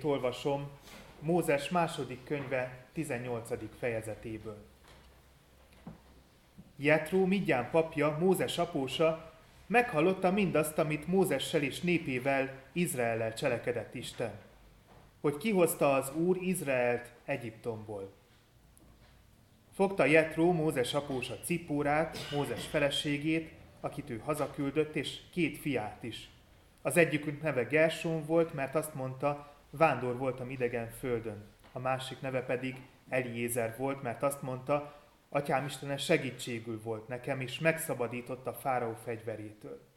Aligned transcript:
Igéjét 0.00 0.16
olvasom 0.16 0.68
Mózes 1.20 1.68
második 1.68 2.24
könyve 2.24 2.86
18. 2.92 3.48
fejezetéből. 3.78 4.56
Jetró, 6.76 7.26
Midján 7.26 7.70
papja, 7.70 8.16
Mózes 8.20 8.58
apósa 8.58 9.32
meghallotta 9.66 10.30
mindazt, 10.30 10.78
amit 10.78 11.06
Mózessel 11.06 11.62
és 11.62 11.80
népével, 11.80 12.62
Izraellel 12.72 13.34
cselekedett 13.34 13.94
Isten, 13.94 14.32
hogy 15.20 15.36
kihozta 15.36 15.94
az 15.94 16.12
Úr 16.14 16.36
Izraelt 16.36 17.12
Egyiptomból. 17.24 18.12
Fogta 19.74 20.04
Jetró, 20.04 20.52
Mózes 20.52 20.94
apósa 20.94 21.34
Cipórát, 21.44 22.18
Mózes 22.32 22.66
feleségét, 22.66 23.52
akit 23.80 24.10
ő 24.10 24.18
hazaküldött, 24.18 24.96
és 24.96 25.18
két 25.32 25.58
fiát 25.58 26.02
is. 26.02 26.28
Az 26.82 26.96
egyikük 26.96 27.42
neve 27.42 27.64
Gerson 27.64 28.24
volt, 28.24 28.54
mert 28.54 28.74
azt 28.74 28.94
mondta, 28.94 29.49
vándor 29.70 30.16
voltam 30.16 30.50
idegen 30.50 30.90
földön. 30.90 31.44
A 31.72 31.78
másik 31.78 32.20
neve 32.20 32.42
pedig 32.42 32.76
Eliézer 33.08 33.76
volt, 33.76 34.02
mert 34.02 34.22
azt 34.22 34.42
mondta, 34.42 34.94
Atyám 35.28 35.64
Istene 35.64 35.96
segítségül 35.96 36.80
volt 36.82 37.08
nekem, 37.08 37.40
és 37.40 37.58
megszabadított 37.58 38.46
a 38.46 38.52
fáraó 38.52 38.94
fegyverétől. 39.04 39.88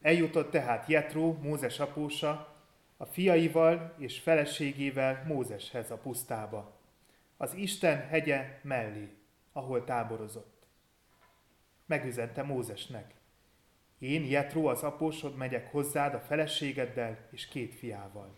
Eljutott 0.00 0.50
tehát 0.50 0.88
Jetró, 0.88 1.38
Mózes 1.42 1.80
apósa, 1.80 2.56
a 2.96 3.04
fiaival 3.04 3.94
és 3.98 4.18
feleségével 4.18 5.24
Mózeshez 5.26 5.90
a 5.90 5.96
pusztába, 5.96 6.80
az 7.36 7.54
Isten 7.54 8.06
hegye 8.06 8.60
mellé, 8.62 9.16
ahol 9.52 9.84
táborozott. 9.84 10.66
Megüzente 11.86 12.42
Mózesnek. 12.42 13.14
Én, 13.98 14.24
Jetró, 14.24 14.66
az 14.66 14.82
apósod 14.82 15.36
megyek 15.36 15.70
hozzád 15.70 16.14
a 16.14 16.20
feleségeddel 16.20 17.18
és 17.30 17.48
két 17.48 17.74
fiával. 17.74 18.36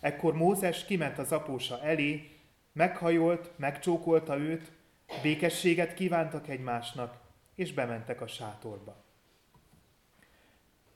Ekkor 0.00 0.34
Mózes 0.34 0.84
kiment 0.84 1.18
az 1.18 1.32
apósa 1.32 1.82
elé, 1.82 2.30
meghajolt, 2.72 3.50
megcsókolta 3.56 4.38
őt, 4.38 4.72
békességet 5.22 5.94
kívántak 5.94 6.48
egymásnak, 6.48 7.20
és 7.54 7.72
bementek 7.72 8.20
a 8.20 8.26
sátorba. 8.26 9.04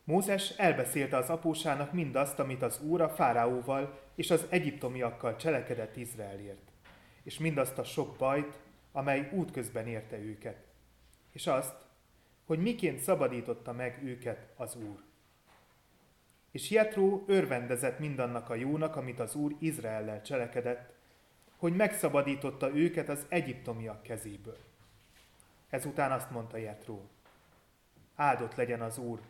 Mózes 0.05 0.51
elbeszélte 0.51 1.17
az 1.17 1.31
apósának 1.31 1.93
mindazt, 1.93 2.39
amit 2.39 2.63
az 2.63 2.81
úr 2.81 3.01
a 3.01 3.09
fáraóval 3.09 4.01
és 4.15 4.31
az 4.31 4.47
egyiptomiakkal 4.49 5.37
cselekedett 5.37 5.97
Izraelért, 5.97 6.71
és 7.23 7.39
mindazt 7.39 7.79
a 7.79 7.85
sok 7.85 8.17
bajt, 8.17 8.59
amely 8.93 9.31
útközben 9.33 9.87
érte 9.87 10.19
őket, 10.19 10.57
és 11.33 11.47
azt, 11.47 11.86
hogy 12.47 12.59
miként 12.59 12.99
szabadította 12.99 13.73
meg 13.73 14.01
őket 14.05 14.47
az 14.57 14.75
Úr. 14.75 15.03
És 16.51 16.71
Jetró 16.71 17.25
örvendezett 17.27 17.99
mindannak 17.99 18.51
a 18.51 18.55
jónak, 18.55 18.97
amit 18.97 19.21
az 19.21 19.35
Úr 19.35 19.55
Izraellel 19.59 20.23
cselekedett, 20.23 20.95
hogy 21.57 21.77
megszabadította 21.77 22.77
őket 22.77 23.09
az 23.09 23.27
egyiptomiak 23.29 24.03
kezéből. 24.03 24.59
Ezután 25.69 26.13
azt 26.13 26.31
mondta 26.31 26.57
Jetró, 26.57 27.09
áldott 28.15 28.55
legyen 28.55 28.83
az 28.83 28.99
Úr, 28.99 29.21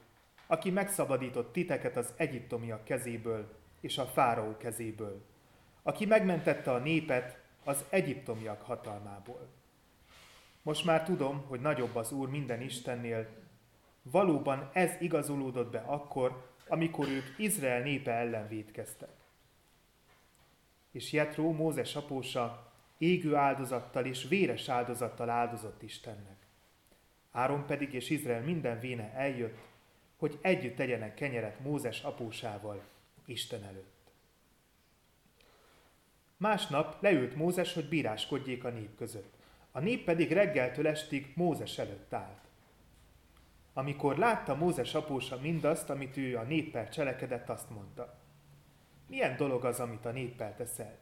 aki 0.47 0.71
megszabadított 0.71 1.53
titeket 1.53 1.97
az 1.97 2.13
egyiptomiak 2.17 2.85
kezéből 2.85 3.55
és 3.81 3.99
a 3.99 4.05
fáraó 4.05 4.57
kezéből, 4.57 5.25
aki 5.83 6.07
megmentette 6.07 6.73
a 6.73 6.79
népet 6.79 7.39
az 7.65 7.85
egyiptomiak 7.89 8.63
hatalmából. 8.63 9.49
Most 10.67 10.85
már 10.85 11.03
tudom, 11.03 11.45
hogy 11.49 11.61
nagyobb 11.61 11.97
az 11.97 12.13
Úr 12.13 12.29
minden 12.29 12.61
Istennél. 12.61 13.29
Valóban 14.03 14.71
ez 14.73 15.01
igazolódott 15.01 15.71
be 15.71 15.79
akkor, 15.79 16.51
amikor 16.69 17.09
ők 17.09 17.25
Izrael 17.39 17.83
népe 17.83 18.13
ellen 18.13 18.49
védkeztek. 18.49 19.09
És 20.91 21.13
Jetró, 21.13 21.53
Mózes 21.53 21.97
apósa, 21.97 22.73
égő 22.99 23.35
áldozattal 23.35 24.05
és 24.05 24.29
véres 24.29 24.69
áldozattal 24.69 25.31
áldozott 25.31 25.83
Istennek. 25.83 26.47
Áron 27.31 27.67
pedig 27.67 27.93
és 27.93 28.11
Izrael 28.11 28.43
minden 28.43 28.81
véne 28.81 29.13
eljött, 29.13 29.59
hogy 30.17 30.39
együtt 30.43 30.77
tegyenek 30.77 31.15
kenyeret 31.15 31.61
Mózes 31.61 32.03
apósával 32.03 32.83
Isten 33.25 33.65
előtt. 33.65 34.11
Másnap 36.37 37.03
leült 37.03 37.37
Mózes, 37.37 37.75
hogy 37.75 37.89
bíráskodjék 37.89 38.65
a 38.65 38.71
nép 38.71 38.97
között. 38.97 39.36
A 39.77 39.81
nép 39.81 40.05
pedig 40.05 40.33
reggeltől 40.33 40.87
estig 40.87 41.33
Mózes 41.35 41.79
előtt 41.79 42.13
állt. 42.13 42.49
Amikor 43.73 44.19
látta 44.19 44.55
Mózes 44.55 44.95
apósa 44.95 45.41
mindazt, 45.41 45.91
amit 45.91 46.17
ő 46.17 46.37
a 46.37 46.43
néppel 46.43 46.89
cselekedett, 46.89 47.49
azt 47.49 47.71
mondta. 47.71 48.19
Milyen 49.09 49.37
dolog 49.37 49.65
az, 49.65 49.81
amit 49.81 50.05
a 50.05 50.11
néppel 50.11 50.55
teszel? 50.55 50.99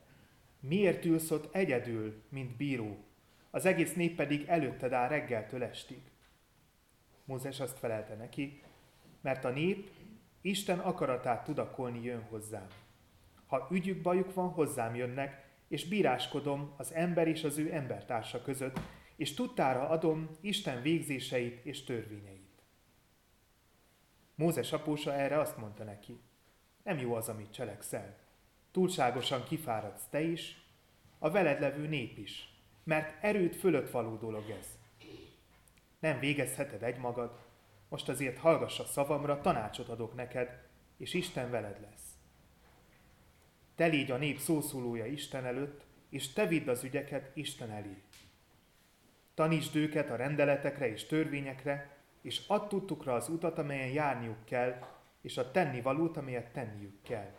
Miért 0.60 1.04
ülsz 1.04 1.30
ott 1.30 1.54
egyedül, 1.54 2.22
mint 2.28 2.56
bíró? 2.56 3.04
Az 3.50 3.66
egész 3.66 3.94
nép 3.94 4.16
pedig 4.16 4.44
előtted 4.48 4.92
áll 4.92 5.08
reggeltől 5.08 5.62
estig. 5.62 6.02
Mózes 7.24 7.60
azt 7.60 7.78
felelte 7.78 8.14
neki, 8.14 8.62
mert 9.20 9.44
a 9.44 9.50
nép 9.50 9.90
Isten 10.40 10.78
akaratát 10.78 11.44
tudakolni 11.44 12.02
jön 12.02 12.22
hozzám. 12.22 12.66
Ha 13.46 13.68
ügyük, 13.70 14.02
bajuk 14.02 14.34
van, 14.34 14.48
hozzám 14.48 14.94
jönnek, 14.94 15.43
és 15.74 15.84
bíráskodom 15.84 16.74
az 16.76 16.92
ember 16.92 17.28
és 17.28 17.44
az 17.44 17.58
ő 17.58 17.72
embertársa 17.72 18.42
között, 18.42 18.80
és 19.16 19.34
tudtára 19.34 19.88
adom 19.88 20.30
Isten 20.40 20.82
végzéseit 20.82 21.64
és 21.64 21.84
törvényeit. 21.84 22.62
Mózes 24.34 24.72
apósa 24.72 25.14
erre 25.14 25.38
azt 25.38 25.56
mondta 25.56 25.84
neki, 25.84 26.20
nem 26.82 26.98
jó 26.98 27.14
az, 27.14 27.28
amit 27.28 27.52
cselekszel. 27.52 28.18
Túlságosan 28.72 29.44
kifáradsz 29.44 30.06
te 30.10 30.20
is, 30.20 30.62
a 31.18 31.30
veled 31.30 31.60
levő 31.60 31.86
nép 31.86 32.18
is, 32.18 32.48
mert 32.84 33.24
erőt 33.24 33.56
fölött 33.56 33.90
való 33.90 34.16
dolog 34.16 34.50
ez. 34.50 34.66
Nem 35.98 36.18
végezheted 36.18 36.82
egymagad, 36.82 37.38
most 37.88 38.08
azért 38.08 38.38
hallgass 38.38 38.78
a 38.78 38.84
szavamra, 38.84 39.40
tanácsot 39.40 39.88
adok 39.88 40.14
neked, 40.14 40.62
és 40.96 41.14
Isten 41.14 41.50
veled 41.50 41.80
lesz. 41.80 41.93
Te 43.74 43.86
légy 43.86 44.10
a 44.10 44.16
nép 44.16 44.38
szószólója 44.38 45.06
Isten 45.06 45.44
előtt, 45.44 45.84
és 46.08 46.32
te 46.32 46.46
vidd 46.46 46.68
az 46.68 46.84
ügyeket 46.84 47.36
Isten 47.36 47.70
elé. 47.70 48.02
Tanítsd 49.34 49.76
őket 49.76 50.10
a 50.10 50.16
rendeletekre 50.16 50.90
és 50.90 51.06
törvényekre, 51.06 51.96
és 52.22 52.42
add 52.46 52.68
tudtukra 52.68 53.14
az 53.14 53.28
utat, 53.28 53.58
amelyen 53.58 53.88
járniuk 53.88 54.44
kell, 54.44 54.78
és 55.20 55.36
a 55.36 55.50
tennivalót, 55.50 56.16
amelyet 56.16 56.52
tenniük 56.52 57.02
kell. 57.02 57.30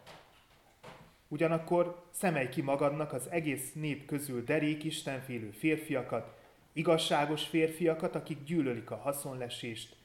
Ugyanakkor 1.27 2.03
szemelj 2.11 2.49
ki 2.49 2.61
magadnak 2.61 3.13
az 3.13 3.29
egész 3.29 3.73
nép 3.73 4.05
közül 4.05 4.43
derék 4.43 4.83
istenfélő 4.83 5.51
férfiakat, 5.51 6.37
igazságos 6.73 7.47
férfiakat, 7.47 8.15
akik 8.15 8.43
gyűlölik 8.43 8.91
a 8.91 8.95
haszonlesést, 8.95 9.95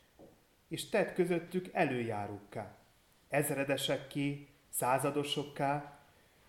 és 0.69 0.89
tedd 0.89 1.15
közöttük 1.15 1.69
előjárókká, 1.73 2.79
ezredesekké, 3.29 4.49
századosokká, 4.69 6.00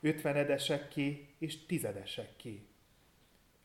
ötvenedesekké 0.01 1.27
és 1.38 1.65
tizedesekké. 1.65 2.65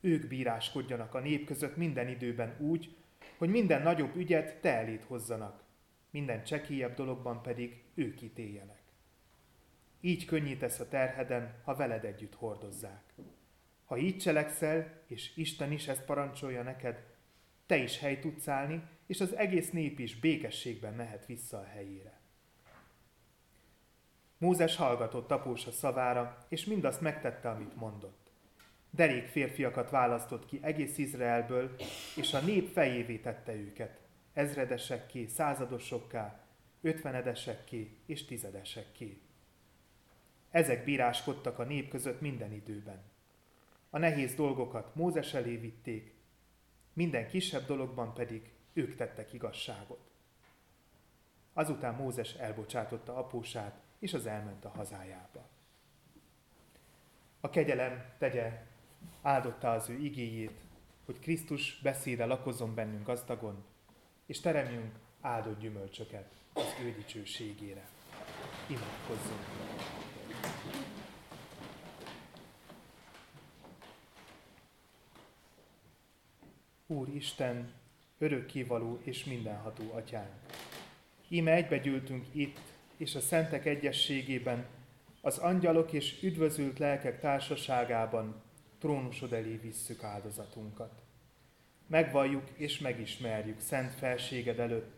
Ők 0.00 0.28
bíráskodjanak 0.28 1.14
a 1.14 1.20
nép 1.20 1.46
között 1.46 1.76
minden 1.76 2.08
időben 2.08 2.56
úgy, 2.58 2.96
hogy 3.36 3.48
minden 3.48 3.82
nagyobb 3.82 4.16
ügyet 4.16 4.60
te 4.60 4.74
elét 4.74 5.04
hozzanak, 5.04 5.64
minden 6.10 6.44
csekélyebb 6.44 6.94
dologban 6.94 7.42
pedig 7.42 7.82
ők 7.94 8.22
ítéljenek. 8.22 8.80
Így 10.00 10.24
könnyítesz 10.24 10.80
a 10.80 10.88
terheden, 10.88 11.54
ha 11.64 11.74
veled 11.74 12.04
együtt 12.04 12.34
hordozzák. 12.34 13.14
Ha 13.84 13.98
így 13.98 14.18
cselekszel, 14.18 15.02
és 15.06 15.36
Isten 15.36 15.72
is 15.72 15.88
ezt 15.88 16.04
parancsolja 16.04 16.62
neked, 16.62 17.04
te 17.66 17.76
is 17.76 17.98
hely 17.98 18.18
tudsz 18.18 18.48
állni, 18.48 18.82
és 19.06 19.20
az 19.20 19.34
egész 19.36 19.70
nép 19.70 19.98
is 19.98 20.18
békességben 20.18 20.94
mehet 20.94 21.26
vissza 21.26 21.58
a 21.58 21.64
helyére. 21.64 22.15
Mózes 24.38 24.76
hallgatott 24.76 25.30
apósa 25.30 25.70
szavára, 25.70 26.38
és 26.48 26.64
mindazt 26.64 27.00
megtette, 27.00 27.50
amit 27.50 27.76
mondott. 27.76 28.30
Derék 28.90 29.26
férfiakat 29.26 29.90
választott 29.90 30.46
ki 30.46 30.58
egész 30.62 30.98
Izraelből, 30.98 31.76
és 32.16 32.34
a 32.34 32.40
nép 32.40 32.72
fejévé 32.72 33.18
tette 33.18 33.54
őket, 33.54 34.00
ezredesekké, 34.32 35.26
századosokká, 35.26 36.40
ötvenedesekké 36.80 37.96
és 38.06 38.24
tizedesekké. 38.24 39.20
Ezek 40.50 40.84
bíráskodtak 40.84 41.58
a 41.58 41.64
nép 41.64 41.88
között 41.88 42.20
minden 42.20 42.52
időben. 42.52 43.02
A 43.90 43.98
nehéz 43.98 44.34
dolgokat 44.34 44.94
Mózes 44.94 45.34
elé 45.34 45.56
vitték, 45.56 46.14
minden 46.92 47.28
kisebb 47.28 47.66
dologban 47.66 48.14
pedig 48.14 48.52
ők 48.72 48.96
tettek 48.96 49.32
igazságot. 49.32 50.10
Azután 51.52 51.94
Mózes 51.94 52.34
elbocsátotta 52.34 53.16
apósát, 53.16 53.85
és 53.98 54.14
az 54.14 54.26
elment 54.26 54.64
a 54.64 54.68
hazájába. 54.68 55.48
A 57.40 57.50
kegyelem 57.50 58.04
tegye 58.18 58.62
áldotta 59.22 59.70
az 59.70 59.88
ő 59.88 59.98
igéjét, 59.98 60.60
hogy 61.04 61.18
Krisztus 61.18 61.80
beszéde 61.82 62.24
lakozom 62.24 62.74
bennünk 62.74 63.06
gazdagon, 63.06 63.64
és 64.26 64.40
teremjünk 64.40 64.94
áldott 65.20 65.60
gyümölcsöket 65.60 66.34
az 66.52 66.74
ő 66.84 66.92
dicsőségére. 66.92 67.88
Imádkozzunk! 68.66 69.40
Úr 76.86 77.08
Isten, 77.08 77.72
örökkévaló 78.18 78.98
és 79.02 79.24
mindenható 79.24 79.92
atyánk. 79.92 80.30
Íme 81.28 81.52
egybegyűltünk 81.52 82.26
itt, 82.32 82.58
és 82.96 83.14
a 83.14 83.20
szentek 83.20 83.66
egyességében, 83.66 84.66
az 85.20 85.38
angyalok 85.38 85.92
és 85.92 86.22
üdvözült 86.22 86.78
lelkek 86.78 87.20
társaságában 87.20 88.42
trónusod 88.78 89.32
elé 89.32 89.56
visszük 89.62 90.02
áldozatunkat. 90.02 91.02
Megvalljuk 91.86 92.48
és 92.54 92.78
megismerjük 92.78 93.60
szent 93.60 93.92
felséged 93.92 94.58
előtt, 94.58 94.96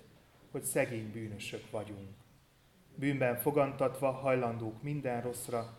hogy 0.50 0.62
szegény 0.62 1.10
bűnösök 1.12 1.70
vagyunk. 1.70 2.08
Bűnben 2.94 3.36
fogantatva 3.36 4.10
hajlandók 4.10 4.82
minden 4.82 5.22
rosszra, 5.22 5.78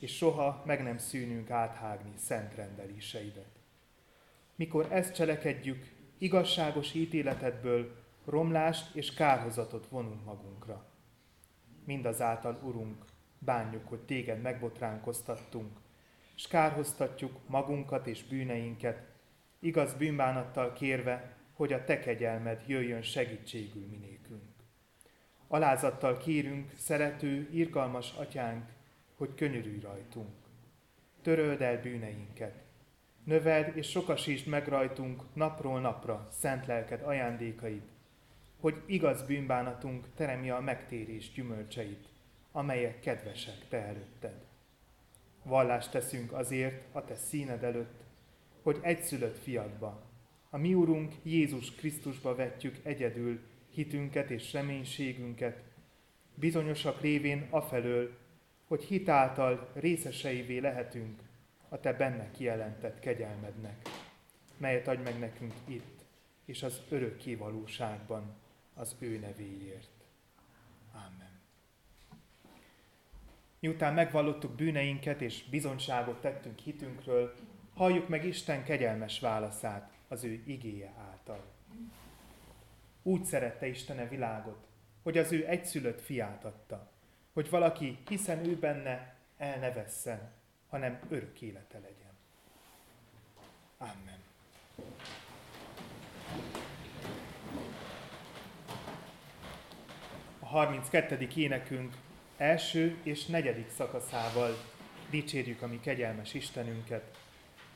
és 0.00 0.16
soha 0.16 0.62
meg 0.66 0.82
nem 0.82 0.98
szűnünk 0.98 1.50
áthágni 1.50 2.12
szent 2.16 2.54
rendeléseidet. 2.54 3.58
Mikor 4.54 4.92
ezt 4.92 5.14
cselekedjük, 5.14 5.92
igazságos 6.18 6.94
ítéletedből 6.94 7.96
romlást 8.24 8.94
és 8.94 9.14
kárhozatot 9.14 9.86
vonunk 9.86 10.24
magunkra. 10.24 10.87
Mindazáltal, 11.88 12.60
Urunk, 12.62 13.04
bánjuk, 13.38 13.88
hogy 13.88 14.00
téged 14.00 14.40
megbotránkoztattunk, 14.40 15.78
és 16.36 16.46
kárhoztatjuk 16.46 17.38
magunkat 17.46 18.06
és 18.06 18.24
bűneinket, 18.24 19.02
igaz 19.58 19.94
bűnbánattal 19.94 20.72
kérve, 20.72 21.36
hogy 21.52 21.72
a 21.72 21.84
te 21.84 21.98
kegyelmed 21.98 22.62
jöjjön 22.66 23.02
segítségül 23.02 23.86
minékünk. 23.90 24.42
Alázattal 25.46 26.16
kérünk, 26.16 26.72
szerető, 26.76 27.48
irgalmas 27.52 28.12
atyánk, 28.12 28.64
hogy 29.16 29.34
könyörülj 29.34 29.80
rajtunk. 29.80 30.34
Töröld 31.22 31.62
el 31.62 31.80
bűneinket, 31.80 32.64
növeld 33.24 33.76
és 33.76 33.90
sokasítsd 33.90 34.46
meg 34.46 34.68
rajtunk 34.68 35.22
napról 35.32 35.80
napra 35.80 36.28
szent 36.30 36.66
lelked 36.66 37.02
ajándékait, 37.02 37.96
hogy 38.60 38.82
igaz 38.86 39.22
bűnbánatunk 39.22 40.06
teremje 40.14 40.54
a 40.54 40.60
megtérés 40.60 41.32
gyümölcseit, 41.32 42.08
amelyek 42.52 43.00
kedvesek 43.00 43.68
te 43.68 43.76
előtted. 43.76 44.44
Vallást 45.42 45.90
teszünk 45.90 46.32
azért 46.32 46.84
a 46.92 47.04
te 47.04 47.14
színed 47.14 47.62
előtt, 47.64 48.00
hogy 48.62 48.78
egyszülött 48.82 49.38
fiadba, 49.38 50.06
a 50.50 50.56
mi 50.56 50.74
Urunk 50.74 51.12
Jézus 51.22 51.74
Krisztusba 51.74 52.34
vetjük 52.34 52.76
egyedül 52.82 53.40
hitünket 53.70 54.30
és 54.30 54.52
reménységünket, 54.52 55.62
bizonyosak 56.34 57.00
lévén 57.00 57.46
afelől, 57.50 58.16
hogy 58.66 58.84
hitáltal 58.84 59.70
részeseivé 59.74 60.58
lehetünk 60.58 61.20
a 61.68 61.80
Te 61.80 61.92
benne 61.92 62.30
kijelentett 62.30 63.00
kegyelmednek, 63.00 63.88
melyet 64.56 64.88
adj 64.88 65.02
meg 65.02 65.18
nekünk 65.18 65.52
itt, 65.64 66.04
és 66.44 66.62
az 66.62 66.80
örökké 66.88 67.34
valóságban 67.34 68.36
az 68.78 68.96
ő 68.98 69.18
nevéért. 69.18 70.04
Amen. 70.92 71.40
Miután 73.58 73.94
megvallottuk 73.94 74.54
bűneinket 74.54 75.20
és 75.20 75.44
bizonyságot 75.50 76.20
tettünk 76.20 76.58
hitünkről, 76.58 77.34
halljuk 77.74 78.08
meg 78.08 78.24
Isten 78.24 78.64
kegyelmes 78.64 79.20
válaszát 79.20 79.92
az 80.08 80.24
ő 80.24 80.42
igéje 80.46 80.92
által. 81.10 81.44
Úgy 83.02 83.24
szerette 83.24 83.66
Isten 83.66 83.98
a 83.98 84.08
világot, 84.08 84.66
hogy 85.02 85.18
az 85.18 85.32
ő 85.32 85.46
egyszülött 85.46 86.00
fiát 86.00 86.44
adta, 86.44 86.90
hogy 87.32 87.50
valaki, 87.50 87.98
hiszen 88.08 88.44
ő 88.44 88.56
benne, 88.56 89.16
el 89.36 89.58
ne 89.58 89.72
vesszen, 89.72 90.32
hanem 90.68 91.00
örök 91.08 91.40
élete 91.40 91.78
legyen. 91.78 92.16
Amen. 93.78 94.18
32. 100.50 101.28
énekünk 101.36 101.94
első 102.36 102.96
és 103.02 103.26
negyedik 103.26 103.70
szakaszával 103.76 104.56
dicsérjük 105.10 105.62
a 105.62 105.66
mi 105.66 105.80
kegyelmes 105.80 106.34
Istenünket. 106.34 107.16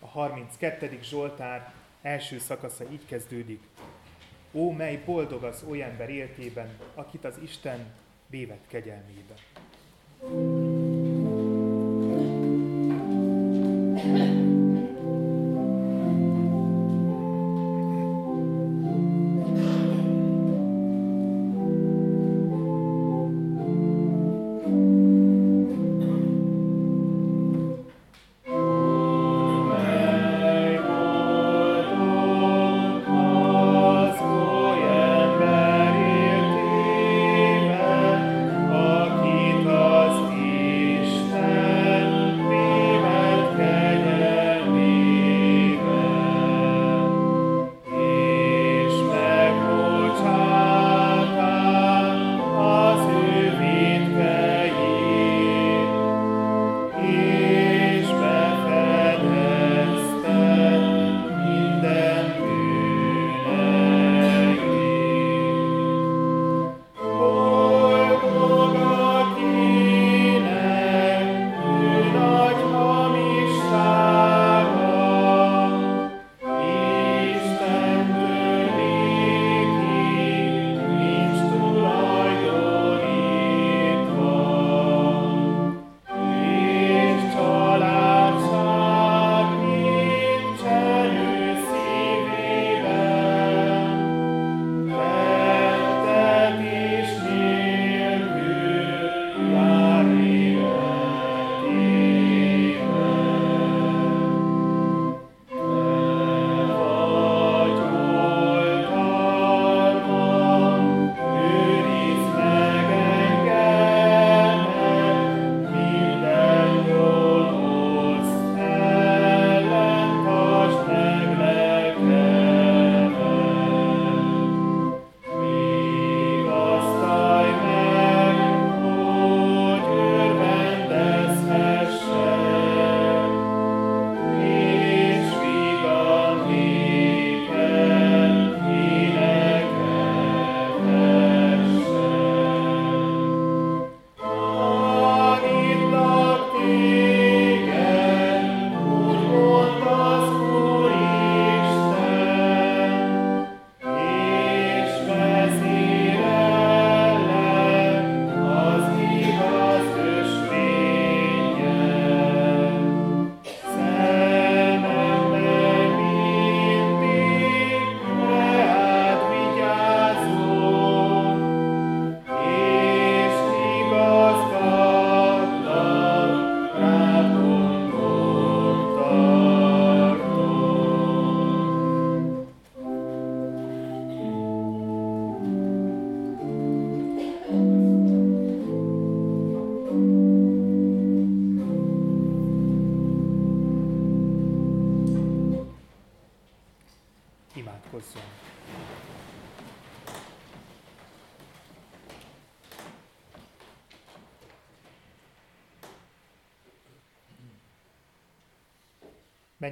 A 0.01 0.07
32. 0.07 0.99
Zsoltár 1.03 1.73
első 2.03 2.39
szakasza 2.39 2.85
így 2.91 3.07
kezdődik. 3.07 3.63
Ó, 4.53 4.71
mely 4.71 5.03
boldog 5.05 5.43
az 5.43 5.65
oly 5.69 5.83
ember 5.83 6.11
életében, 6.11 6.79
akit 6.95 7.25
az 7.25 7.39
Isten 7.43 7.93
bévet 8.31 8.67
kegyelmébe. 8.69 9.35
thank 10.21 10.62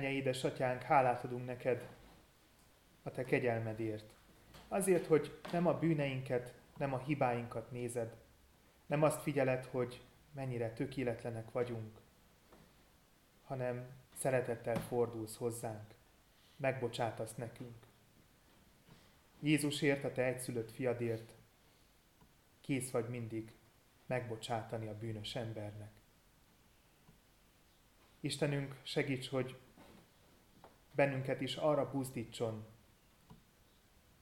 Menje 0.01 0.15
édesatyánk, 0.15 0.83
hálát 0.83 1.25
adunk 1.25 1.47
neked 1.47 1.89
a 3.03 3.11
te 3.11 3.25
kegyelmedért. 3.25 4.15
Azért, 4.69 5.07
hogy 5.07 5.41
nem 5.53 5.67
a 5.67 5.79
bűneinket, 5.79 6.55
nem 6.77 6.95
a 6.95 6.99
hibáinkat 6.99 7.71
nézed, 7.71 8.17
nem 8.87 9.03
azt 9.03 9.23
figyeled, 9.23 9.65
hogy 9.65 10.01
mennyire 10.33 10.73
tökéletlenek 10.73 11.53
vagyunk, 11.53 11.99
hanem 13.45 13.89
szeretettel 14.15 14.81
fordulsz 14.81 15.37
hozzánk, 15.37 15.95
megbocsátasz 16.57 17.35
nekünk. 17.35 17.87
Jézusért, 19.41 20.05
a 20.05 20.13
te 20.13 20.25
egyszülött 20.25 20.71
fiadért 20.71 21.33
kész 22.61 22.91
vagy 22.91 23.09
mindig 23.09 23.53
megbocsátani 24.07 24.87
a 24.87 24.99
bűnös 24.99 25.35
embernek. 25.35 25.91
Istenünk, 28.21 28.77
segíts, 28.83 29.29
hogy 29.29 29.57
bennünket 30.93 31.41
is 31.41 31.57
arra 31.57 31.91
buzdítson 31.91 32.67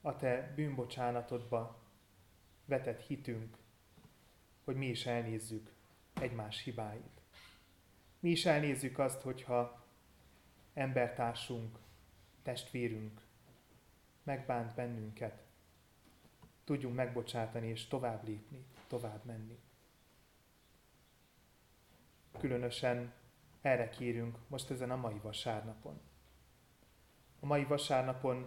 a 0.01 0.17
te 0.17 0.53
bűnbocsánatodba 0.55 1.79
vetett 2.65 3.01
hitünk, 3.01 3.57
hogy 4.65 4.77
mi 4.77 4.87
is 4.87 5.07
elnézzük 5.07 5.73
egymás 6.21 6.63
hibáit. 6.63 7.21
Mi 8.21 8.31
is 8.31 8.47
elnézzük 8.47 8.99
azt, 8.99 9.21
hogyha 9.21 9.87
embertársunk, 10.75 11.79
testvérünk 12.43 13.27
megbánt 14.23 14.75
bennünket, 14.75 15.43
tudjunk 16.65 16.95
megbocsátani 16.95 17.69
és 17.69 17.87
tovább 17.87 18.25
lépni, 18.27 18.65
tovább 18.87 19.25
menni. 19.25 19.59
Különösen 22.39 23.13
erre 23.61 23.89
kérünk 23.89 24.39
most 24.49 24.71
ezen 24.71 24.91
a 24.91 24.97
mai 24.97 25.19
vasárnapon. 25.23 26.01
A 27.41 27.47
mai 27.47 27.65
vasárnapon 27.65 28.47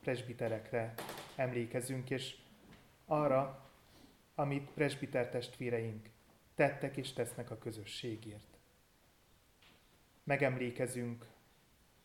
presbiterekre 0.00 0.94
emlékezünk, 1.36 2.10
és 2.10 2.36
arra, 3.06 3.70
amit 4.34 4.70
presbiter 4.70 5.28
testvéreink 5.28 6.08
tettek 6.54 6.96
és 6.96 7.12
tesznek 7.12 7.50
a 7.50 7.58
közösségért. 7.58 8.58
Megemlékezünk 10.24 11.26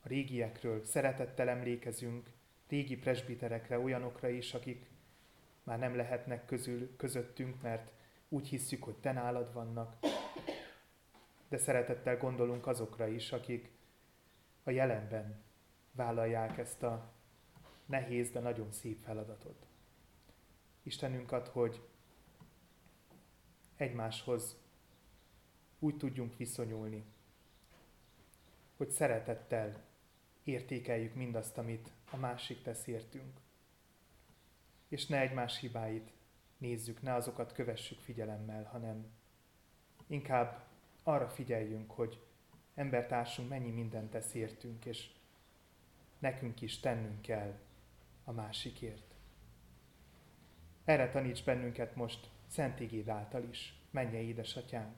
a 0.02 0.08
régiekről, 0.08 0.86
szeretettel 0.86 1.50
emlékezünk 1.50 2.30
régi 2.68 2.98
presbiterekre, 2.98 3.80
olyanokra 3.80 4.30
is, 4.30 4.54
akik 4.54 4.86
már 5.64 5.80
nem 5.80 5.96
lehetnek 5.96 6.46
közül, 6.46 6.96
közöttünk, 6.96 7.62
mert 7.62 7.92
úgy 8.30 8.48
hisszük, 8.48 8.84
hogy 8.84 8.96
te 8.96 9.12
nálad 9.12 9.54
vannak. 9.54 9.98
De 11.50 11.58
szeretettel 11.58 12.18
gondolunk 12.18 12.68
azokra 12.68 13.08
is, 13.08 13.32
akik 13.32 13.72
a 14.64 14.70
jelenben 14.70 15.46
vállalják 15.98 16.58
ezt 16.58 16.84
a 16.84 17.14
nehéz, 17.86 18.30
de 18.32 18.40
nagyon 18.40 18.72
szép 18.72 19.04
feladatot. 19.04 19.66
Istenünk 20.84 21.32
ad, 21.32 21.48
hogy 21.48 21.88
egymáshoz 23.76 24.58
úgy 25.80 25.98
tudjunk 25.98 26.38
viszonyulni, 26.38 27.06
hogy 28.78 28.90
szeretettel 28.90 29.84
értékeljük 30.44 31.16
mindazt, 31.16 31.58
amit 31.58 31.92
a 32.12 32.18
másik 32.18 32.62
tesz 32.62 32.88
értünk. 32.88 33.40
És 34.88 35.06
ne 35.06 35.20
egymás 35.20 35.60
hibáit 35.60 36.12
nézzük, 36.58 37.02
ne 37.02 37.14
azokat 37.14 37.52
kövessük 37.52 38.00
figyelemmel, 38.00 38.64
hanem 38.64 39.06
inkább 40.08 40.66
arra 41.04 41.30
figyeljünk, 41.30 41.92
hogy 41.92 42.26
embertársunk 42.76 43.50
mennyi 43.50 43.72
mindent 43.72 44.10
tesz 44.10 44.34
értünk, 44.34 44.86
és 44.86 45.10
nekünk 46.20 46.62
is 46.62 46.80
tennünk 46.80 47.22
kell 47.22 47.60
a 48.24 48.32
másikért. 48.32 49.16
Erre 50.84 51.10
taníts 51.10 51.44
bennünket 51.44 51.96
most 51.96 52.30
Szent 52.48 52.80
Igéd 52.80 53.10
által 53.10 53.44
is, 53.44 53.82
menje 53.92 54.22
édesatyám. 54.22 54.96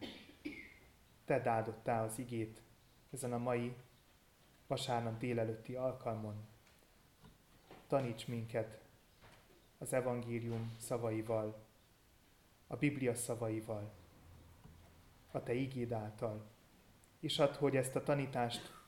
Te 1.25 1.49
áldottál 1.49 2.03
az 2.03 2.19
igét 2.19 2.61
ezen 3.13 3.33
a 3.33 3.37
mai 3.37 3.75
vasárnap 4.67 5.19
délelőtti 5.19 5.75
alkalmon. 5.75 6.47
Taníts 7.87 8.27
minket 8.27 8.81
az 9.77 9.93
evangélium 9.93 10.73
szavaival, 10.77 11.65
a 12.67 12.75
Biblia 12.75 13.15
szavaival, 13.15 13.93
a 15.31 15.43
Te 15.43 15.53
igéd 15.53 15.91
által, 15.91 16.45
és 17.19 17.39
add, 17.39 17.53
hogy 17.53 17.75
ezt 17.75 17.95
a 17.95 18.03
tanítást 18.03 18.78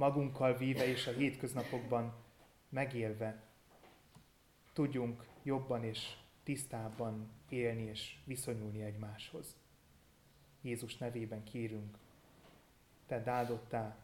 magunkkal 0.00 0.56
víve 0.56 0.86
és 0.86 1.06
a 1.06 1.12
hétköznapokban 1.12 2.14
megélve 2.68 3.42
tudjunk 4.72 5.26
jobban 5.42 5.84
és 5.84 6.16
tisztábban 6.42 7.30
élni 7.48 7.82
és 7.82 8.18
viszonyulni 8.24 8.82
egymáshoz. 8.82 9.56
Jézus 10.60 10.96
nevében 10.96 11.44
kérünk, 11.44 11.98
te 13.06 13.30
áldottá 13.30 13.96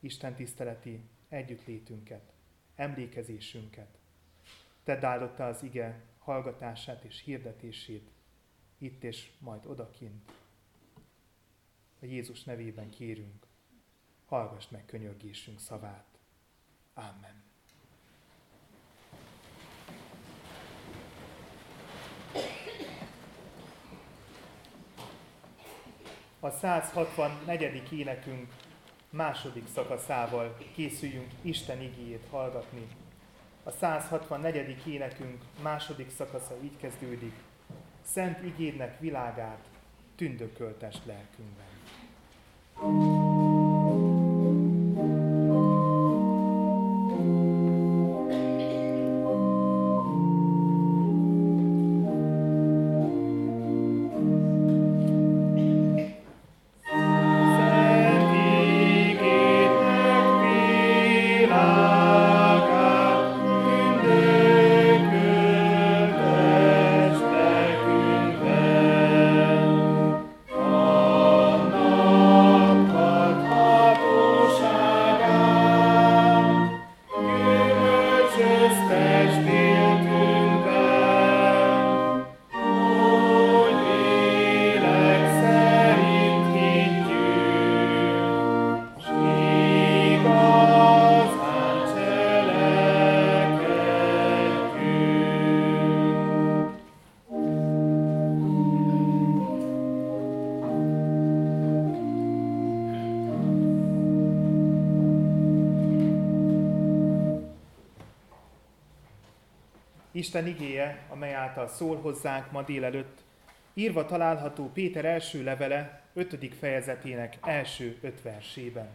Isten 0.00 0.34
tiszteleti 0.34 1.00
együttlétünket, 1.28 2.32
emlékezésünket. 2.74 3.98
Te 4.84 5.06
áldottá 5.06 5.48
az 5.48 5.62
ige 5.62 6.04
hallgatását 6.18 7.04
és 7.04 7.22
hirdetését 7.22 8.10
itt 8.78 9.04
és 9.04 9.30
majd 9.38 9.66
odakint. 9.66 10.32
A 12.00 12.04
Jézus 12.04 12.44
nevében 12.44 12.90
kérünk, 12.90 13.46
hallgass 14.34 14.68
meg 14.68 14.84
könyörgésünk 14.86 15.60
szavát. 15.60 16.04
Amen. 16.94 17.42
a 26.40 26.50
164. 26.50 27.92
énekünk 27.92 28.52
második 29.10 29.66
szakaszával 29.74 30.56
készüljünk 30.74 31.30
Isten 31.42 31.80
igéjét 31.80 32.26
hallgatni. 32.30 32.86
A 33.62 33.70
164. 33.70 34.86
énekünk 34.86 35.42
második 35.62 36.10
szakasza 36.10 36.56
így 36.62 36.76
kezdődik. 36.76 37.34
Szent 38.02 38.42
igédnek 38.44 39.00
világát 39.00 39.64
tündököltest 40.16 41.04
lelkünkben. 41.06 41.72
thank 42.74 43.02
you 43.02 43.23
Isten 110.34 110.48
igéje, 110.48 111.06
amely 111.08 111.34
által 111.34 111.68
szól 111.68 111.96
hozzánk 111.96 112.50
ma 112.50 112.62
délelőtt, 112.62 113.18
írva 113.74 114.06
található 114.06 114.70
Péter 114.72 115.04
első 115.04 115.42
levele 115.42 116.00
5. 116.12 116.54
fejezetének 116.58 117.36
első 117.42 117.98
öt 118.00 118.22
versében. 118.22 118.88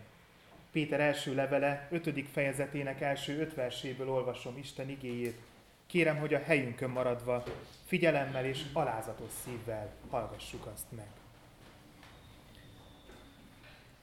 Péter 0.71 0.99
első 0.99 1.36
levele 1.36 1.88
5. 1.91 2.25
fejezetének 2.32 3.02
első 3.02 3.39
öt 3.39 3.54
verséből 3.54 4.10
olvasom 4.10 4.58
Isten 4.58 4.89
igéjét. 4.89 5.39
Kérem, 5.88 6.17
hogy 6.17 6.34
a 6.34 6.43
helyünkön 6.43 6.89
maradva 6.89 7.43
figyelemmel 7.86 8.45
és 8.45 8.62
alázatos 8.73 9.32
szívvel 9.43 9.89
hallgassuk 10.10 10.65
azt 10.73 10.91
meg. 10.95 11.10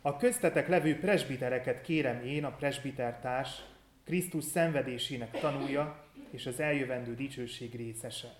A 0.03 0.17
köztetek 0.17 0.69
levő 0.69 0.99
presbitereket 0.99 1.83
kérem 1.83 2.25
én, 2.25 2.45
a 2.45 2.51
presbitertárs, 2.51 3.51
Krisztus 4.05 4.45
szenvedésének 4.45 5.31
tanúja 5.31 6.05
és 6.37 6.47
az 6.47 6.61
eljövendő 6.61 7.15
dicsőség 7.15 7.75
részese. 7.75 8.35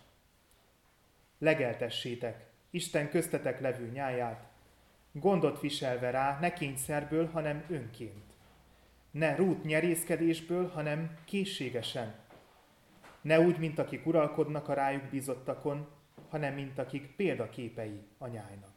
Legeltessétek 1.39 2.47
Isten 2.71 3.09
köztetek 3.09 3.61
levő 3.61 3.91
nyáját, 3.91 4.49
gondot 5.13 5.61
viselve 5.61 6.11
rá, 6.11 6.39
ne 6.41 6.53
kényszerből, 6.53 7.27
hanem 7.27 7.65
önként. 7.69 8.33
Ne 9.11 9.35
rút 9.35 9.65
nyerészkedésből, 9.65 10.69
hanem 10.69 11.19
készségesen. 11.25 12.15
Ne 13.21 13.41
úgy, 13.41 13.59
mint 13.59 13.79
akik 13.79 14.07
uralkodnak 14.07 14.69
a 14.69 14.75
rájuk 14.75 15.05
bízottakon, 15.05 15.89
hanem 16.29 16.55
mint 16.55 16.79
akik 16.79 17.17
példaképei 17.17 18.01
a 18.19 18.27
nyájnak. 18.27 18.75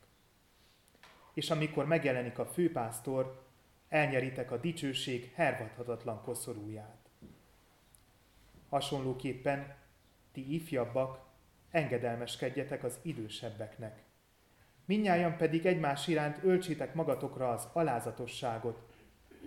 És 1.34 1.50
amikor 1.50 1.86
megjelenik 1.86 2.40
a 2.40 2.46
főpásztor, 2.46 3.44
elnyeritek 3.90 4.52
a 4.52 4.58
dicsőség 4.58 5.32
hervadhatatlan 5.36 6.22
koszorúját. 6.22 6.99
Hasonlóképpen 8.70 9.76
ti 10.32 10.54
ifjabbak, 10.54 11.20
engedelmeskedjetek 11.72 12.84
az 12.84 13.00
idősebbeknek. 13.02 14.04
Minnyáján 14.86 15.38
pedig 15.38 15.66
egymás 15.66 16.08
iránt 16.08 16.44
öltsétek 16.44 16.94
magatokra 16.94 17.50
az 17.50 17.68
alázatosságot, 17.74 18.82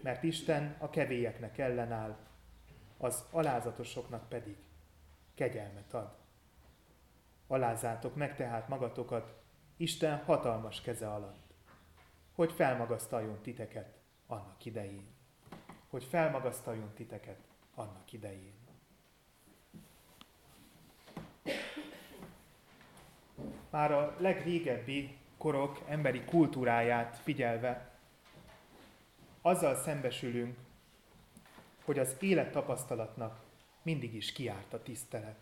mert 0.03 0.23
Isten 0.23 0.77
a 0.79 0.91
kevélyeknek 0.91 1.59
ellenáll, 1.59 2.17
az 2.99 3.25
alázatosoknak 3.31 4.29
pedig 4.29 4.57
kegyelmet 5.35 5.95
ad. 5.95 6.17
Alázátok 7.47 8.15
meg 8.15 8.37
tehát 8.37 8.69
magatokat 8.69 9.41
Isten 9.77 10.19
hatalmas 10.25 10.81
keze 10.81 11.11
alatt, 11.13 11.55
hogy 12.33 12.53
felmagasztaljon 12.53 13.39
titeket 13.43 13.99
annak 14.27 14.65
idején. 14.65 15.07
Hogy 15.89 16.05
felmagasztaljon 16.05 16.93
titeket 16.95 17.39
annak 17.75 18.13
idején. 18.13 18.62
Már 23.71 23.93
a 23.93 24.17
legrégebbi 24.19 25.17
korok 25.39 25.83
emberi 25.89 26.25
kultúráját 26.25 27.17
figyelve, 27.23 27.91
azzal 29.41 29.75
szembesülünk, 29.75 30.57
hogy 31.85 31.99
az 31.99 32.17
élettapasztalatnak 32.21 33.41
mindig 33.83 34.15
is 34.15 34.33
kiárt 34.33 34.73
a 34.73 34.83
tisztelet. 34.83 35.37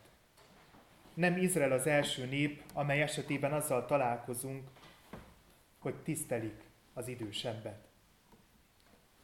Nem 1.14 1.36
Izrael 1.36 1.72
az 1.72 1.86
első 1.86 2.26
nép, 2.26 2.62
amely 2.74 3.02
esetében 3.02 3.52
azzal 3.52 3.84
találkozunk, 3.84 4.68
hogy 5.78 5.94
tisztelik 5.94 6.62
az 6.92 7.08
idősebbet. 7.08 7.88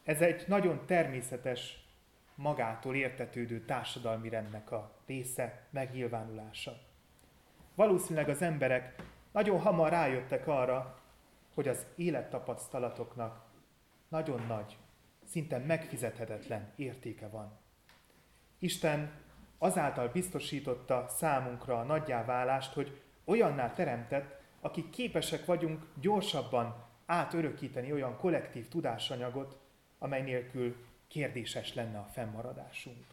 Ez 0.04 0.20
egy 0.20 0.44
nagyon 0.46 0.86
természetes, 0.86 1.85
magától 2.36 2.94
értetődő 2.94 3.64
társadalmi 3.64 4.28
rendnek 4.28 4.70
a 4.70 4.98
része, 5.06 5.66
megnyilvánulása. 5.70 6.72
Valószínűleg 7.74 8.28
az 8.28 8.42
emberek 8.42 9.02
nagyon 9.32 9.60
hamar 9.60 9.90
rájöttek 9.90 10.46
arra, 10.46 11.00
hogy 11.54 11.68
az 11.68 11.86
élettapasztalatoknak 11.96 13.44
nagyon 14.08 14.46
nagy, 14.46 14.76
szinte 15.24 15.58
megfizethetetlen 15.58 16.72
értéke 16.76 17.28
van. 17.28 17.58
Isten 18.58 19.10
azáltal 19.58 20.08
biztosította 20.08 21.06
számunkra 21.08 21.78
a 21.78 21.84
nagyjáválást, 21.84 22.72
hogy 22.72 23.00
olyanná 23.24 23.72
teremtett, 23.72 24.40
akik 24.60 24.90
képesek 24.90 25.44
vagyunk 25.44 25.86
gyorsabban 26.00 26.84
átörökíteni 27.06 27.92
olyan 27.92 28.16
kollektív 28.16 28.68
tudásanyagot, 28.68 29.58
amely 29.98 30.22
nélkül 30.22 30.76
kérdéses 31.16 31.74
lenne 31.74 31.98
a 31.98 32.08
fennmaradásunk. 32.12 33.04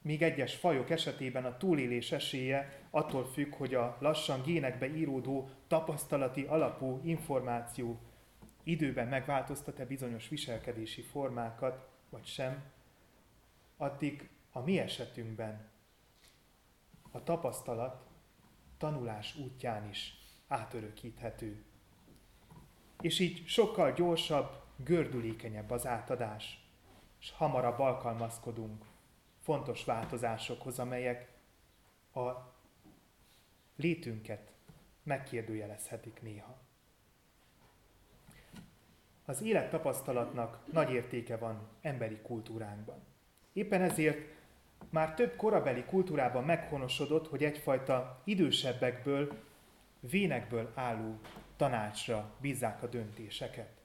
Míg 0.00 0.22
egyes 0.22 0.54
fajok 0.54 0.90
esetében 0.90 1.44
a 1.44 1.56
túlélés 1.56 2.12
esélye 2.12 2.86
attól 2.90 3.26
függ, 3.26 3.54
hogy 3.54 3.74
a 3.74 3.96
lassan 4.00 4.42
génekbe 4.42 4.96
íródó 4.96 5.50
tapasztalati 5.66 6.42
alapú 6.42 7.00
információ 7.04 8.00
időben 8.62 9.08
megváltoztat-e 9.08 9.86
bizonyos 9.86 10.28
viselkedési 10.28 11.02
formákat, 11.02 11.88
vagy 12.10 12.24
sem, 12.24 12.62
addig 13.76 14.28
a 14.52 14.60
mi 14.60 14.78
esetünkben 14.78 15.70
a 17.10 17.22
tapasztalat 17.22 18.06
tanulás 18.78 19.36
útján 19.36 19.88
is 19.88 20.18
átörökíthető. 20.48 21.64
És 23.00 23.18
így 23.18 23.46
sokkal 23.46 23.92
gyorsabb, 23.92 24.62
gördülékenyebb 24.76 25.70
az 25.70 25.86
átadás, 25.86 26.61
és 27.22 27.32
hamarabb 27.36 27.78
alkalmazkodunk 27.78 28.84
fontos 29.40 29.84
változásokhoz, 29.84 30.78
amelyek 30.78 31.28
a 32.14 32.30
létünket 33.76 34.52
megkérdőjelezhetik 35.02 36.22
néha. 36.22 36.56
Az 39.24 39.42
élettapasztalatnak 39.42 40.72
nagy 40.72 40.90
értéke 40.90 41.36
van 41.36 41.68
emberi 41.80 42.18
kultúránkban. 42.22 43.00
Éppen 43.52 43.82
ezért 43.82 44.18
már 44.90 45.14
több 45.14 45.36
korabeli 45.36 45.84
kultúrában 45.84 46.44
meghonosodott, 46.44 47.28
hogy 47.28 47.44
egyfajta 47.44 48.20
idősebbekből, 48.24 49.42
vénekből 50.00 50.72
álló 50.74 51.18
tanácsra 51.56 52.34
bízzák 52.40 52.82
a 52.82 52.86
döntéseket. 52.86 53.81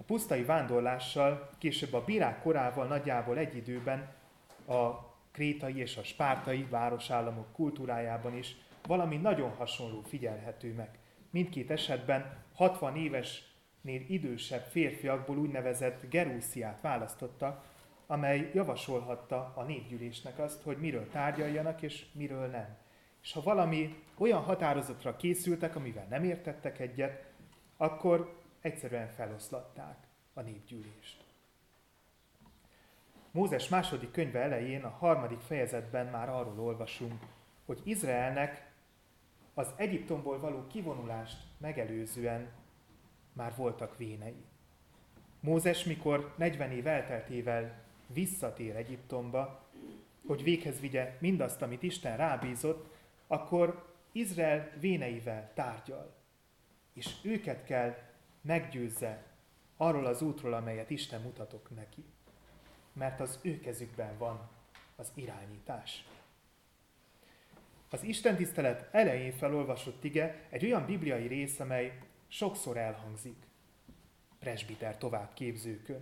A 0.00 0.04
pusztai 0.06 0.42
vándorlással, 0.42 1.50
később 1.58 1.92
a 1.92 2.04
bírák 2.04 2.42
korával 2.42 2.86
nagyjából 2.86 3.38
egy 3.38 3.56
időben 3.56 4.14
a 4.66 5.06
krétai 5.30 5.78
és 5.78 5.96
a 5.96 6.02
spártai 6.02 6.66
városállamok 6.70 7.52
kultúrájában 7.52 8.36
is 8.36 8.56
valami 8.86 9.16
nagyon 9.16 9.50
hasonló 9.50 10.00
figyelhető 10.00 10.74
meg. 10.74 10.98
Mindkét 11.30 11.70
esetben 11.70 12.44
60 12.54 12.96
évesnél 12.96 14.00
idősebb 14.08 14.62
férfiakból 14.62 15.38
úgynevezett 15.38 16.10
gerúsziát 16.10 16.80
választottak, 16.80 17.64
amely 18.06 18.50
javasolhatta 18.54 19.52
a 19.56 19.62
népgyűlésnek 19.62 20.38
azt, 20.38 20.62
hogy 20.62 20.76
miről 20.76 21.08
tárgyaljanak 21.10 21.82
és 21.82 22.04
miről 22.12 22.46
nem. 22.46 22.76
És 23.22 23.32
ha 23.32 23.42
valami 23.42 24.02
olyan 24.18 24.42
határozatra 24.42 25.16
készültek, 25.16 25.76
amivel 25.76 26.06
nem 26.10 26.24
értettek 26.24 26.78
egyet, 26.78 27.24
akkor 27.76 28.36
egyszerűen 28.60 29.08
feloszlatták 29.08 30.06
a 30.34 30.40
népgyűlést. 30.40 31.24
Mózes 33.30 33.68
második 33.68 34.10
könyve 34.10 34.40
elején, 34.40 34.84
a 34.84 34.88
harmadik 34.88 35.40
fejezetben 35.40 36.06
már 36.06 36.28
arról 36.28 36.60
olvasunk, 36.60 37.22
hogy 37.64 37.80
Izraelnek 37.84 38.70
az 39.54 39.72
Egyiptomból 39.76 40.40
való 40.40 40.66
kivonulást 40.66 41.38
megelőzően 41.58 42.48
már 43.32 43.54
voltak 43.56 43.96
vénei. 43.96 44.44
Mózes, 45.40 45.84
mikor 45.84 46.34
40 46.36 46.70
év 46.70 46.86
elteltével 46.86 47.82
visszatér 48.06 48.76
Egyiptomba, 48.76 49.68
hogy 50.26 50.42
véghez 50.42 50.80
vigye 50.80 51.16
mindazt, 51.20 51.62
amit 51.62 51.82
Isten 51.82 52.16
rábízott, 52.16 52.94
akkor 53.26 53.94
Izrael 54.12 54.70
véneivel 54.80 55.50
tárgyal. 55.54 56.14
És 56.92 57.16
őket 57.22 57.64
kell 57.64 57.96
meggyőzze 58.40 59.26
arról 59.76 60.06
az 60.06 60.22
útról, 60.22 60.52
amelyet 60.52 60.90
Isten 60.90 61.20
mutatok 61.20 61.74
neki. 61.74 62.04
Mert 62.92 63.20
az 63.20 63.38
ő 63.42 63.60
kezükben 63.60 64.18
van 64.18 64.48
az 64.96 65.12
irányítás. 65.14 66.04
Az 67.90 68.02
Isten 68.02 68.36
tisztelet 68.36 68.94
elején 68.94 69.32
felolvasott 69.32 70.04
ige 70.04 70.46
egy 70.50 70.64
olyan 70.64 70.86
bibliai 70.86 71.26
rész, 71.26 71.60
amely 71.60 71.98
sokszor 72.28 72.76
elhangzik 72.76 73.36
presbiter 74.38 74.96
továbbképzőkön. 74.98 76.00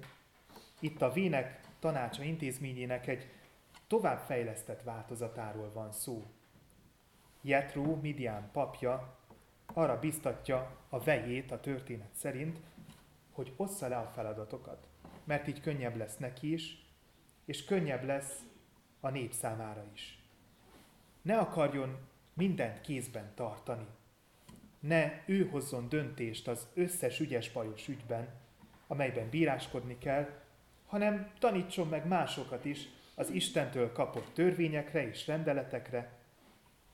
Itt 0.81 1.03
a 1.03 1.13
Vének 1.13 1.61
tanácsa 1.79 2.23
intézményének 2.23 3.07
egy 3.07 3.27
továbbfejlesztett 3.87 4.83
változatáról 4.83 5.71
van 5.73 5.93
szó. 5.93 6.25
Jetró, 7.41 7.95
Midian 7.95 8.51
papja 8.53 9.19
arra 9.77 9.99
biztatja 9.99 10.77
a 10.89 10.99
vejét 10.99 11.51
a 11.51 11.61
történet 11.61 12.15
szerint, 12.15 12.59
hogy 13.33 13.53
ossza 13.57 13.89
le 13.89 13.97
a 13.97 14.11
feladatokat, 14.15 14.87
mert 15.25 15.49
így 15.49 15.61
könnyebb 15.61 15.97
lesz 15.97 16.17
neki 16.17 16.53
is, 16.53 16.87
és 17.45 17.65
könnyebb 17.65 18.05
lesz 18.05 18.41
a 19.01 19.11
nép 19.11 19.33
számára 19.33 19.85
is. 19.93 20.23
Ne 21.23 21.39
akarjon 21.39 21.99
mindent 22.35 22.81
kézben 22.81 23.33
tartani. 23.35 23.87
Ne 24.81 25.23
ő 25.27 25.49
hozzon 25.49 25.89
döntést 25.89 26.49
az 26.49 26.67
összes 26.75 27.21
ügyes 27.21 27.53
bajos 27.53 27.89
ügyben, 27.89 28.29
amelyben 28.87 29.31
bíráskodni 29.31 29.99
kell, 29.99 30.29
hanem 30.87 31.31
tanítson 31.39 31.89
meg 31.89 32.07
másokat 32.07 32.65
is 32.65 32.89
az 33.15 33.31
Istentől 33.31 33.93
kapott 33.93 34.35
törvényekre 34.35 35.09
és 35.09 35.27
rendeletekre, 35.27 36.13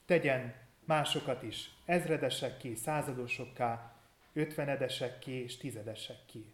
tegyen 0.05 0.62
másokat 0.85 1.43
is 1.43 1.71
ezredesekké, 1.85 2.75
századosokká, 2.75 3.97
ötvenedesekké 4.33 5.33
és 5.33 5.57
tizedesekké. 5.57 6.45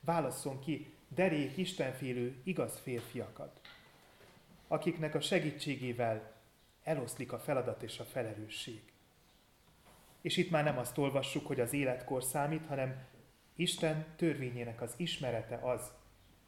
válasszon 0.00 0.60
ki 0.60 0.92
derék, 1.08 1.56
istenfélő, 1.56 2.40
igaz 2.44 2.78
férfiakat, 2.82 3.60
akiknek 4.68 5.14
a 5.14 5.20
segítségével 5.20 6.32
eloszlik 6.82 7.32
a 7.32 7.38
feladat 7.38 7.82
és 7.82 7.98
a 7.98 8.04
felelősség. 8.04 8.82
És 10.20 10.36
itt 10.36 10.50
már 10.50 10.64
nem 10.64 10.78
azt 10.78 10.98
olvassuk, 10.98 11.46
hogy 11.46 11.60
az 11.60 11.72
életkor 11.72 12.22
számít, 12.22 12.66
hanem 12.66 13.06
Isten 13.56 14.06
törvényének 14.16 14.80
az 14.80 14.94
ismerete 14.96 15.56
az, 15.56 15.90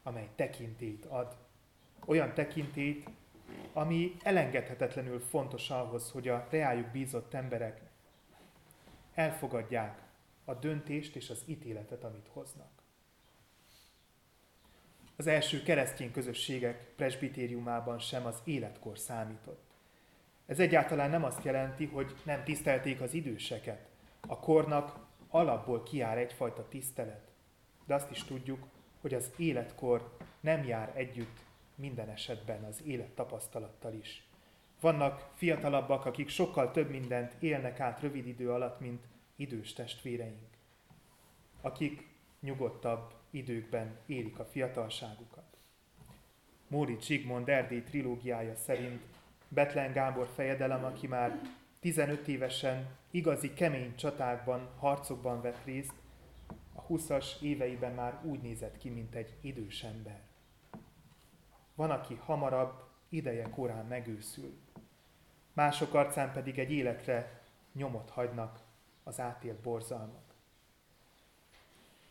amely 0.03 0.29
tekintét 0.35 1.05
ad. 1.05 1.35
Olyan 2.05 2.33
tekintét, 2.33 3.09
ami 3.73 4.15
elengedhetetlenül 4.23 5.19
fontos 5.19 5.69
ahhoz, 5.69 6.11
hogy 6.11 6.27
a 6.27 6.47
reájuk 6.49 6.87
bízott 6.87 7.33
emberek 7.33 7.81
elfogadják 9.13 10.01
a 10.45 10.53
döntést 10.53 11.15
és 11.15 11.29
az 11.29 11.43
ítéletet, 11.45 12.03
amit 12.03 12.29
hoznak. 12.33 12.69
Az 15.15 15.27
első 15.27 15.63
keresztény 15.63 16.11
közösségek 16.11 16.93
presbitériumában 16.95 17.99
sem 17.99 18.25
az 18.25 18.41
életkor 18.43 18.97
számított. 18.97 19.71
Ez 20.45 20.59
egyáltalán 20.59 21.09
nem 21.09 21.23
azt 21.23 21.43
jelenti, 21.43 21.85
hogy 21.85 22.15
nem 22.23 22.43
tisztelték 22.43 23.01
az 23.01 23.13
időseket. 23.13 23.87
A 24.27 24.39
kornak 24.39 24.99
alapból 25.29 25.83
kiár 25.83 26.17
egyfajta 26.17 26.67
tisztelet. 26.67 27.31
De 27.85 27.93
azt 27.93 28.11
is 28.11 28.23
tudjuk, 28.23 28.67
hogy 29.01 29.13
az 29.13 29.31
életkor 29.37 30.17
nem 30.39 30.63
jár 30.63 30.91
együtt 30.95 31.39
minden 31.81 32.09
esetben 32.09 32.63
az 32.63 32.81
élettapasztalattal 32.85 33.93
is. 33.93 34.23
Vannak 34.79 35.31
fiatalabbak, 35.35 36.05
akik 36.05 36.29
sokkal 36.29 36.71
több 36.71 36.89
mindent 36.89 37.35
élnek 37.39 37.79
át 37.79 38.01
rövid 38.01 38.27
idő 38.27 38.51
alatt, 38.51 38.79
mint 38.79 39.03
idős 39.35 39.73
testvéreink, 39.73 40.49
akik 41.61 42.07
nyugodtabb 42.39 43.13
időkben 43.29 43.97
élik 44.05 44.39
a 44.39 44.45
fiatalságukat. 44.45 45.57
Móri 46.67 46.97
Zsigmond 47.01 47.49
Erdély 47.49 47.81
trilógiája 47.83 48.55
szerint 48.55 49.01
Betlen 49.47 49.93
Gábor 49.93 50.29
fejedelem, 50.35 50.85
aki 50.85 51.07
már 51.07 51.41
15 51.79 52.27
évesen 52.27 52.89
igazi 53.11 53.53
kemény 53.53 53.95
csatákban, 53.95 54.69
harcokban 54.77 55.41
vett 55.41 55.65
részt, 55.65 55.93
a 56.73 56.85
20-as 56.87 57.41
éveiben 57.41 57.93
már 57.93 58.19
úgy 58.23 58.41
nézett 58.41 58.77
ki, 58.77 58.89
mint 58.89 59.15
egy 59.15 59.33
idős 59.41 59.83
ember. 59.83 60.30
Van, 61.75 61.91
aki 61.91 62.15
hamarabb, 62.15 62.83
ideje 63.09 63.49
korán 63.49 63.85
megőszül. 63.85 64.57
Mások 65.53 65.93
arcán 65.93 66.31
pedig 66.31 66.59
egy 66.59 66.71
életre 66.71 67.41
nyomot 67.73 68.09
hagynak 68.09 68.59
az 69.03 69.19
átélt 69.19 69.59
borzalmak. 69.59 70.33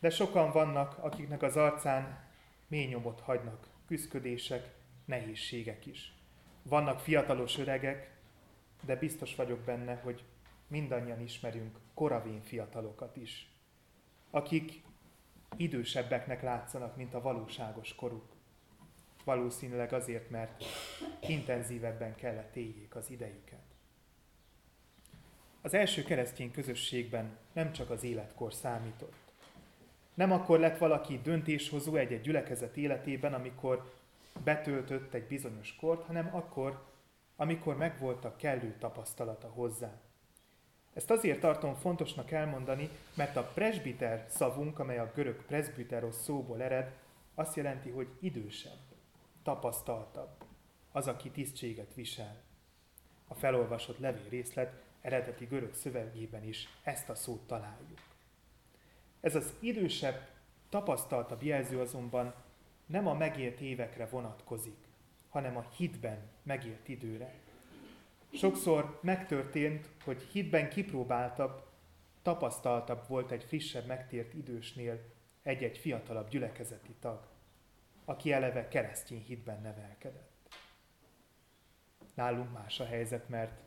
De 0.01 0.11
sokan 0.11 0.53
vannak, 0.53 0.99
akiknek 0.99 1.42
az 1.42 1.57
arcán 1.57 2.29
mély 2.66 2.87
nyomot 2.87 3.20
hagynak 3.20 3.68
küzdködések, 3.87 4.75
nehézségek 5.05 5.87
is. 5.87 6.14
Vannak 6.62 7.01
fiatalos 7.01 7.59
öregek, 7.59 8.18
de 8.85 8.96
biztos 8.96 9.35
vagyok 9.35 9.61
benne, 9.61 9.94
hogy 9.94 10.25
mindannyian 10.66 11.20
ismerünk 11.20 11.79
koravén 11.94 12.42
fiatalokat 12.42 13.16
is, 13.16 13.51
akik 14.31 14.83
idősebbeknek 15.57 16.42
látszanak, 16.42 16.96
mint 16.96 17.14
a 17.14 17.20
valóságos 17.20 17.94
koruk. 17.94 18.30
Valószínűleg 19.24 19.92
azért, 19.92 20.30
mert 20.30 20.64
intenzívebben 21.20 22.14
kellett 22.14 22.56
éljék 22.56 22.94
az 22.94 23.11
idejüket. 23.11 23.62
Az 25.62 25.74
első 25.74 26.02
keresztény 26.02 26.50
közösségben 26.50 27.37
nem 27.52 27.72
csak 27.72 27.90
az 27.90 28.04
életkor 28.04 28.54
számított. 28.54 29.14
Nem 30.14 30.33
akkor 30.33 30.59
lett 30.59 30.78
valaki 30.78 31.20
döntéshozó 31.22 31.96
egy-egy 31.96 32.20
gyülekezet 32.20 32.76
életében, 32.76 33.35
amikor 33.35 33.92
betöltött 34.44 35.14
egy 35.14 35.26
bizonyos 35.26 35.76
kort, 35.76 36.06
hanem 36.06 36.35
akkor, 36.35 36.85
amikor 37.37 37.76
megvolt 37.76 38.24
a 38.24 38.37
kellő 38.37 38.74
tapasztalata 38.78 39.48
hozzá. 39.48 40.00
Ezt 40.94 41.11
azért 41.11 41.40
tartom 41.40 41.74
fontosnak 41.74 42.30
elmondani, 42.30 42.88
mert 43.14 43.37
a 43.37 43.50
presbiter 43.54 44.26
szavunk, 44.28 44.78
amely 44.78 44.98
a 44.98 45.12
görög 45.14 45.44
presbiteros 45.46 46.14
szóból 46.14 46.62
ered, 46.62 46.92
azt 47.35 47.56
jelenti, 47.56 47.90
hogy 47.90 48.09
idősebb, 48.20 48.89
tapasztaltabb, 49.50 50.44
az, 50.92 51.06
aki 51.06 51.30
tisztséget 51.30 51.94
visel. 51.94 52.42
A 53.28 53.34
felolvasott 53.34 53.98
levél 53.98 54.28
részlet 54.28 54.82
eredeti 55.00 55.44
görög 55.44 55.74
szövegében 55.74 56.44
is 56.44 56.68
ezt 56.82 57.08
a 57.08 57.14
szót 57.14 57.46
találjuk. 57.46 58.00
Ez 59.20 59.34
az 59.34 59.54
idősebb, 59.60 60.28
tapasztaltabb 60.68 61.42
jelző 61.42 61.80
azonban 61.80 62.34
nem 62.86 63.06
a 63.06 63.14
megélt 63.14 63.60
évekre 63.60 64.06
vonatkozik, 64.06 64.76
hanem 65.28 65.56
a 65.56 65.66
hitben 65.76 66.18
megélt 66.42 66.88
időre. 66.88 67.34
Sokszor 68.32 68.98
megtörtént, 69.02 69.88
hogy 70.04 70.22
hitben 70.22 70.68
kipróbáltabb, 70.68 71.62
tapasztaltabb 72.22 73.08
volt 73.08 73.30
egy 73.30 73.44
frissebb 73.44 73.86
megtért 73.86 74.34
idősnél 74.34 75.00
egy-egy 75.42 75.78
fiatalabb 75.78 76.28
gyülekezeti 76.28 76.94
tag, 77.00 77.28
aki 78.11 78.33
eleve 78.33 78.68
keresztény 78.68 79.25
hitben 79.27 79.61
nevelkedett. 79.61 80.49
Nálunk 82.14 82.53
más 82.53 82.81
a 82.81 82.85
helyzet, 82.85 83.29
mert 83.29 83.61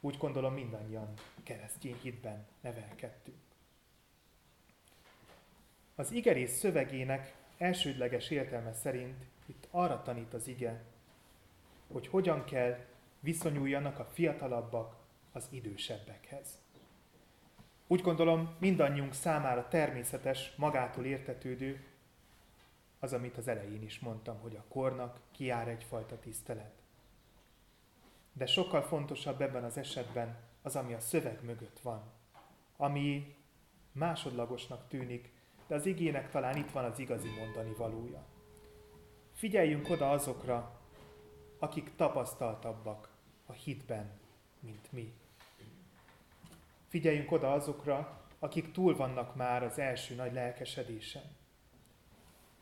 úgy 0.00 0.16
gondolom 0.16 0.54
mindannyian 0.54 1.14
keresztény 1.42 1.96
hitben 2.02 2.46
nevelkedtünk. 2.60 3.36
Az 5.94 6.12
igerész 6.12 6.58
szövegének 6.58 7.34
elsődleges 7.58 8.30
értelme 8.30 8.72
szerint 8.72 9.24
itt 9.46 9.68
arra 9.70 10.02
tanít 10.02 10.34
az 10.34 10.46
ige, 10.46 10.84
hogy 11.92 12.06
hogyan 12.06 12.44
kell 12.44 12.78
viszonyuljanak 13.20 13.98
a 13.98 14.04
fiatalabbak 14.04 14.96
az 15.32 15.46
idősebbekhez. 15.50 16.48
Úgy 17.86 18.00
gondolom, 18.00 18.56
mindannyiunk 18.58 19.12
számára 19.14 19.68
természetes, 19.68 20.52
magától 20.56 21.04
értetődő, 21.04 21.87
az, 22.98 23.12
amit 23.12 23.36
az 23.36 23.48
elején 23.48 23.82
is 23.82 23.98
mondtam, 23.98 24.38
hogy 24.40 24.56
a 24.56 24.64
kornak 24.68 25.20
kiár 25.30 25.68
egyfajta 25.68 26.18
tisztelet. 26.18 26.82
De 28.32 28.46
sokkal 28.46 28.82
fontosabb 28.82 29.40
ebben 29.40 29.64
az 29.64 29.76
esetben 29.76 30.36
az, 30.62 30.76
ami 30.76 30.94
a 30.94 31.00
szöveg 31.00 31.44
mögött 31.44 31.78
van, 31.80 32.02
ami 32.76 33.36
másodlagosnak 33.92 34.88
tűnik, 34.88 35.32
de 35.66 35.74
az 35.74 35.86
igének 35.86 36.30
talán 36.30 36.56
itt 36.56 36.70
van 36.70 36.84
az 36.84 36.98
igazi 36.98 37.28
mondani 37.38 37.72
valója. 37.72 38.24
Figyeljünk 39.34 39.90
oda 39.90 40.10
azokra, 40.10 40.80
akik 41.58 41.96
tapasztaltabbak 41.96 43.08
a 43.46 43.52
hitben, 43.52 44.20
mint 44.60 44.92
mi. 44.92 45.12
Figyeljünk 46.88 47.32
oda 47.32 47.52
azokra, 47.52 48.26
akik 48.38 48.72
túl 48.72 48.96
vannak 48.96 49.34
már 49.34 49.62
az 49.62 49.78
első 49.78 50.14
nagy 50.14 50.32
lelkesedésen. 50.32 51.36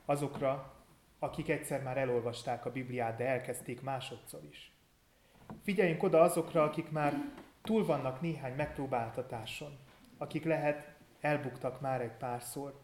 Azokra, 0.09 0.75
akik 1.19 1.49
egyszer 1.49 1.83
már 1.83 1.97
elolvasták 1.97 2.67
a 2.67 2.73
Bibliát, 2.73 3.17
de 3.17 3.27
elkezdték 3.27 3.83
másodszor 3.83 4.45
is. 4.51 4.73
Figyeljünk 5.63 6.03
oda 6.03 6.21
azokra, 6.21 6.63
akik 6.63 6.91
már 6.91 7.15
túl 7.63 7.85
vannak 7.85 8.21
néhány 8.21 8.55
megpróbáltatáson, 8.55 9.79
akik 10.19 10.45
lehet 10.45 10.95
elbuktak 11.21 11.81
már 11.81 12.01
egy 12.01 12.17
párszor, 12.17 12.81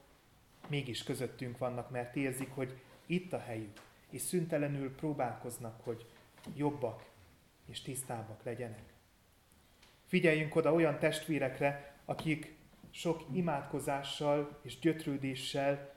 mégis 0.69 1.03
közöttünk 1.03 1.59
vannak, 1.59 1.91
mert 1.91 2.17
érzik, 2.17 2.51
hogy 2.55 2.81
itt 3.07 3.33
a 3.33 3.39
helyük, 3.39 3.81
és 4.11 4.21
szüntelenül 4.21 4.95
próbálkoznak, 4.95 5.81
hogy 5.85 6.07
jobbak 6.57 7.05
és 7.67 7.83
tisztábbak 7.83 8.43
legyenek. 8.43 8.93
Figyeljünk 10.07 10.55
oda 10.55 10.73
olyan 10.73 10.99
testvérekre, 10.99 11.97
akik 12.05 12.57
sok 12.91 13.25
imádkozással 13.33 14.59
és 14.63 14.79
gyötrődéssel, 14.79 15.95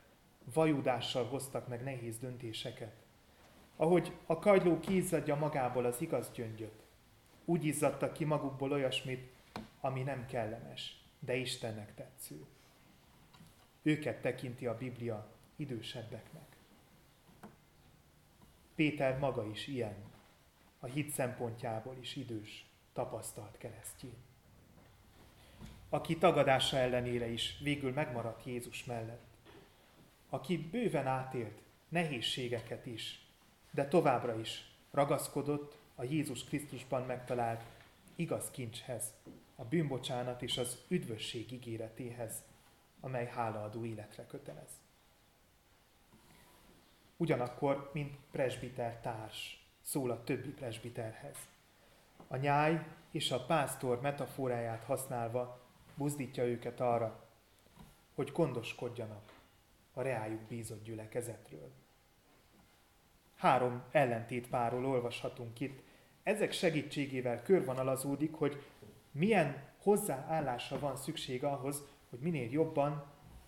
vajudással 0.54 1.26
hoztak 1.26 1.68
meg 1.68 1.84
nehéz 1.84 2.18
döntéseket. 2.18 2.94
Ahogy 3.76 4.12
a 4.26 4.40
kagyló 4.40 4.80
kiizzadja 4.80 5.36
magából 5.36 5.86
az 5.86 6.02
igaz 6.02 6.32
gyöngyöt, 6.32 6.84
úgy 7.46 7.66
izzadtak 7.66 8.14
ki 8.14 8.26
magukból 8.26 8.72
olyasmit, 8.72 9.34
ami 9.82 10.02
nem 10.02 10.26
kellemes, 10.26 11.04
de 11.20 11.36
Istennek 11.36 11.96
tetsző. 11.96 12.46
Őket 13.82 14.22
tekinti 14.22 14.66
a 14.68 14.78
Biblia 14.78 15.28
idősebbeknek. 15.56 16.58
Péter 18.76 19.20
maga 19.20 19.46
is 19.46 19.68
ilyen, 19.68 19.96
a 20.80 20.86
hit 20.86 21.10
szempontjából 21.10 21.96
is 22.00 22.16
idős, 22.16 22.66
tapasztalt 22.94 23.58
keresztjén. 23.58 24.16
Aki 25.90 26.18
tagadása 26.18 26.78
ellenére 26.78 27.28
is 27.28 27.60
végül 27.64 27.94
megmaradt 27.94 28.46
Jézus 28.46 28.86
mellett. 28.86 29.25
Aki 30.30 30.58
bőven 30.58 31.08
átélt 31.08 31.62
nehézségeket 31.90 32.86
is, 32.86 33.28
de 33.72 33.88
továbbra 33.88 34.40
is 34.40 34.72
ragaszkodott 34.92 35.78
a 35.96 36.04
Jézus 36.04 36.44
Krisztusban 36.44 37.06
megtalált 37.06 37.64
igaz 38.16 38.52
kincshez, 38.52 39.14
a 39.56 39.64
bűnbocsánat 39.64 40.42
és 40.42 40.58
az 40.58 40.84
üdvösség 40.88 41.52
ígéretéhez, 41.52 42.44
amely 43.00 43.26
hálaadó 43.26 43.86
életre 43.86 44.26
kötelez. 44.26 44.70
ugyanakkor, 47.18 47.90
mint 47.94 48.18
presbiter 48.32 49.00
társ, 49.02 49.66
szól 49.82 50.12
a 50.12 50.24
többi 50.24 50.50
presbiterhez. 50.50 51.38
A 52.28 52.36
nyáj 52.36 52.86
és 53.12 53.32
a 53.32 53.46
pásztor 53.46 54.02
metaforáját 54.02 54.84
használva 54.84 55.62
buzdítja 55.96 56.44
őket 56.44 56.80
arra, 56.80 57.24
hogy 58.16 58.32
gondoskodjanak 58.32 59.35
a 59.98 60.02
reájuk 60.02 60.42
bízott 60.42 60.84
gyülekezetről. 60.84 61.72
Három 63.36 63.84
ellentétpárról 63.92 64.86
olvashatunk 64.86 65.60
itt. 65.60 65.82
Ezek 66.24 66.52
segítségével 66.52 67.42
körvonalazódik, 67.42 68.34
hogy 68.34 68.64
milyen 69.12 69.64
hozzáállásra 69.82 70.80
van 70.80 70.96
szükség 70.96 71.44
ahhoz, 71.44 71.84
hogy 72.10 72.20
minél 72.20 72.52
jobban, 72.52 73.06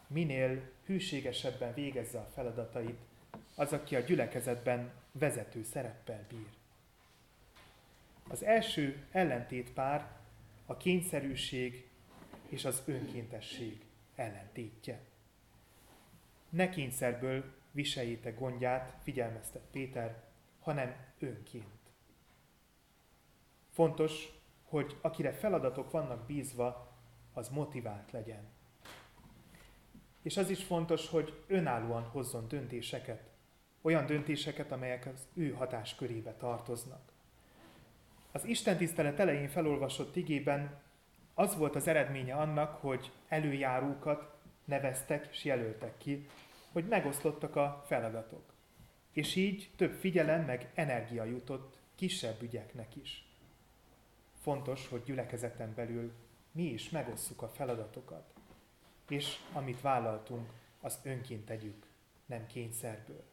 minél 0.07 0.69
hűségesebben 0.85 1.73
végezze 1.73 2.19
a 2.19 2.29
feladatait 2.33 2.99
az, 3.55 3.73
aki 3.73 3.95
a 3.95 3.99
gyülekezetben 3.99 4.91
vezető 5.11 5.63
szereppel 5.63 6.25
bír. 6.29 6.47
Az 8.27 8.43
első 8.43 9.05
ellentétpár 9.11 10.11
a 10.65 10.77
kényszerűség 10.77 11.89
és 12.49 12.65
az 12.65 12.83
önkéntesség 12.85 13.85
ellentétje. 14.15 14.99
Ne 16.57 16.69
kényszerből 16.69 17.43
viseljétek 17.71 18.39
gondját, 18.39 18.97
figyelmeztet 19.03 19.61
Péter, 19.71 20.23
hanem 20.59 20.95
önként. 21.19 21.91
Fontos, 23.71 24.27
hogy 24.63 24.97
akire 25.01 25.31
feladatok 25.31 25.91
vannak 25.91 26.25
bízva, 26.25 26.95
az 27.33 27.49
motivált 27.49 28.11
legyen. 28.11 28.47
És 30.21 30.37
az 30.37 30.49
is 30.49 30.63
fontos, 30.63 31.09
hogy 31.09 31.43
önállóan 31.47 32.03
hozzon 32.03 32.47
döntéseket, 32.47 33.29
olyan 33.81 34.05
döntéseket, 34.05 34.71
amelyek 34.71 35.05
az 35.05 35.27
ő 35.33 35.51
hatáskörébe 35.51 36.33
tartoznak. 36.33 37.11
Az 38.31 38.45
Isten 38.45 38.77
tisztelet 38.77 39.19
elején 39.19 39.49
felolvasott 39.49 40.15
igében 40.15 40.81
az 41.33 41.57
volt 41.57 41.75
az 41.75 41.87
eredménye 41.87 42.35
annak, 42.35 42.81
hogy 42.81 43.11
előjárókat 43.27 44.35
neveztek 44.65 45.27
és 45.31 45.43
jelöltek 45.43 45.97
ki, 45.97 46.27
hogy 46.77 46.87
megoszlottak 46.87 47.55
a 47.55 47.83
feladatok. 47.87 48.53
És 49.11 49.35
így 49.35 49.69
több 49.75 49.93
figyelem 49.93 50.45
meg 50.45 50.71
energia 50.73 51.23
jutott 51.23 51.77
kisebb 51.95 52.41
ügyeknek 52.41 52.95
is. 52.95 53.27
Fontos, 54.41 54.87
hogy 54.87 55.03
gyülekezeten 55.03 55.73
belül 55.75 56.11
mi 56.51 56.63
is 56.63 56.89
megosszuk 56.89 57.41
a 57.41 57.47
feladatokat, 57.47 58.33
és 59.09 59.37
amit 59.53 59.81
vállaltunk, 59.81 60.49
azt 60.79 61.05
önként 61.05 61.45
tegyük, 61.45 61.85
nem 62.25 62.47
kényszerből. 62.47 63.23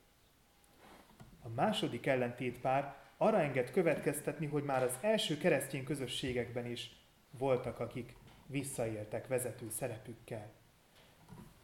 A 1.42 1.48
második 1.48 2.06
ellentétpár 2.06 2.96
arra 3.16 3.40
enged 3.40 3.70
következtetni, 3.70 4.46
hogy 4.46 4.64
már 4.64 4.82
az 4.82 4.98
első 5.00 5.38
keresztény 5.38 5.84
közösségekben 5.84 6.66
is 6.66 6.96
voltak, 7.30 7.80
akik 7.80 8.14
visszaéltek 8.46 9.26
vezető 9.26 9.70
szerepükkel. 9.70 10.63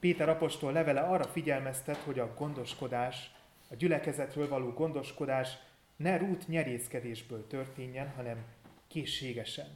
Péter 0.01 0.29
apostol 0.29 0.73
levele 0.73 1.01
arra 1.01 1.25
figyelmeztet, 1.25 1.97
hogy 1.97 2.19
a 2.19 2.35
gondoskodás, 2.35 3.31
a 3.71 3.75
gyülekezetről 3.75 4.49
való 4.49 4.71
gondoskodás 4.71 5.59
ne 5.97 6.17
rút 6.17 6.49
nyerészkedésből 6.49 7.47
történjen, 7.47 8.09
hanem 8.09 8.45
készségesen, 8.89 9.67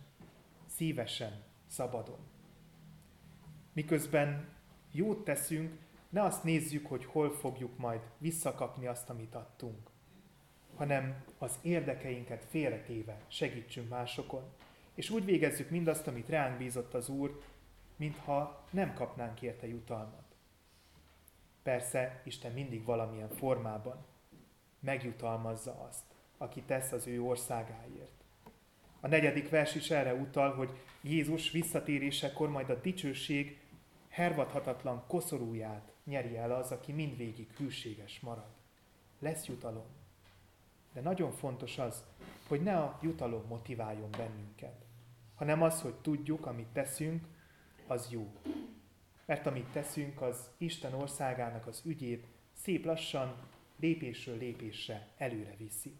szívesen, 0.67 1.43
szabadon. 1.67 2.19
Miközben 3.73 4.49
jót 4.93 5.25
teszünk, 5.25 5.79
ne 6.09 6.23
azt 6.23 6.45
nézzük, 6.45 6.87
hogy 6.87 7.05
hol 7.05 7.31
fogjuk 7.31 7.79
majd 7.79 8.01
visszakapni 8.19 8.87
azt, 8.87 9.11
amit 9.11 9.35
adtunk, 9.35 9.91
hanem 10.75 11.25
az 11.39 11.59
érdekeinket 11.63 12.47
félretéve 12.51 13.21
segítsünk 13.29 13.89
másokon, 13.89 14.43
és 14.95 15.11
úgy 15.11 15.25
végezzük 15.25 15.71
mindazt, 15.71 16.07
amit 16.07 16.29
ránk 16.29 16.59
bízott 16.59 16.95
az 16.95 17.09
Úr, 17.09 17.41
mintha 17.97 18.65
nem 18.71 18.95
kapnánk 18.95 19.43
érte 19.43 19.67
jutalmat. 19.67 20.25
Persze 21.63 22.21
Isten 22.25 22.53
mindig 22.53 22.85
valamilyen 22.85 23.31
formában 23.31 24.05
megjutalmazza 24.81 25.87
azt, 25.89 26.05
aki 26.39 26.63
tesz 26.63 26.93
az 26.93 27.07
ő 27.07 27.23
országáért. 27.23 28.25
A 29.01 29.09
negyedik 29.09 29.49
vers 29.49 29.75
is 29.75 29.91
erre 29.91 30.15
utal, 30.15 30.55
hogy 30.55 30.71
Jézus 31.01 31.51
visszatérésekor 31.51 32.49
majd 32.49 32.71
a 32.71 32.81
dicsőség 32.81 33.61
hervadhatatlan 34.09 35.05
koszorúját 35.07 35.93
nyeri 36.05 36.37
el 36.37 36.53
az, 36.53 36.71
aki 36.71 36.93
mindvégig 36.93 37.51
hűséges 37.57 38.21
marad. 38.21 38.51
Lesz 39.19 39.47
jutalom. 39.47 39.87
De 40.93 41.01
nagyon 41.01 41.33
fontos 41.33 41.79
az, 41.79 42.05
hogy 42.49 42.63
ne 42.63 42.77
a 42.79 42.99
jutalom 43.03 43.45
motiváljon 43.49 44.11
bennünket, 44.11 44.85
hanem 45.35 45.63
az, 45.63 45.81
hogy 45.81 45.95
tudjuk, 45.95 46.47
amit 46.47 46.67
teszünk, 46.73 47.25
az 47.87 48.11
jó. 48.11 48.33
Mert 49.27 49.47
amit 49.47 49.73
teszünk, 49.73 50.21
az 50.21 50.51
Isten 50.59 50.95
országának 50.95 51.67
az 51.67 51.83
ügyét 51.85 52.27
szép 52.53 52.85
lassan, 52.85 53.49
lépésről 53.77 54.39
lépésre 54.39 55.09
előre 55.17 55.55
viszi. 55.57 55.99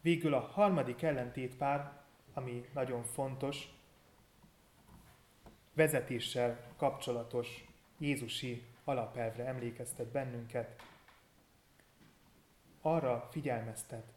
Végül 0.00 0.34
a 0.34 0.40
harmadik 0.40 1.02
ellentétpár, 1.02 2.02
ami 2.32 2.64
nagyon 2.72 3.02
fontos, 3.02 3.68
vezetéssel 5.72 6.74
kapcsolatos 6.76 7.64
Jézusi 7.98 8.66
alapelvre 8.84 9.44
emlékeztet 9.44 10.06
bennünket, 10.06 10.82
arra 12.80 13.28
figyelmeztet, 13.30 14.12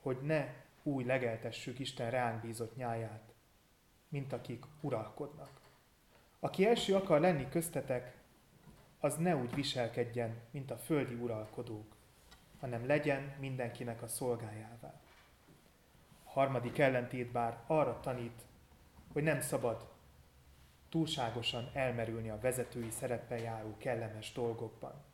hogy 0.00 0.18
ne 0.22 0.54
új 0.82 1.04
legeltessük 1.04 1.78
Isten 1.78 2.10
ránk 2.10 2.42
bízott 2.42 2.76
nyáját, 2.76 3.27
mint 4.08 4.32
akik 4.32 4.64
uralkodnak. 4.80 5.50
Aki 6.40 6.66
első 6.66 6.94
akar 6.94 7.20
lenni 7.20 7.48
köztetek, 7.48 8.16
az 9.00 9.16
ne 9.16 9.36
úgy 9.36 9.54
viselkedjen, 9.54 10.40
mint 10.50 10.70
a 10.70 10.76
földi 10.76 11.14
uralkodók, 11.14 11.96
hanem 12.60 12.86
legyen 12.86 13.34
mindenkinek 13.38 14.02
a 14.02 14.08
szolgájává. 14.08 15.00
A 16.24 16.30
harmadik 16.30 16.78
ellentét 16.78 17.32
bár 17.32 17.58
arra 17.66 18.00
tanít, 18.00 18.42
hogy 19.12 19.22
nem 19.22 19.40
szabad 19.40 19.88
túlságosan 20.88 21.70
elmerülni 21.72 22.30
a 22.30 22.40
vezetői 22.40 22.90
szereppel 22.90 23.38
járó 23.38 23.76
kellemes 23.78 24.32
dolgokban. 24.32 25.04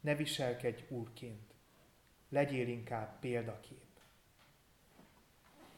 Ne 0.00 0.14
viselkedj 0.14 0.82
úrként, 0.88 1.54
legyél 2.28 2.68
inkább 2.68 3.18
példakép. 3.20 3.79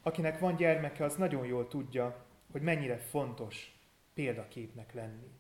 Akinek 0.03 0.39
van 0.39 0.57
gyermeke, 0.57 1.05
az 1.05 1.17
nagyon 1.17 1.47
jól 1.47 1.69
tudja, 1.69 2.25
hogy 2.53 2.63
mennyire 2.63 2.99
fontos 2.99 3.79
példaképnek 4.15 4.95
lenni. 4.95 5.31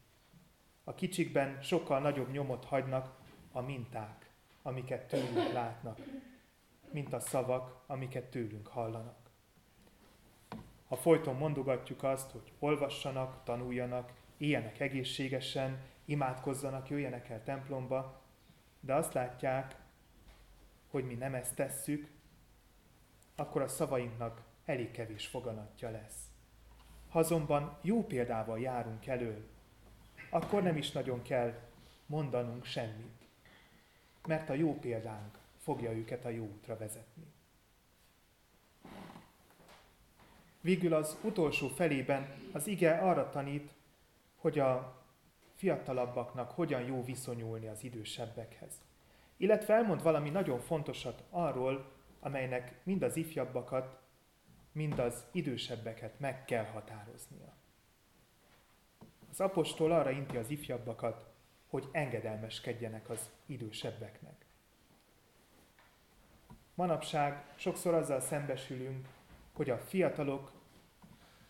A 0.84 0.94
kicsikben 0.94 1.62
sokkal 1.62 2.00
nagyobb 2.00 2.30
nyomot 2.30 2.64
hagynak 2.64 3.18
a 3.52 3.60
minták, 3.60 4.30
amiket 4.62 5.08
tőlünk 5.08 5.52
látnak, 5.52 5.98
mint 6.90 7.12
a 7.12 7.20
szavak, 7.20 7.82
amiket 7.86 8.30
tőlünk 8.30 8.66
hallanak. 8.66 9.16
Ha 10.88 10.96
folyton 10.96 11.36
mondogatjuk 11.36 12.02
azt, 12.02 12.30
hogy 12.30 12.52
olvassanak, 12.58 13.44
tanuljanak, 13.44 14.12
éljenek 14.36 14.80
egészségesen, 14.80 15.80
imádkozzanak, 16.04 16.88
jöjjenek 16.88 17.28
el 17.28 17.42
templomba, 17.42 18.22
de 18.80 18.94
azt 18.94 19.12
látják, 19.12 19.76
hogy 20.90 21.04
mi 21.04 21.14
nem 21.14 21.34
ezt 21.34 21.54
tesszük, 21.54 22.10
akkor 23.36 23.62
a 23.62 23.68
szavainknak 23.68 24.42
elég 24.64 24.90
kevés 24.90 25.26
foganatja 25.26 25.90
lesz. 25.90 26.30
Ha 27.08 27.18
azonban 27.18 27.78
jó 27.82 28.04
példával 28.06 28.60
járunk 28.60 29.06
elő, 29.06 29.46
akkor 30.30 30.62
nem 30.62 30.76
is 30.76 30.92
nagyon 30.92 31.22
kell 31.22 31.52
mondanunk 32.06 32.64
semmit, 32.64 33.26
mert 34.26 34.48
a 34.48 34.54
jó 34.54 34.78
példánk 34.78 35.38
fogja 35.58 35.92
őket 35.92 36.24
a 36.24 36.28
jó 36.28 36.44
útra 36.44 36.76
vezetni. 36.76 37.24
Végül 40.60 40.94
az 40.94 41.18
utolsó 41.22 41.68
felében 41.68 42.34
az 42.52 42.66
ige 42.66 42.98
arra 42.98 43.30
tanít, 43.30 43.72
hogy 44.36 44.58
a 44.58 45.02
fiatalabbaknak 45.54 46.50
hogyan 46.50 46.82
jó 46.82 47.04
viszonyulni 47.04 47.66
az 47.66 47.84
idősebbekhez. 47.84 48.72
Illetve 49.36 49.74
elmond 49.74 50.02
valami 50.02 50.30
nagyon 50.30 50.60
fontosat 50.60 51.22
arról, 51.30 51.92
amelynek 52.20 52.80
mind 52.82 53.02
az 53.02 53.16
ifjabbakat, 53.16 54.01
mind 54.72 54.98
az 54.98 55.24
idősebbeket 55.32 56.18
meg 56.18 56.44
kell 56.44 56.64
határoznia. 56.64 57.54
Az 59.30 59.40
apostol 59.40 59.92
arra 59.92 60.10
inti 60.10 60.36
az 60.36 60.50
ifjabbakat, 60.50 61.26
hogy 61.66 61.88
engedelmeskedjenek 61.92 63.10
az 63.10 63.30
idősebbeknek. 63.46 64.44
Manapság 66.74 67.44
sokszor 67.56 67.94
azzal 67.94 68.20
szembesülünk, 68.20 69.08
hogy 69.52 69.70
a 69.70 69.78
fiatalok 69.78 70.52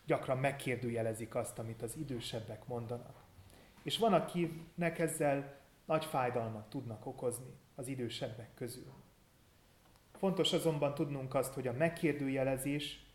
gyakran 0.05 0.37
megkérdőjelezik 0.37 1.35
azt, 1.35 1.59
amit 1.59 1.81
az 1.81 1.97
idősebbek 1.97 2.67
mondanak. 2.67 3.23
És 3.83 3.97
van, 3.97 4.13
akinek 4.13 4.99
ezzel 4.99 5.59
nagy 5.85 6.05
fájdalmat 6.05 6.69
tudnak 6.69 7.05
okozni 7.05 7.53
az 7.75 7.87
idősebbek 7.87 8.53
közül. 8.53 8.93
Fontos 10.11 10.53
azonban 10.53 10.93
tudnunk 10.93 11.33
azt, 11.33 11.53
hogy 11.53 11.67
a 11.67 11.73
megkérdőjelezés 11.73 13.05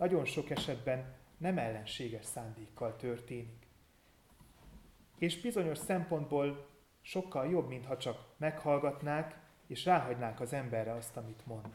nagyon 0.00 0.24
sok 0.24 0.50
esetben 0.50 1.14
nem 1.36 1.58
ellenséges 1.58 2.24
szándékkal 2.24 2.96
történik. 2.96 3.66
És 5.18 5.40
bizonyos 5.40 5.78
szempontból 5.78 6.68
sokkal 7.00 7.50
jobb, 7.50 7.68
mintha 7.68 7.96
csak 7.96 8.24
meghallgatnák 8.36 9.38
és 9.66 9.84
ráhagynák 9.84 10.40
az 10.40 10.52
emberre 10.52 10.92
azt, 10.92 11.16
amit 11.16 11.46
mond. 11.46 11.74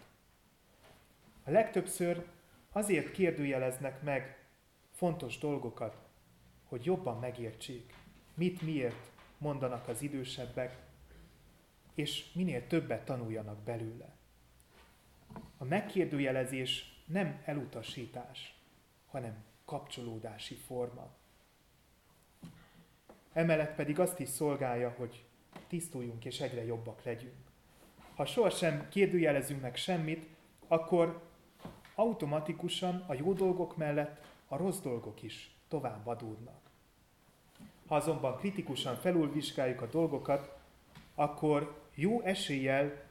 A 1.44 1.52
legtöbbször 1.52 2.26
azért 2.72 3.12
kérdőjeleznek 3.12 4.02
meg 4.02 4.46
fontos 4.92 5.38
dolgokat, 5.38 5.98
hogy 6.64 6.86
jobban 6.86 7.20
megértsék, 7.20 7.94
mit 8.34 8.62
miért 8.62 9.12
mondanak 9.38 9.88
az 9.88 10.02
idősebbek, 10.02 10.78
és 11.94 12.34
minél 12.34 12.68
többet 12.68 13.06
tanuljanak 13.06 13.64
belőle. 13.64 14.16
A 15.58 15.64
megkérdőjelezés 15.64 16.95
nem 17.06 17.42
elutasítás, 17.46 18.60
hanem 19.06 19.44
kapcsolódási 19.66 20.56
forma. 20.56 21.10
Emellett 23.34 23.76
pedig 23.76 24.00
azt 24.00 24.20
is 24.20 24.30
szolgálja, 24.30 24.90
hogy 24.98 25.26
tisztuljunk 25.68 26.26
és 26.26 26.40
egyre 26.40 26.66
jobbak 26.66 27.04
legyünk. 27.04 27.46
Ha 28.16 28.26
sohasem 28.26 28.90
kérdőjelezünk 28.90 29.62
meg 29.62 29.76
semmit, 29.76 30.28
akkor 30.68 31.30
automatikusan 31.96 33.04
a 33.08 33.14
jó 33.14 33.34
dolgok 33.34 33.78
mellett 33.78 34.26
a 34.48 34.58
rossz 34.58 34.80
dolgok 34.80 35.22
is 35.22 35.56
tovább 35.68 36.08
adódnak. 36.08 36.60
Ha 37.88 37.96
azonban 37.96 38.38
kritikusan 38.38 38.96
felülvizsgáljuk 38.96 39.82
a 39.82 39.90
dolgokat, 39.90 40.58
akkor 41.16 41.82
jó 41.94 42.22
eséllyel 42.22 43.04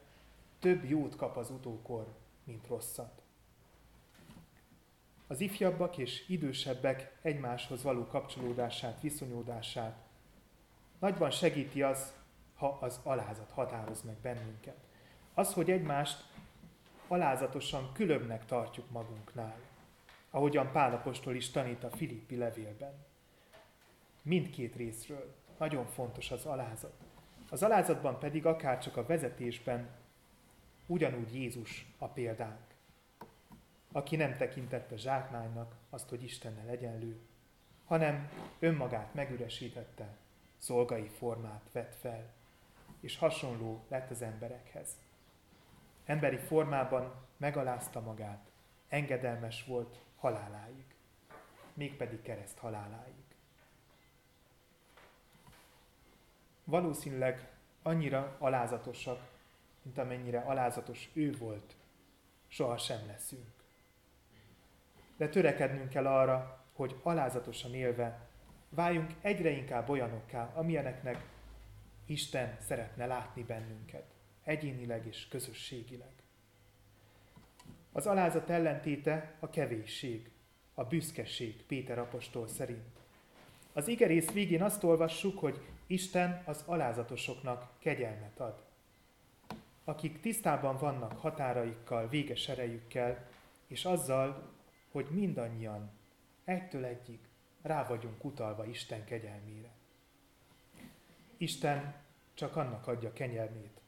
több 0.58 0.84
jót 0.84 1.16
kap 1.16 1.36
az 1.36 1.50
utókor, 1.50 2.14
mint 2.44 2.66
rosszat. 2.66 3.23
Az 5.34 5.40
ifjabbak 5.40 5.98
és 5.98 6.28
idősebbek 6.28 7.12
egymáshoz 7.22 7.82
való 7.82 8.06
kapcsolódását, 8.06 9.00
viszonyódását 9.00 9.96
nagyban 10.98 11.30
segíti 11.30 11.82
az, 11.82 12.12
ha 12.54 12.78
az 12.80 13.00
alázat 13.02 13.50
határoz 13.50 14.02
meg 14.02 14.16
bennünket. 14.22 14.76
Az, 15.34 15.52
hogy 15.52 15.70
egymást 15.70 16.24
alázatosan 17.08 17.92
különbnek 17.92 18.46
tartjuk 18.46 18.90
magunknál, 18.90 19.56
ahogyan 20.30 20.72
Pálapostól 20.72 21.34
is 21.34 21.50
tanít 21.50 21.84
a 21.84 21.90
Filippi 21.90 22.36
levélben. 22.36 23.04
Mindkét 24.22 24.76
részről 24.76 25.34
nagyon 25.58 25.86
fontos 25.86 26.30
az 26.30 26.44
alázat. 26.44 26.94
Az 27.50 27.62
alázatban 27.62 28.18
pedig 28.18 28.46
akár 28.46 28.78
csak 28.78 28.96
a 28.96 29.06
vezetésben 29.06 29.88
ugyanúgy 30.86 31.34
Jézus 31.34 31.86
a 31.98 32.06
példánk, 32.06 32.73
aki 33.96 34.16
nem 34.16 34.36
tekintette 34.36 34.96
zsákmánynak 34.96 35.74
azt, 35.90 36.08
hogy 36.08 36.22
Istennel 36.22 36.68
egyenlő, 36.68 37.20
hanem 37.84 38.30
önmagát 38.58 39.14
megüresítette, 39.14 40.16
szolgai 40.58 41.08
formát 41.08 41.68
vett 41.72 41.94
fel, 41.94 42.32
és 43.00 43.18
hasonló 43.18 43.84
lett 43.88 44.10
az 44.10 44.22
emberekhez. 44.22 44.88
Emberi 46.04 46.36
formában 46.36 47.14
megalázta 47.36 48.00
magát, 48.00 48.50
engedelmes 48.88 49.64
volt 49.64 50.00
haláláig, 50.16 50.94
mégpedig 51.74 52.22
kereszt 52.22 52.58
haláláig. 52.58 53.24
Valószínűleg 56.64 57.52
annyira 57.82 58.36
alázatosak, 58.38 59.30
mint 59.82 59.98
amennyire 59.98 60.40
alázatos 60.40 61.10
ő 61.12 61.36
volt, 61.36 61.76
soha 62.48 62.76
sem 62.76 63.06
leszünk. 63.06 63.53
De 65.16 65.28
törekednünk 65.28 65.88
kell 65.88 66.06
arra, 66.06 66.64
hogy 66.72 66.96
alázatosan 67.02 67.74
élve 67.74 68.28
váljunk 68.68 69.10
egyre 69.20 69.50
inkább 69.50 69.88
olyanokká, 69.88 70.52
amilyeneknek 70.54 71.24
Isten 72.06 72.56
szeretne 72.60 73.06
látni 73.06 73.42
bennünket, 73.42 74.04
egyénileg 74.42 75.06
és 75.06 75.28
közösségileg. 75.28 76.12
Az 77.92 78.06
alázat 78.06 78.50
ellentéte 78.50 79.34
a 79.40 79.50
kevésség, 79.50 80.30
a 80.74 80.84
büszkeség 80.84 81.62
Péter 81.66 81.98
apostol 81.98 82.48
szerint. 82.48 83.00
Az 83.72 83.88
igerész 83.88 84.32
végén 84.32 84.62
azt 84.62 84.84
olvassuk, 84.84 85.38
hogy 85.38 85.60
Isten 85.86 86.42
az 86.44 86.62
alázatosoknak 86.66 87.70
kegyelmet 87.78 88.40
ad. 88.40 88.62
Akik 89.84 90.20
tisztában 90.20 90.76
vannak 90.76 91.18
határaikkal, 91.18 92.08
véges 92.08 92.48
erejükkel, 92.48 93.26
és 93.66 93.84
azzal, 93.84 94.53
hogy 94.94 95.06
mindannyian 95.10 95.90
egytől 96.44 96.84
egyig 96.84 97.18
rá 97.62 97.86
vagyunk 97.86 98.24
utalva 98.24 98.66
Isten 98.66 99.04
kegyelmére. 99.04 99.70
Isten 101.36 101.94
csak 102.34 102.56
annak 102.56 102.86
adja 102.86 103.12
kenyermét, 103.12 103.80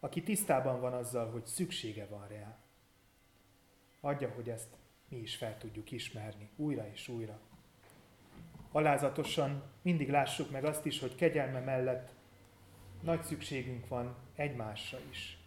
aki 0.00 0.22
tisztában 0.22 0.80
van 0.80 0.92
azzal, 0.92 1.30
hogy 1.30 1.46
szüksége 1.46 2.06
van 2.06 2.28
rá. 2.28 2.58
Adja, 4.00 4.30
hogy 4.30 4.48
ezt 4.48 4.76
mi 5.08 5.16
is 5.16 5.36
fel 5.36 5.58
tudjuk 5.58 5.90
ismerni 5.90 6.50
újra 6.56 6.88
és 6.92 7.08
újra. 7.08 7.40
Alázatosan 8.72 9.62
mindig 9.82 10.10
lássuk 10.10 10.50
meg 10.50 10.64
azt 10.64 10.86
is, 10.86 11.00
hogy 11.00 11.14
kegyelme 11.14 11.60
mellett 11.60 12.14
nagy 13.00 13.22
szükségünk 13.22 13.88
van 13.88 14.16
egymásra 14.34 14.98
is. 15.10 15.38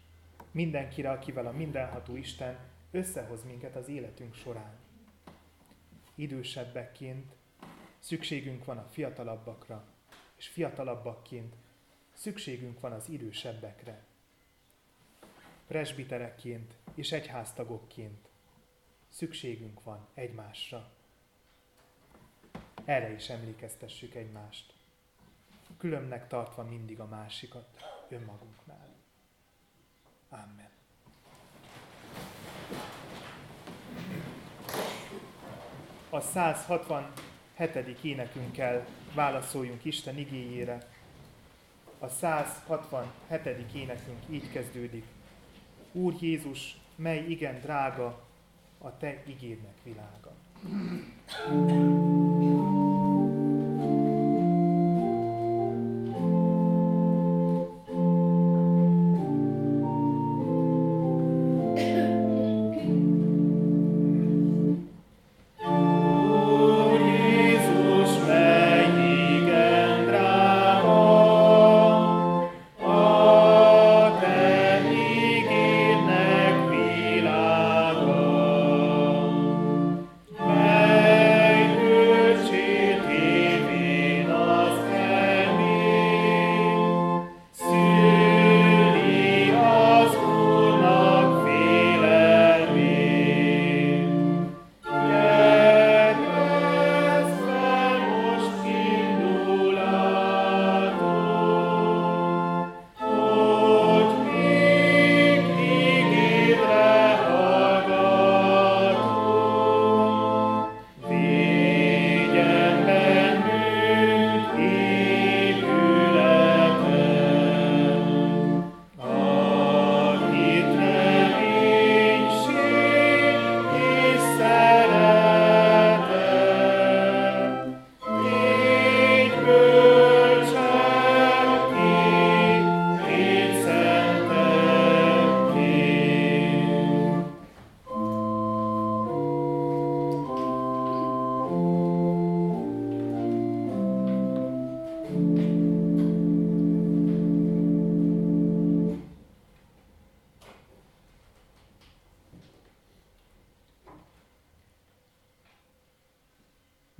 Mindenkire, 0.50 1.10
akivel 1.10 1.46
a 1.46 1.52
mindenható 1.52 2.16
Isten 2.16 2.58
összehoz 2.90 3.44
minket 3.44 3.76
az 3.76 3.88
életünk 3.88 4.34
során. 4.34 4.84
Idősebbekként 6.18 7.32
szükségünk 7.98 8.64
van 8.64 8.78
a 8.78 8.88
fiatalabbakra, 8.90 9.84
és 10.36 10.48
fiatalabbakként 10.48 11.54
szükségünk 12.12 12.80
van 12.80 12.92
az 12.92 13.08
idősebbekre. 13.08 14.04
Presbiterekként 15.66 16.74
és 16.94 17.12
egyháztagokként 17.12 18.28
szükségünk 19.08 19.82
van 19.82 20.06
egymásra. 20.14 20.90
Erre 22.84 23.12
is 23.12 23.28
emlékeztessük 23.28 24.14
egymást. 24.14 24.74
Különnek 25.78 26.28
tartva 26.28 26.62
mindig 26.62 27.00
a 27.00 27.06
másikat 27.06 27.68
önmagunknál. 28.08 28.94
Amen. 30.28 30.75
A 36.10 36.20
167. 36.20 37.98
énekünkkel 38.02 38.86
válaszoljunk 39.14 39.84
Isten 39.84 40.18
igéjére. 40.18 40.88
A 41.98 42.08
167. 42.08 43.74
énekünk 43.74 44.18
így 44.30 44.50
kezdődik. 44.50 45.04
Úr 45.92 46.14
Jézus, 46.20 46.76
mely 46.94 47.24
igen 47.28 47.60
drága, 47.60 48.22
a 48.78 48.96
Te 48.96 49.22
igédnek 49.26 49.76
világa. 49.82 50.32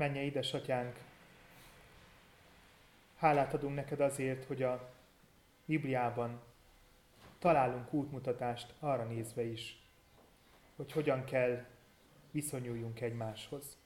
Menje, 0.06 0.22
édesatyánk, 0.22 0.96
hálát 3.16 3.54
adunk 3.54 3.74
neked 3.74 4.00
azért, 4.00 4.44
hogy 4.44 4.62
a 4.62 4.92
Bibliában 5.64 6.40
találunk 7.38 7.92
útmutatást 7.92 8.74
arra 8.78 9.04
nézve 9.04 9.42
is, 9.42 9.82
hogy 10.76 10.92
hogyan 10.92 11.24
kell 11.24 11.64
viszonyuljunk 12.30 13.00
egymáshoz. 13.00 13.76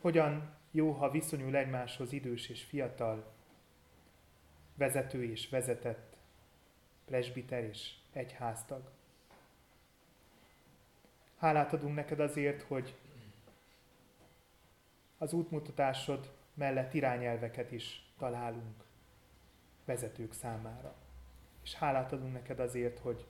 Hogyan 0.00 0.56
jó, 0.70 0.90
ha 0.90 1.10
viszonyul 1.10 1.56
egymáshoz 1.56 2.12
idős 2.12 2.48
és 2.48 2.62
fiatal, 2.62 3.32
vezető 4.74 5.24
és 5.24 5.48
vezetett, 5.48 6.16
presbiter 7.04 7.62
és 7.62 7.94
egyháztag. 8.12 8.90
Hálát 11.38 11.72
adunk 11.72 11.94
neked 11.94 12.20
azért, 12.20 12.62
hogy 12.62 12.94
az 15.20 15.32
útmutatásod 15.32 16.32
mellett 16.54 16.94
irányelveket 16.94 17.72
is 17.72 18.12
találunk 18.18 18.84
vezetők 19.84 20.32
számára. 20.32 20.94
És 21.62 21.74
hálát 21.74 22.12
adunk 22.12 22.32
neked 22.32 22.60
azért, 22.60 22.98
hogy 22.98 23.26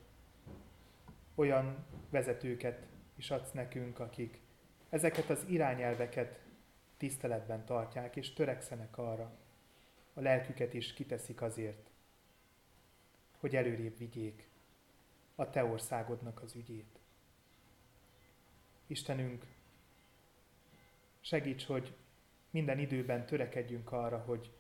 olyan 1.34 1.84
vezetőket 2.10 2.86
is 3.16 3.30
adsz 3.30 3.52
nekünk, 3.52 3.98
akik 3.98 4.40
ezeket 4.88 5.30
az 5.30 5.44
irányelveket 5.48 6.40
tiszteletben 6.96 7.64
tartják, 7.64 8.16
és 8.16 8.32
törekszenek 8.32 8.98
arra, 8.98 9.32
a 10.14 10.20
lelküket 10.20 10.74
is 10.74 10.92
kiteszik 10.92 11.42
azért, 11.42 11.90
hogy 13.38 13.56
előrébb 13.56 13.98
vigyék 13.98 14.48
a 15.34 15.50
Te 15.50 15.64
országodnak 15.64 16.42
az 16.42 16.54
ügyét. 16.54 16.98
Istenünk, 18.86 19.46
segíts, 21.20 21.64
hogy 21.64 21.96
minden 22.50 22.78
időben 22.78 23.26
törekedjünk 23.26 23.92
arra, 23.92 24.18
hogy 24.18 24.50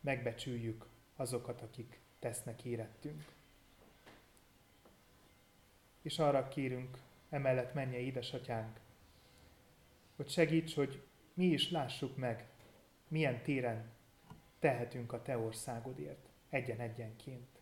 megbecsüljük 0.00 0.86
azokat, 1.16 1.60
akik 1.60 2.00
tesznek 2.18 2.64
érettünk. 2.64 3.24
És 6.02 6.18
arra 6.18 6.48
kérünk, 6.48 6.98
emellett 7.30 7.74
menje 7.74 7.98
édesatyánk, 7.98 8.80
hogy 10.16 10.28
segíts, 10.28 10.74
hogy 10.74 11.02
mi 11.34 11.44
is 11.44 11.70
lássuk 11.70 12.16
meg, 12.16 12.48
milyen 13.08 13.42
téren 13.42 13.90
tehetünk 14.58 15.12
a 15.12 15.22
Te 15.22 15.38
országodért, 15.38 16.28
egyen-egyenként. 16.48 17.60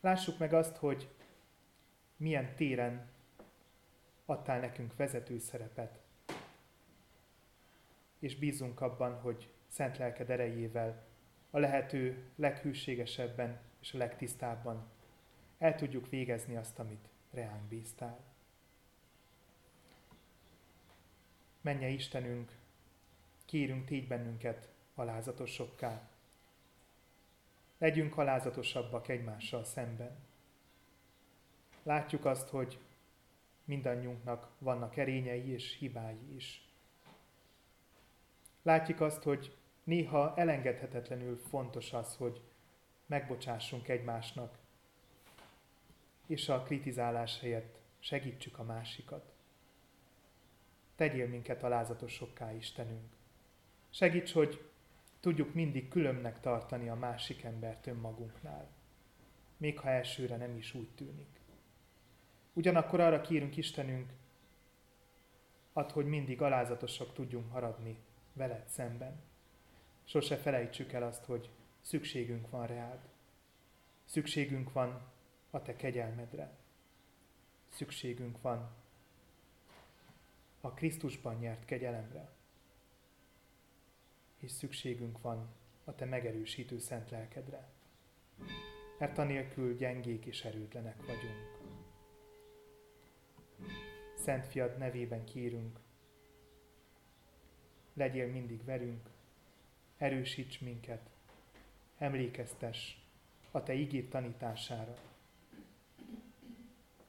Lássuk 0.00 0.38
meg 0.38 0.52
azt, 0.52 0.76
hogy 0.76 1.08
milyen 2.16 2.54
téren 2.54 3.10
adtál 4.24 4.60
nekünk 4.60 4.96
vezető 4.96 5.38
szerepet, 5.38 6.01
és 8.22 8.36
bízunk 8.36 8.80
abban, 8.80 9.20
hogy 9.20 9.48
szent 9.68 9.98
lelked 9.98 10.30
erejével 10.30 11.06
a 11.50 11.58
lehető 11.58 12.30
leghűségesebben 12.36 13.60
és 13.80 13.94
a 13.94 13.98
legtisztábban 13.98 14.90
el 15.58 15.74
tudjuk 15.74 16.08
végezni 16.08 16.56
azt, 16.56 16.78
amit 16.78 17.08
reánk 17.30 17.62
bíztál. 17.68 18.20
Menje 21.60 21.88
Istenünk, 21.88 22.52
kérünk 23.44 23.84
tégy 23.84 24.06
bennünket 24.06 24.68
alázatosokká. 24.94 26.10
Legyünk 27.78 28.18
alázatosabbak 28.18 29.08
egymással 29.08 29.64
szemben. 29.64 30.16
Látjuk 31.82 32.24
azt, 32.24 32.48
hogy 32.48 32.78
mindannyiunknak 33.64 34.50
vannak 34.58 34.96
erényei 34.96 35.48
és 35.48 35.76
hibái 35.78 36.34
is. 36.34 36.71
Látjuk 38.62 39.00
azt, 39.00 39.22
hogy 39.22 39.56
néha 39.84 40.36
elengedhetetlenül 40.36 41.40
fontos 41.48 41.92
az, 41.92 42.16
hogy 42.16 42.40
megbocsássunk 43.06 43.88
egymásnak, 43.88 44.58
és 46.26 46.48
a 46.48 46.62
kritizálás 46.62 47.40
helyett 47.40 47.78
segítsük 47.98 48.58
a 48.58 48.62
másikat. 48.62 49.32
Tegyél 50.94 51.28
minket 51.28 51.62
alázatosokká, 51.62 52.52
Istenünk. 52.52 53.10
Segíts, 53.90 54.32
hogy 54.32 54.70
tudjuk 55.20 55.54
mindig 55.54 55.88
különnek 55.88 56.40
tartani 56.40 56.88
a 56.88 56.94
másik 56.94 57.42
embert 57.42 57.86
önmagunknál, 57.86 58.68
még 59.56 59.78
ha 59.78 59.88
elsőre 59.88 60.36
nem 60.36 60.56
is 60.56 60.74
úgy 60.74 60.88
tűnik. 60.94 61.40
Ugyanakkor 62.52 63.00
arra 63.00 63.20
kérünk 63.20 63.56
Istenünk, 63.56 64.12
ad, 65.72 65.90
hogy 65.90 66.06
mindig 66.06 66.42
alázatosak 66.42 67.12
tudjunk 67.12 67.52
maradni 67.52 67.96
veled 68.32 68.68
szemben. 68.68 69.20
Sose 70.04 70.36
felejtsük 70.36 70.92
el 70.92 71.02
azt, 71.02 71.24
hogy 71.24 71.50
szükségünk 71.80 72.50
van 72.50 72.66
reád. 72.66 73.08
Szükségünk 74.04 74.72
van 74.72 75.02
a 75.50 75.62
te 75.62 75.76
kegyelmedre. 75.76 76.50
Szükségünk 77.68 78.40
van 78.40 78.70
a 80.60 80.70
Krisztusban 80.70 81.38
nyert 81.38 81.64
kegyelemre. 81.64 82.30
És 84.38 84.50
szükségünk 84.50 85.20
van 85.20 85.48
a 85.84 85.94
te 85.94 86.04
megerősítő 86.04 86.78
szent 86.78 87.10
lelkedre. 87.10 87.68
Mert 88.98 89.18
anélkül 89.18 89.76
gyengék 89.76 90.24
és 90.24 90.44
erőtlenek 90.44 91.06
vagyunk. 91.06 91.60
Szent 94.14 94.46
Fiad 94.46 94.78
nevében 94.78 95.24
kérünk, 95.24 95.78
legyél 97.92 98.26
mindig 98.26 98.64
velünk, 98.64 99.08
erősíts 99.96 100.60
minket, 100.60 101.10
emlékeztes 101.98 103.00
a 103.50 103.62
Te 103.62 103.72
igét 103.72 104.10
tanítására, 104.10 104.94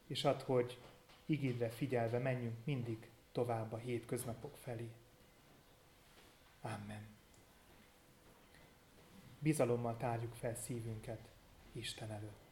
és 0.08 0.24
add, 0.24 0.42
hogy 0.44 0.78
igédre 1.26 1.70
figyelve 1.70 2.18
menjünk 2.18 2.58
mindig 2.64 3.10
tovább 3.32 3.74
a 3.74 3.78
hétköznapok 3.78 4.58
felé. 4.58 4.90
Amen. 6.62 7.08
Bizalommal 9.40 9.98
tárjuk 9.98 10.34
fel 10.34 10.56
szívünket 10.56 11.32
Isten 11.72 12.12
előtt. 12.12 12.43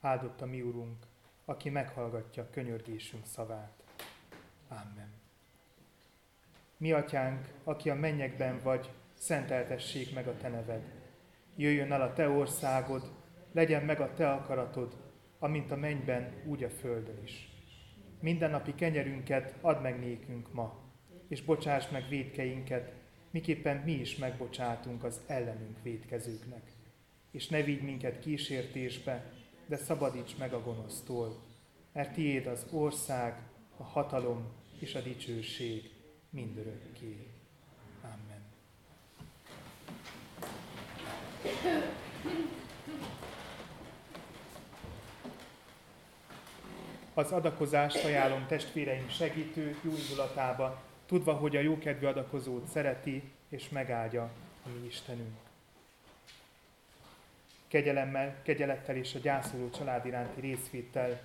Áldott 0.00 0.40
a 0.40 0.46
mi 0.46 0.60
Urunk, 0.60 0.96
aki 1.44 1.70
meghallgatja 1.70 2.50
könyörgésünk 2.50 3.26
szavát. 3.26 3.82
Amen. 4.68 5.12
Mi 6.76 6.92
atyánk, 6.92 7.48
aki 7.64 7.90
a 7.90 7.94
mennyekben 7.94 8.60
vagy, 8.62 8.90
szenteltessék 9.14 10.14
meg 10.14 10.28
a 10.28 10.36
te 10.36 10.48
neved. 10.48 10.82
Jöjjön 11.56 11.92
el 11.92 12.02
a 12.02 12.12
te 12.12 12.28
országod, 12.28 13.12
legyen 13.52 13.84
meg 13.84 14.00
a 14.00 14.14
te 14.14 14.30
akaratod, 14.30 14.96
amint 15.38 15.70
a 15.70 15.76
mennyben, 15.76 16.32
úgy 16.44 16.64
a 16.64 16.70
földön 16.70 17.22
is. 17.24 17.48
Mindennapi 18.20 18.74
kenyerünket 18.74 19.54
add 19.60 19.82
meg 19.82 19.98
nékünk 19.98 20.52
ma, 20.52 20.82
és 21.28 21.42
bocsáss 21.42 21.88
meg 21.88 22.08
védkeinket, 22.08 22.92
miképpen 23.30 23.76
mi 23.76 23.92
is 23.92 24.16
megbocsátunk 24.16 25.04
az 25.04 25.20
ellenünk 25.26 25.82
védkezőknek. 25.82 26.72
És 27.30 27.48
ne 27.48 27.62
vigy 27.62 27.82
minket 27.82 28.18
kísértésbe, 28.18 29.32
de 29.70 29.76
szabadíts 29.76 30.36
meg 30.36 30.52
a 30.52 30.62
gonosztól, 30.62 31.40
mert 31.92 32.12
tiéd 32.12 32.46
az 32.46 32.66
ország, 32.70 33.42
a 33.76 33.82
hatalom 33.82 34.52
és 34.78 34.94
a 34.94 35.00
dicsőség 35.00 35.90
mindörökké. 36.30 37.30
Amen. 38.02 38.42
Az 47.14 47.32
adakozást 47.32 48.04
ajánlom 48.04 48.46
testvéreim 48.46 49.08
segítő 49.08 49.78
jó 49.82 49.90
indulatába, 49.90 50.82
tudva, 51.06 51.34
hogy 51.34 51.56
a 51.56 51.60
jókedvű 51.60 52.06
adakozót 52.06 52.66
szereti 52.66 53.32
és 53.48 53.68
megáldja 53.68 54.22
a 54.64 54.68
mi 54.68 54.86
Istenünk. 54.86 55.49
Kegyelemmel, 57.70 58.42
kegyelettel 58.42 58.96
és 58.96 59.14
a 59.14 59.18
gyászoló 59.18 59.70
család 59.70 60.06
iránti 60.06 60.40
részvéttel 60.40 61.20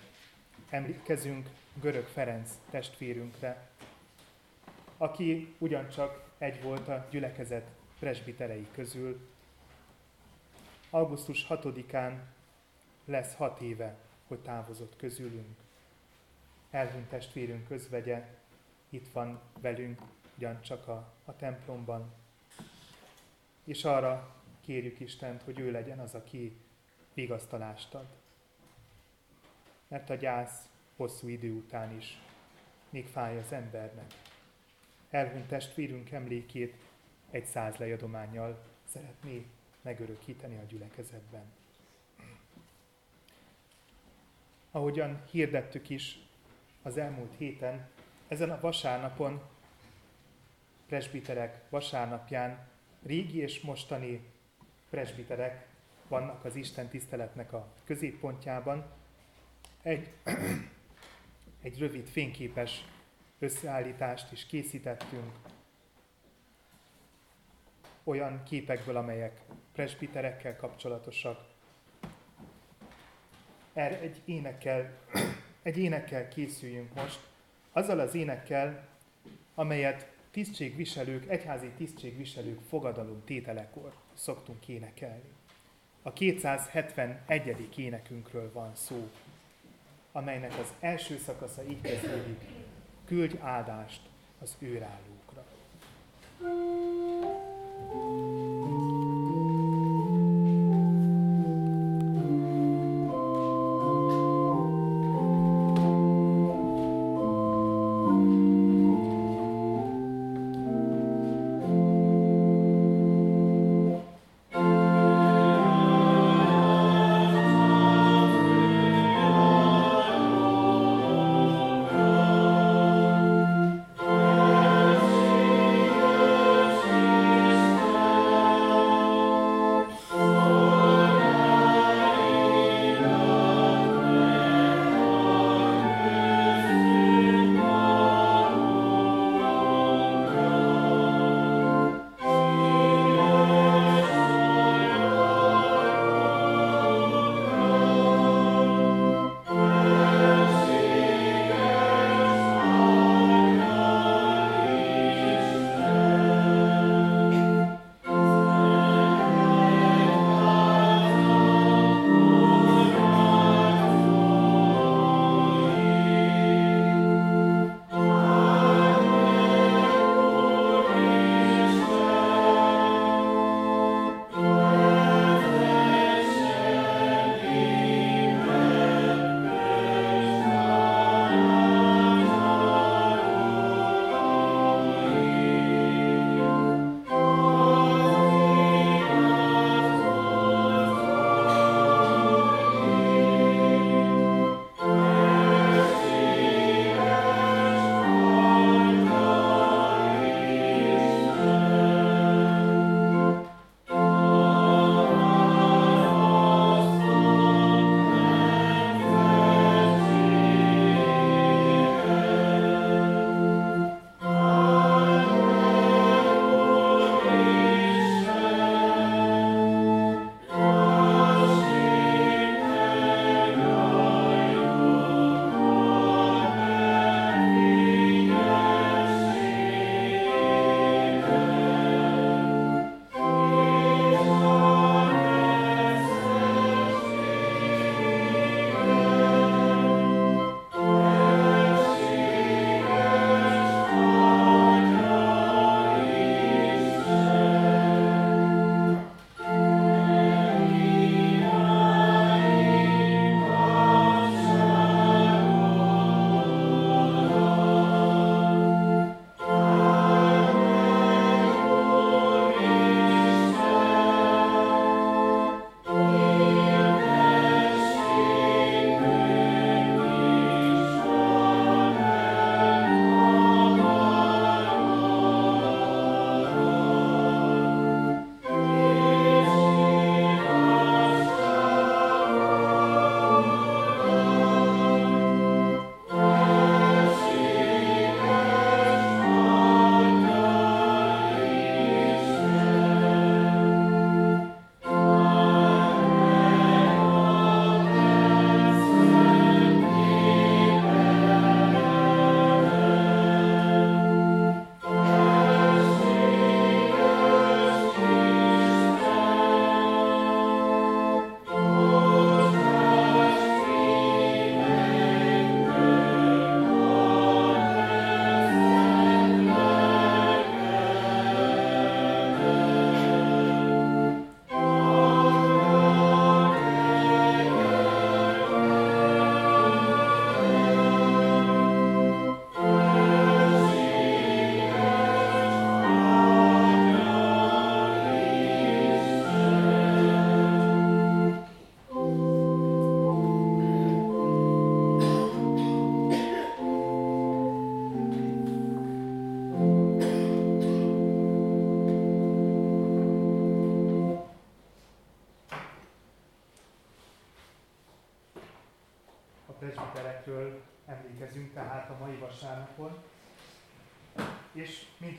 emlékezünk 0.70 1.50
Görög 1.82 2.06
Ferenc 2.06 2.50
testvérünkre, 2.70 3.68
aki 4.98 5.56
ugyancsak 5.58 6.30
egy 6.38 6.62
volt 6.62 6.88
a 6.88 7.08
gyülekezet 7.10 7.68
presbiterei 8.00 8.68
közül. 8.72 9.30
Augusztus 10.90 11.46
6-án 11.50 12.14
lesz 13.06 13.36
hat 13.36 13.62
éve, 13.62 13.96
hogy 14.28 14.40
távozott 14.40 14.96
közülünk. 14.96 15.58
Elhunyt 16.72 17.10
testvérünk 17.10 17.68
közvegye 17.68 18.28
itt 18.90 19.08
van 19.12 19.40
velünk 19.62 20.02
ugyancsak 20.38 20.88
a, 20.88 21.14
a 21.26 21.36
templomban. 21.36 22.14
És 23.64 23.84
arra 23.84 24.36
kérjük 24.66 25.00
Istent, 25.00 25.42
hogy 25.42 25.60
ő 25.60 25.72
legyen 25.72 26.00
az, 26.00 26.14
aki 26.14 26.58
vigasztalást 27.14 27.94
ad. 27.94 28.08
Mert 29.88 30.10
a 30.10 30.16
gyász 30.16 30.70
hosszú 30.96 31.28
idő 31.28 31.52
után 31.52 31.98
is 31.98 32.22
még 32.90 33.08
fáj 33.08 33.38
az 33.38 33.52
embernek. 33.52 34.14
Elhunyt 35.10 35.48
testvérünk 35.48 36.12
emlékét 36.12 36.76
egy 37.32 37.46
száz 37.46 37.76
lejadományjal 37.76 38.64
szeretné 38.84 39.46
megörökíteni 39.82 40.58
a 40.58 40.66
gyülekezetben. 40.68 41.44
Ahogyan 44.72 45.24
hirdettük 45.32 45.90
is 45.90 46.20
az 46.82 46.98
elmúlt 46.98 47.36
héten, 47.38 47.90
ezen 48.28 48.50
a 48.50 48.60
vasárnapon, 48.60 49.42
presbiterek 50.88 51.62
vasárnapján 51.70 52.68
régi 53.04 53.38
és 53.38 53.62
mostani 53.62 54.34
presbiterek 54.96 55.68
vannak 56.08 56.46
az 56.46 56.56
Isten 56.56 56.88
tiszteletnek 56.88 57.54
a 57.54 57.68
középpontjában. 57.86 58.86
Egy, 59.82 60.14
egy 61.64 61.80
rövid 61.80 62.08
fényképes 62.08 62.86
összeállítást 63.40 64.32
is 64.32 64.46
készítettünk, 64.46 65.32
olyan 68.04 68.44
képekből, 68.44 68.98
amelyek 68.98 69.42
presbiterekkel 69.74 70.56
kapcsolatosak. 70.56 71.46
Erre 73.74 74.00
egy 74.00 74.22
énekkel, 74.26 74.98
egy 75.62 75.78
énekkel 75.78 76.28
készüljünk 76.28 76.94
most, 76.94 77.20
azzal 77.72 78.00
az 78.00 78.14
énekkel, 78.14 78.88
amelyet 79.56 80.12
tisztségviselők, 80.32 81.30
egyházi 81.30 81.70
tisztségviselők 81.70 82.60
fogadalom 82.68 83.24
tételekor 83.26 84.04
szoktunk 84.16 84.68
énekelni. 84.68 85.34
A 86.02 86.14
271. 86.14 87.70
énekünkről 87.78 88.52
van 88.54 88.72
szó, 88.76 89.10
amelynek 90.12 90.60
az 90.60 90.74
első 90.80 91.18
szakasza 91.18 91.64
így 91.64 91.82
kezdődik, 91.82 92.42
küldj 93.06 93.38
áldást 93.40 94.02
az 94.42 94.56
őrállókra. 94.60 95.46
thank 97.88 98.40
you 98.40 98.45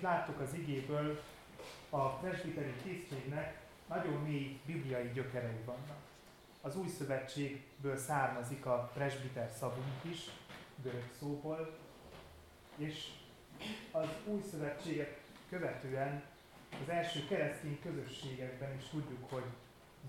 láttuk 0.07 0.40
az 0.40 0.54
igéből, 0.54 1.20
a 1.90 2.09
presbiteri 2.09 2.72
tisztségnek 2.82 3.61
nagyon 3.88 4.22
mély 4.22 4.61
bibliai 4.66 5.11
gyökerei 5.12 5.61
vannak. 5.64 6.00
Az 6.61 6.76
új 6.76 6.88
szövetségből 6.88 7.96
származik 7.96 8.66
a 8.66 8.90
presbiter 8.94 9.50
szavunk 9.59 10.00
is, 10.02 10.28
görög 10.82 11.11
szóból, 11.18 11.78
és 12.76 13.09
az 13.90 14.09
új 14.24 14.40
szövetséget 14.50 15.20
követően 15.48 16.22
az 16.82 16.88
első 16.88 17.26
keresztény 17.28 17.80
közösségekben 17.82 18.76
is 18.76 18.88
tudjuk, 18.88 19.30
hogy 19.30 19.44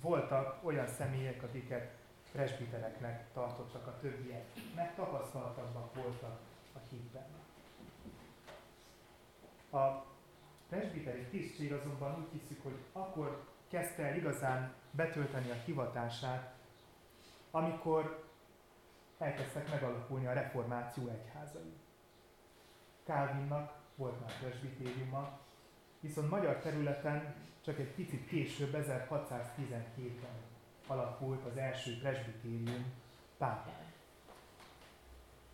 voltak 0.02 0.66
olyan 0.66 0.88
személyek, 0.88 1.44
akiket 1.44 1.92
presbitereknek 2.32 3.26
tartottak 3.34 3.88
a 3.88 4.00
többiek, 4.02 4.46
mert 4.76 4.96
tapasztaltabbak 4.96 5.96
voltak 5.96 6.40
a 6.74 6.80
hitben. 6.90 7.47
A 9.78 10.06
presbiteri 10.70 11.22
tisztség 11.22 11.74
azonban 11.74 12.20
úgy 12.20 12.40
hiszük, 12.40 12.64
hogy 12.64 12.78
akkor 12.92 13.44
kezdte 13.68 14.04
el 14.04 14.16
igazán 14.16 14.74
betölteni 14.92 15.50
a 15.50 15.62
hivatását, 15.66 16.54
amikor 17.52 18.24
elkezdtek 19.18 19.70
megalakulni 19.70 20.28
a 20.28 20.34
reformáció 20.34 21.08
egyházai. 21.08 21.74
Calvinnak 23.04 23.74
volt 23.96 24.20
már 24.20 24.40
presbitériuma, 24.40 25.40
viszont 26.00 26.30
magyar 26.30 26.58
területen 26.58 27.36
csak 27.62 27.80
egy 27.80 27.94
picit 27.94 28.28
később, 28.28 28.74
1617-ben 28.74 30.42
alakult 30.88 31.46
az 31.46 31.58
első 31.58 32.00
presbitérium 32.00 32.94
pápán. 33.38 33.86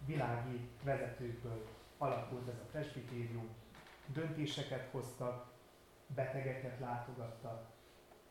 Világi 0.05 0.69
vezetőkből 0.83 1.65
alakult 1.97 2.47
ez 2.47 2.59
a 2.59 2.69
presbitérium, 2.71 3.49
döntéseket 4.07 4.91
hoztak, 4.91 5.51
betegeket 6.07 6.79
látogattak, 6.79 7.65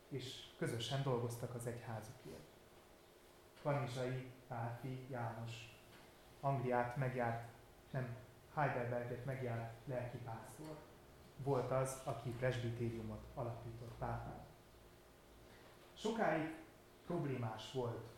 és 0.09 0.43
közösen 0.57 1.03
dolgoztak 1.03 1.55
az 1.55 1.67
egyházukért. 1.67 2.47
Kanizsai 3.61 4.31
Pálfi 4.47 5.07
János 5.09 5.77
Angliát 6.39 6.95
megjárt, 6.95 7.47
nem 7.91 8.15
Heidelberget 8.53 9.25
megjárt 9.25 9.73
lelkipásztor. 9.85 10.77
Volt 11.37 11.71
az, 11.71 12.01
aki 12.03 12.29
presbitériumot 12.29 13.23
alapított 13.33 13.93
pápán. 13.99 14.45
Sokáig 15.93 16.55
problémás 17.05 17.71
volt 17.71 18.09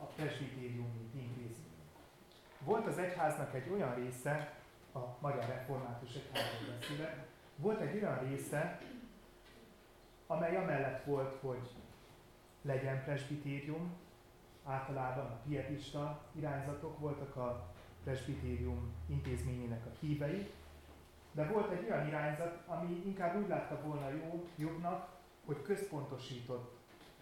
a 0.00 0.04
presbitériumi 0.04 1.10
intézmény. 1.14 1.74
Volt 2.58 2.86
az 2.86 2.98
egyháznak 2.98 3.54
egy 3.54 3.68
olyan 3.68 3.94
része, 3.94 4.54
a 4.96 5.16
Magyar 5.20 5.44
Református 5.48 6.14
Egyházról 6.14 6.76
beszélek, 6.78 7.26
volt 7.56 7.80
egy 7.80 8.02
olyan 8.02 8.18
része, 8.18 8.80
amely 10.26 10.56
amellett 10.56 11.04
volt, 11.04 11.34
hogy 11.40 11.70
legyen 12.62 13.04
presbitérium, 13.04 13.92
általában 14.64 15.26
a 15.26 15.40
pietista 15.46 16.22
irányzatok 16.32 16.98
voltak 16.98 17.36
a 17.36 17.74
presbitérium 18.04 18.94
intézményének 19.06 19.86
a 19.86 19.96
hívei, 20.00 20.50
de 21.32 21.46
volt 21.46 21.70
egy 21.70 21.90
olyan 21.90 22.06
irányzat, 22.06 22.58
ami 22.66 23.02
inkább 23.04 23.36
úgy 23.42 23.48
látta 23.48 23.80
volna 23.82 24.08
jó, 24.08 24.48
jobbnak, 24.56 25.08
hogy 25.44 25.62
központosított 25.62 26.76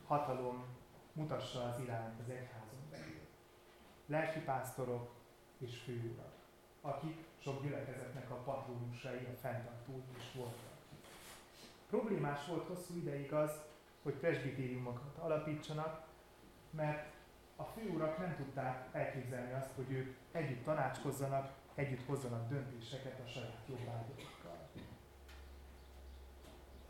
hatalom 0.06 0.64
mutassa 1.12 1.64
az 1.64 1.80
irányt 1.80 2.20
az 2.20 2.28
egyházon 2.28 2.90
belül. 2.90 3.20
Lelkipásztorok 4.06 5.10
és 5.58 5.78
főurak, 5.78 6.32
akik 6.80 7.24
sok 7.44 7.62
gyülekezetnek 7.62 8.30
a 8.30 8.34
patronusai, 8.34 9.28
a 9.34 9.36
fenntartói 9.40 10.02
is 10.16 10.32
voltak. 10.34 10.72
Problémás 11.88 12.46
volt 12.46 12.66
hosszú 12.66 12.96
ideig 12.96 13.32
az, 13.32 13.50
hogy 14.02 14.12
presbitériumokat 14.14 15.18
alapítsanak, 15.18 16.06
mert 16.70 17.12
a 17.56 17.64
főurak 17.64 18.18
nem 18.18 18.36
tudták 18.36 18.88
elképzelni 18.92 19.52
azt, 19.52 19.70
hogy 19.74 19.92
ők 19.92 20.14
együtt 20.32 20.64
tanácskozzanak, 20.64 21.52
együtt 21.74 22.06
hozzanak 22.06 22.48
döntéseket 22.48 23.20
a 23.24 23.28
saját 23.28 23.66
jobbágyokkal. 23.68 24.68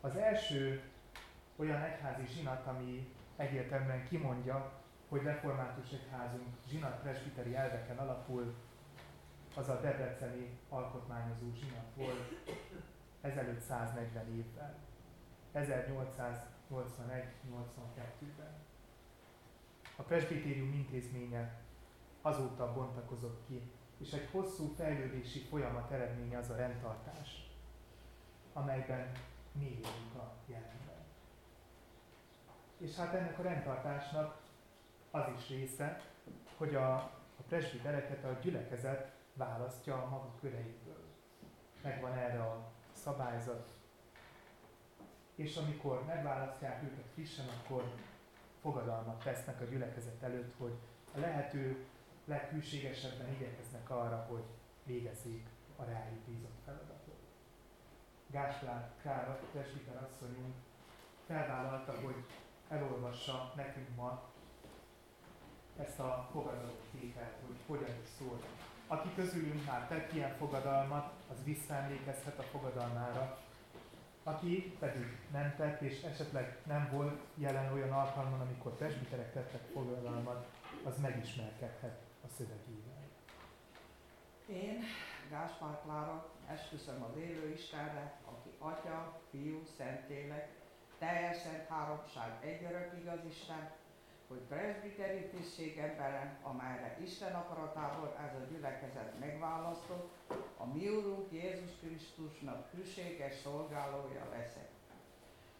Az 0.01 0.15
első 0.15 0.81
olyan 1.55 1.81
egyházi 1.81 2.25
zsinat, 2.33 2.67
ami 2.67 3.13
egyértelműen 3.35 4.07
kimondja, 4.07 4.71
hogy 5.09 5.21
református 5.21 5.91
egyházunk 5.91 6.47
zsinat 6.67 7.01
presbiteri 7.01 7.55
elveken 7.55 7.97
alapul, 7.97 8.55
az 9.55 9.69
a 9.69 9.79
debreceni 9.79 10.59
alkotmányozó 10.69 11.53
zsinat 11.53 11.93
volt 11.95 12.33
ezelőtt 13.21 13.61
140 13.61 14.35
évvel, 14.35 14.75
1881-82-ben. 15.53 18.53
A 19.95 20.01
presbitérium 20.01 20.73
intézménye 20.73 21.61
azóta 22.21 22.73
bontakozott 22.73 23.41
ki, 23.47 23.71
és 23.97 24.11
egy 24.11 24.29
hosszú 24.31 24.73
fejlődési 24.77 25.39
folyamat 25.39 25.91
eredménye 25.91 26.37
az 26.37 26.49
a 26.49 26.55
rendtartás, 26.55 27.49
amelyben 28.53 29.11
mi 29.51 29.65
élünk 29.65 30.15
a 30.15 30.33
jelenben. 30.45 31.03
És 32.77 32.95
hát 32.95 33.13
ennek 33.13 33.39
a 33.39 33.41
rendtartásnak 33.41 34.41
az 35.11 35.23
is 35.37 35.49
része, 35.49 36.01
hogy 36.57 36.75
a, 36.75 36.95
a 37.37 37.41
presbitereket 37.47 38.23
a 38.23 38.37
gyülekezet 38.41 39.14
választja 39.35 40.03
a 40.03 40.09
maga 40.09 40.35
köreiből. 40.41 41.03
Megvan 41.81 42.13
erre 42.13 42.41
a 42.41 42.71
szabályzat. 42.91 43.69
És 45.35 45.57
amikor 45.57 46.05
megválasztják 46.05 46.83
őket 46.83 47.09
frissen, 47.13 47.45
akkor 47.47 47.83
fogadalmat 48.61 49.23
tesznek 49.23 49.61
a 49.61 49.65
gyülekezet 49.65 50.23
előtt, 50.23 50.53
hogy 50.57 50.73
a 51.15 51.19
lehető 51.19 51.85
leghűségesebben 52.25 53.33
igyekeznek 53.33 53.89
arra, 53.89 54.25
hogy 54.29 54.43
végezzék 54.83 55.47
a 55.75 55.83
rájuk 55.83 56.19
bízott 56.19 56.59
feladatot. 56.65 57.19
Gáspár 58.27 58.91
Klára, 59.01 59.39
presbiter 59.51 60.03
asszonyunk 60.03 60.55
felvállalta, 61.25 61.93
hogy 62.03 62.25
elolvassa 62.69 63.53
nekünk 63.55 63.95
ma 63.95 64.29
ezt 65.77 65.99
a 65.99 66.27
fogadalomtételt, 66.31 67.35
hogy 67.45 67.57
hogyan 67.67 67.95
is 68.03 68.09
szól. 68.17 68.39
Aki 68.87 69.09
közülünk 69.15 69.65
már 69.65 69.87
tett 69.87 70.13
ilyen 70.13 70.35
fogadalmat, 70.37 71.13
az 71.31 71.43
visszaemlékezhet 71.43 72.39
a 72.39 72.43
fogadalmára, 72.43 73.37
aki 74.23 74.75
pedig 74.79 75.17
nem 75.31 75.53
tett, 75.57 75.81
és 75.81 76.01
esetleg 76.01 76.57
nem 76.63 76.89
volt 76.91 77.21
jelen 77.35 77.73
olyan 77.73 77.91
alkalman, 77.91 78.41
amikor 78.41 78.77
presbiterek 78.77 79.33
tettek 79.33 79.61
fogadalmat, 79.73 80.47
az 80.83 80.99
megismerkedhet 81.01 81.99
a 82.23 82.27
szövegével. 82.37 83.03
Én, 84.47 84.83
Gáspár 85.29 85.81
Klára, 85.83 86.29
esküszöm 86.47 87.03
az 87.03 87.17
élő 87.17 87.53
Istenre, 87.53 88.19
aki 88.25 88.49
Atya, 88.57 89.21
Fiú, 89.29 89.63
Szentlélek, 89.77 90.49
teljes 90.97 91.37
szent 91.37 91.67
háromság 91.67 92.31
egy 92.41 92.63
örök 92.63 92.93
igaz 92.99 93.19
Isten, 93.29 93.71
hogy 94.27 94.37
presbiteri 94.37 95.29
tisztségemben, 95.29 96.37
amelyre 96.41 96.97
Isten 97.01 97.33
akaratából 97.33 98.15
ez 98.27 98.35
a 98.35 98.45
gyülekezet 98.51 99.19
megválasztott, 99.19 100.13
a 100.57 100.65
mi 100.65 100.89
Úrunk 100.89 101.31
Jézus 101.31 101.71
Krisztusnak 101.79 102.69
hűséges 102.71 103.35
szolgálója 103.43 104.29
leszek. 104.31 104.69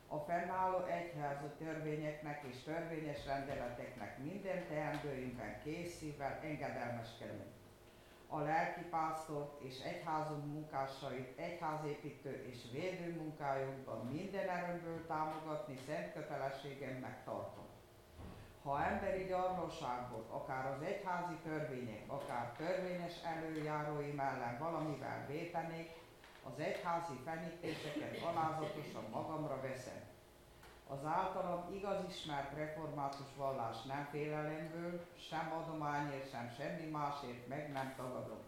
A 0.07 0.17
fennálló 0.17 0.85
egyházi 0.85 1.47
törvényeknek 1.57 2.43
és 2.49 2.63
törvényes 2.63 3.25
rendeleteknek 3.25 4.17
minden 4.23 4.67
teendőinkben 4.67 5.61
kész 5.63 5.97
szívvel 5.97 6.39
engedelmeskedünk. 6.43 7.53
A 8.27 8.39
lelkipásztort 8.39 9.61
és 9.61 9.79
egyházunk 9.79 10.45
munkásait 10.45 11.37
egyházépítő 11.39 12.45
és 12.51 12.57
védő 12.71 13.15
munkájukban 13.15 14.05
minden 14.05 14.49
erőmből 14.49 15.05
támogatni 15.07 15.75
szent 15.85 16.13
kötelességemnek 16.13 17.23
tartom 17.23 17.64
ha 18.65 18.83
emberi 18.83 19.23
gyarlóságból, 19.23 20.25
akár 20.29 20.65
az 20.65 20.81
egyházi 20.81 21.35
törvények, 21.43 22.03
akár 22.07 22.51
törvényes 22.57 23.13
előjárói 23.23 24.11
mellett 24.11 24.59
valamivel 24.59 25.25
vétenék, 25.27 25.89
az 26.43 26.59
egyházi 26.59 27.13
fenyítéseket 27.25 28.17
alázatosan 28.23 29.03
magamra 29.11 29.61
veszem. 29.61 30.01
Az 30.87 31.05
általam 31.05 31.73
igaz 31.73 32.03
ismert 32.09 32.53
református 32.53 33.35
vallás 33.37 33.83
nem 33.83 34.07
félelemből, 34.11 35.05
sem 35.29 35.53
adományért, 35.61 36.29
sem 36.29 36.53
semmi 36.57 36.89
másért 36.89 37.47
meg 37.47 37.71
nem 37.71 37.93
tagadom. 37.97 38.39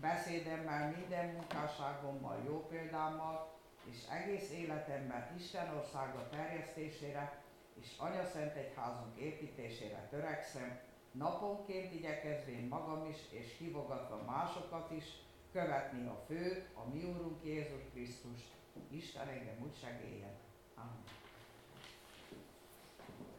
Beszédemmel, 0.00 0.94
minden 0.96 1.26
munkásságommal, 1.26 2.38
jó 2.46 2.66
példámmal, 2.66 3.48
és 3.84 3.98
egész 4.10 4.50
életemben 4.50 5.36
Isten 5.36 5.74
országa 5.76 6.28
terjesztésére 6.28 7.39
és 7.80 7.94
Anya 7.96 8.24
Szent 8.24 8.54
Egyházunk 8.54 9.16
építésére 9.16 10.06
törekszem, 10.10 10.78
naponként 11.12 11.94
igyekezvén 11.94 12.66
magam 12.68 13.08
is, 13.08 13.16
és 13.30 13.56
hívogatva 13.58 14.22
másokat 14.26 14.90
is, 14.90 15.04
követni 15.52 16.06
a 16.06 16.24
főt, 16.26 16.68
a 16.74 16.94
mi 16.94 17.04
Úrunk 17.04 17.44
Jézus 17.44 17.82
Krisztust. 17.92 18.48
Isten 18.88 19.28
engem 19.28 19.62
úgy 19.62 19.76
segéljen. 19.80 20.32
Amen. 20.74 21.02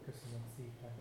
Köszönöm 0.05 0.43
szépen. 0.55 0.91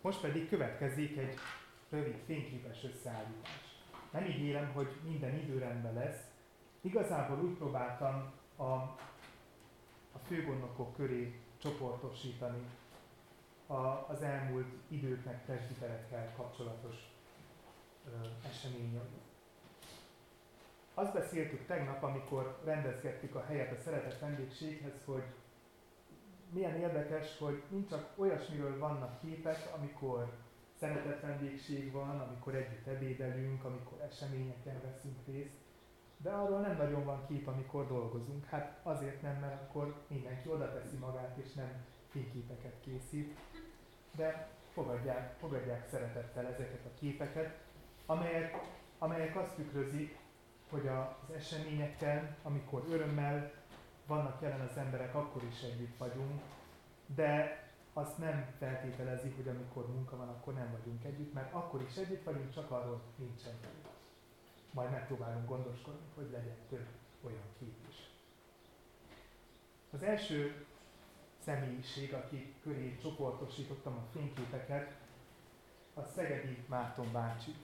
Most 0.00 0.20
pedig 0.20 0.48
következik 0.48 1.16
egy 1.16 1.34
rövid 1.90 2.16
fényképes 2.26 2.84
összeállítás. 2.84 3.76
Nem 4.10 4.24
ígérem, 4.24 4.72
hogy 4.72 4.88
minden 5.04 5.34
időrendben 5.34 5.94
lesz. 5.94 6.20
Igazából 6.80 7.44
úgy 7.44 7.56
próbáltam 7.56 8.32
a, 8.56 8.96
a 10.16 10.26
főgondnokok 10.26 10.94
köré 10.94 11.40
csoportosítani 11.58 12.62
a, 13.66 13.74
az 14.08 14.22
elmúlt 14.22 14.66
időknek 14.88 15.44
presbiterekkel 15.44 16.32
kapcsolatos 16.36 16.94
ö, 18.06 18.26
eseményeit. 18.48 19.24
Azt 20.94 21.12
beszéltük 21.12 21.66
tegnap, 21.66 22.02
amikor 22.02 22.60
rendezgettük 22.64 23.34
a 23.34 23.44
helyet 23.44 23.72
a 23.72 23.82
szeretett 23.82 24.18
vendégséghez, 24.18 24.94
hogy 25.04 25.22
milyen 26.50 26.76
érdekes, 26.76 27.38
hogy 27.38 27.62
nincs 27.68 27.88
csak 27.88 28.12
olyasmiről 28.16 28.78
vannak 28.78 29.20
képek, 29.20 29.68
amikor 29.76 30.32
szeretett 30.78 31.20
vendégség 31.20 31.92
van, 31.92 32.20
amikor 32.20 32.54
együtt 32.54 32.86
ebédelünk, 32.86 33.64
amikor 33.64 34.00
eseményeken 34.00 34.80
veszünk 34.82 35.26
részt, 35.26 35.65
de 36.26 36.32
arról 36.32 36.60
nem 36.60 36.76
nagyon 36.76 37.04
van 37.04 37.26
kép, 37.26 37.46
amikor 37.46 37.86
dolgozunk. 37.86 38.44
Hát 38.44 38.78
azért 38.82 39.22
nem, 39.22 39.36
mert 39.40 39.62
akkor 39.62 39.94
mindenki 40.06 40.48
oda 40.48 40.72
teszi 40.72 40.96
magát, 40.96 41.36
és 41.36 41.52
nem 41.52 41.84
fényképeket 42.08 42.74
készít. 42.80 43.38
De 44.16 44.48
fogadják, 44.72 45.36
fogadják 45.38 45.88
szeretettel 45.90 46.46
ezeket 46.46 46.84
a 46.84 46.98
képeket, 46.98 47.54
amelyek, 48.06 48.56
amelyek 48.98 49.36
azt 49.36 49.54
tükrözik, 49.54 50.18
hogy 50.70 50.86
az 50.86 51.34
eseményekkel, 51.34 52.36
amikor 52.42 52.84
örömmel 52.90 53.52
vannak 54.06 54.42
jelen 54.42 54.60
az 54.60 54.76
emberek, 54.76 55.14
akkor 55.14 55.42
is 55.42 55.62
együtt 55.62 55.96
vagyunk, 55.98 56.40
de 57.14 57.62
azt 57.92 58.18
nem 58.18 58.46
feltételezi, 58.58 59.32
hogy 59.36 59.48
amikor 59.48 59.88
munka 59.88 60.16
van, 60.16 60.28
akkor 60.28 60.54
nem 60.54 60.76
vagyunk 60.78 61.04
együtt, 61.04 61.32
mert 61.32 61.54
akkor 61.54 61.82
is 61.82 61.96
együtt 61.96 62.24
vagyunk, 62.24 62.50
csak 62.54 62.70
arról 62.70 63.00
nincsen 63.16 63.54
kép. 63.60 63.95
Majd 64.76 64.90
megpróbálunk 64.90 65.48
gondoskodni, 65.48 66.06
hogy 66.14 66.30
legyen 66.30 66.56
több 66.68 66.86
olyan 67.24 67.48
kép 67.58 67.74
is. 67.88 67.96
Az 69.90 70.02
első 70.02 70.66
személyiség, 71.44 72.12
aki 72.12 72.54
köré 72.62 72.96
csoportosítottam 73.02 73.92
a 73.92 74.06
fényképeket, 74.12 74.96
a 75.94 76.02
Szegedi 76.02 76.64
Márton 76.68 77.12
bácsi. 77.12 77.54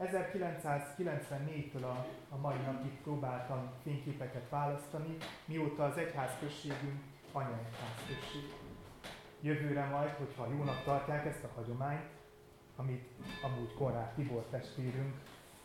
1994-től 0.00 1.82
a, 1.82 2.06
a 2.28 2.36
mai 2.36 2.56
napig 2.56 3.00
próbáltam 3.02 3.72
fényképeket 3.82 4.48
választani, 4.48 5.16
mióta 5.44 5.84
az 5.84 5.96
egyházközségünk 5.96 7.02
anyaegyházközség. 7.32 8.54
Jövőre 9.40 9.84
majd, 9.84 10.10
hogyha 10.10 10.48
jónak 10.48 10.84
tartják 10.84 11.26
ezt 11.26 11.44
a 11.44 11.52
hagyományt, 11.54 12.10
amit 12.76 13.08
amúgy 13.42 13.74
Konrád 13.74 14.14
Tibor 14.14 14.44
testvérünk 14.50 15.14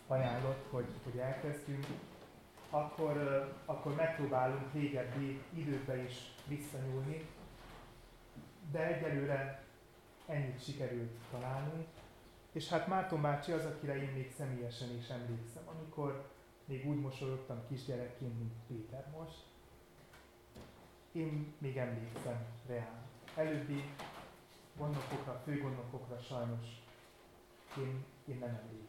ajánlott, 0.07 0.65
hogy, 0.69 0.87
hogy 1.03 1.17
elkezdjünk, 1.17 1.85
akkor, 2.69 3.17
akkor 3.65 3.95
megpróbálunk 3.95 4.73
régebbi 4.73 5.41
időbe 5.53 6.03
is 6.03 6.15
visszanyúlni, 6.47 7.25
de 8.71 8.95
egyelőre 8.95 9.63
ennyit 10.25 10.63
sikerült 10.63 11.11
találnunk. 11.31 11.87
És 12.51 12.69
hát 12.69 12.87
Márton 12.87 13.21
bácsi 13.21 13.51
az, 13.51 13.65
akire 13.65 13.95
én 13.95 14.11
még 14.13 14.33
személyesen 14.37 14.89
is 14.97 15.07
emlékszem, 15.07 15.63
amikor 15.75 16.29
még 16.65 16.87
úgy 16.87 16.99
mosolyogtam 16.99 17.61
kisgyerekként, 17.67 18.39
mint 18.39 18.53
Péter 18.67 19.05
most. 19.17 19.43
Én 21.11 21.53
még 21.57 21.77
emlékszem 21.77 22.45
reál. 22.67 23.01
Előbbi 23.35 23.83
gondnokokra, 24.77 25.41
főgondnokokra 25.43 26.19
sajnos 26.19 26.65
én, 27.77 28.05
én 28.25 28.37
nem 28.37 28.59
emlékszem. 28.63 28.86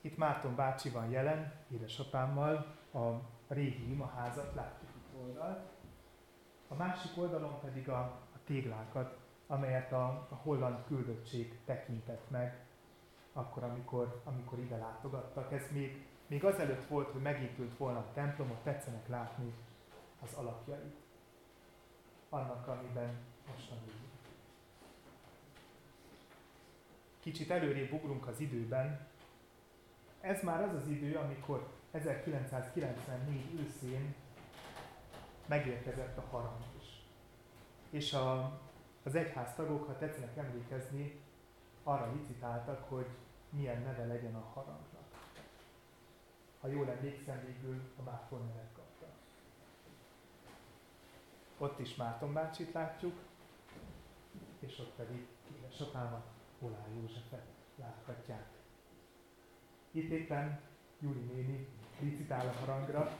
Itt 0.00 0.16
Márton 0.16 0.54
bácsi 0.54 0.90
van 0.90 1.10
jelen, 1.10 1.52
édesapámmal, 1.70 2.74
a 2.92 3.08
régi 3.48 3.90
imaházat 3.90 4.54
látjuk 4.54 4.90
itt 4.96 5.20
oldalt. 5.20 5.68
A 6.68 6.74
másik 6.74 7.10
oldalon 7.16 7.60
pedig 7.60 7.88
a, 7.88 8.00
a 8.34 8.38
téglákat, 8.44 9.18
amelyet 9.46 9.92
a, 9.92 10.04
a 10.30 10.34
holland 10.42 10.84
küldöttség 10.86 11.58
tekintett 11.64 12.30
meg, 12.30 12.64
akkor, 13.32 13.62
amikor, 13.62 14.20
amikor 14.24 14.58
ide 14.58 14.76
látogattak. 14.76 15.52
Ez 15.52 15.72
még, 15.72 16.06
még 16.26 16.44
azelőtt 16.44 16.86
volt, 16.86 17.10
hogy 17.10 17.22
megépült 17.22 17.76
volna 17.76 17.98
a 17.98 18.12
templom, 18.12 18.50
ott 18.50 18.62
tetszenek 18.62 19.08
látni 19.08 19.54
az 20.22 20.34
alapjait. 20.34 20.96
Annak, 22.28 22.66
amiben 22.66 23.14
most 23.50 23.68
vagyunk. 23.68 24.10
Kicsit 27.20 27.50
előrébb 27.50 27.92
ugrunk 27.92 28.26
az 28.26 28.40
időben. 28.40 29.09
Ez 30.20 30.42
már 30.42 30.62
az 30.62 30.74
az 30.74 30.88
idő, 30.88 31.14
amikor 31.14 31.68
1994 31.90 33.60
őszén 33.60 34.14
megérkezett 35.46 36.16
a 36.16 36.24
harang 36.30 36.64
is. 36.78 37.02
És 37.90 38.12
a, 38.12 38.58
az 39.02 39.14
egyház 39.14 39.54
tagok, 39.54 39.86
ha 39.86 39.98
tetszenek 39.98 40.36
emlékezni, 40.36 41.20
arra 41.82 42.12
licitáltak, 42.12 42.88
hogy 42.88 43.06
milyen 43.50 43.82
neve 43.82 44.06
legyen 44.06 44.34
a 44.34 44.50
harangnak. 44.54 45.04
Ha 46.60 46.68
jól 46.68 46.90
emlékszem, 46.90 47.40
végül 47.46 47.80
a 47.98 48.02
Márton 48.02 48.46
nevet 48.46 48.72
kapta. 48.74 49.06
Ott 51.58 51.78
is 51.78 51.94
Márton 51.94 52.32
bácsit 52.32 52.72
látjuk, 52.72 53.18
és 54.58 54.78
ott 54.78 54.92
pedig 54.96 55.26
édesapámat, 55.56 56.26
Olá 56.60 56.86
Józsefet 56.94 57.46
láthatják. 57.76 58.59
Itt 59.90 60.10
éppen 60.10 60.60
Júli 61.00 61.20
néni 61.20 61.68
licitál 62.00 62.46
a 62.46 62.64
harangra, 62.64 63.10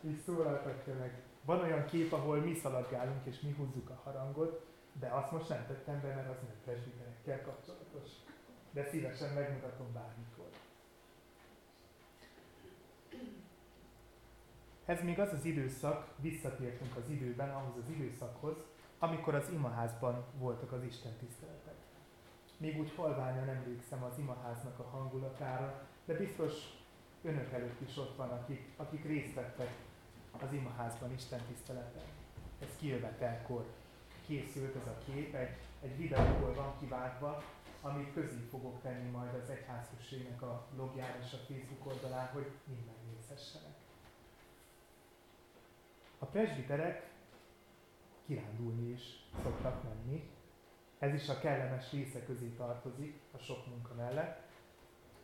és 0.00 0.18
szólaltatja 0.24 0.94
meg 0.94 1.22
van 1.44 1.60
olyan 1.60 1.84
kép, 1.84 2.12
ahol 2.12 2.38
mi 2.38 2.54
szaladgálunk 2.54 3.26
és 3.26 3.40
mi 3.40 3.52
húzzuk 3.52 3.90
a 3.90 4.00
harangot, 4.04 4.66
de 4.92 5.06
azt 5.06 5.32
most 5.32 5.48
nem 5.48 5.66
tettem 5.66 6.00
be, 6.00 6.14
mert 6.14 6.28
az 6.28 6.36
nem 6.42 6.56
presbiterekkel 6.64 7.42
kapcsolatos. 7.42 8.10
De 8.70 8.84
szívesen 8.84 9.34
megmutatom 9.34 9.92
bármikor. 9.92 10.48
Ez 14.84 15.02
még 15.02 15.18
az 15.18 15.32
az 15.32 15.44
időszak, 15.44 16.14
visszatértünk 16.16 16.96
az 16.96 17.10
időben, 17.10 17.50
ahhoz 17.50 17.76
az 17.76 17.90
időszakhoz, 17.90 18.56
amikor 18.98 19.34
az 19.34 19.50
imaházban 19.50 20.24
voltak 20.38 20.72
az 20.72 20.82
Isten 20.82 21.16
tiszteletek. 21.16 21.77
Még 22.58 22.78
úgy 22.78 22.92
halványan 22.96 23.48
emlékszem 23.48 24.02
az 24.02 24.18
imaháznak 24.18 24.78
a 24.78 24.88
hangulatára, 24.88 25.86
de 26.04 26.14
biztos 26.16 26.52
önök 27.22 27.52
előtt 27.52 27.80
is 27.88 27.96
ott 27.96 28.16
van, 28.16 28.28
akik, 28.28 28.72
akik 28.76 29.04
részt 29.04 29.34
vettek 29.34 29.70
az 30.40 30.52
imaházban 30.52 31.12
Isten 31.12 31.40
tiszteleten. 31.48 32.02
Ez 32.58 32.68
kijövetelkor 32.78 33.66
készült 34.26 34.76
ez 34.76 34.86
a 34.86 34.98
kép, 35.04 35.34
egy, 35.34 35.56
egy 35.82 35.96
videóból 35.96 36.54
van 36.54 36.78
kivágva, 36.78 37.42
amit 37.80 38.12
közé 38.12 38.38
fogok 38.50 38.82
tenni 38.82 39.10
majd 39.10 39.34
az 39.34 39.50
egyházközségnek 39.50 40.42
a 40.42 40.66
logjára 40.76 41.18
és 41.24 41.32
a 41.32 41.36
Facebook 41.36 41.86
oldalán, 41.86 42.26
hogy 42.26 42.50
mind 42.64 42.80
megnézhessenek. 42.86 43.74
A 46.18 46.26
presbiterek 46.26 47.10
kirándulni 48.26 48.90
is 48.90 49.02
szoktak 49.42 49.82
menni. 49.82 50.30
Ez 50.98 51.14
is 51.14 51.28
a 51.28 51.38
kellemes 51.38 51.92
része 51.92 52.24
közé 52.24 52.46
tartozik 52.46 53.20
a 53.32 53.38
sok 53.38 53.66
munka 53.66 53.94
mellett. 53.94 54.46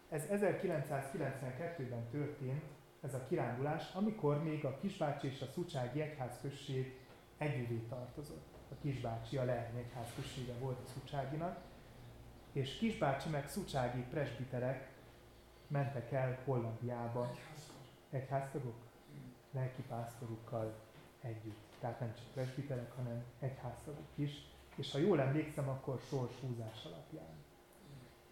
Ez 0.09 0.27
1992-ben 0.31 2.09
történt, 2.11 2.63
ez 3.01 3.15
a 3.15 3.25
kirándulás, 3.29 3.95
amikor 3.95 4.43
még 4.43 4.65
a 4.65 4.79
Kisbácsi 4.79 5.27
és 5.27 5.41
a 5.41 5.47
Szucsági 5.47 6.01
Egyházközség 6.01 6.99
együvé 7.39 7.79
tartozott. 7.89 8.53
A 8.71 8.75
Kisbácsi 8.81 9.37
a 9.37 9.45
Leány 9.45 9.77
Egyházközsége 9.77 10.53
volt 10.61 10.79
a 10.85 10.89
Szucságinak, 10.89 11.59
és 12.53 12.77
Kisbácsi 12.79 13.29
meg 13.29 13.49
Szucsági 13.49 14.01
presbiterek 14.01 14.93
mentek 15.67 16.13
el 16.13 16.39
Hollandiába 16.45 17.31
egyháztagok, 18.11 18.77
lelkipásztorukkal 19.51 20.75
együtt. 21.21 21.73
Tehát 21.81 22.01
nem 22.01 22.15
csak 22.15 22.27
presbiterek, 22.35 22.93
hanem 22.93 23.25
egyháztagok 23.41 24.09
is. 24.15 24.31
És 24.75 24.93
ha 24.93 24.99
jól 24.99 25.21
emlékszem, 25.21 25.69
akkor 25.69 26.01
húzás 26.41 26.85
alapján. 26.85 27.45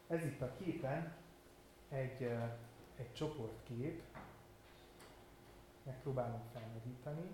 Ez 0.09 0.25
itt 0.25 0.41
a 0.41 0.53
képen 0.57 1.15
egy, 1.89 2.23
egy 2.97 3.13
csoportkép, 3.15 4.03
megpróbálom 5.83 6.43
felnagyítani. 6.53 7.31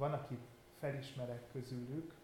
van, 0.00 0.12
akit 0.12 0.40
felismerek 0.78 1.50
közülük, 1.52 2.14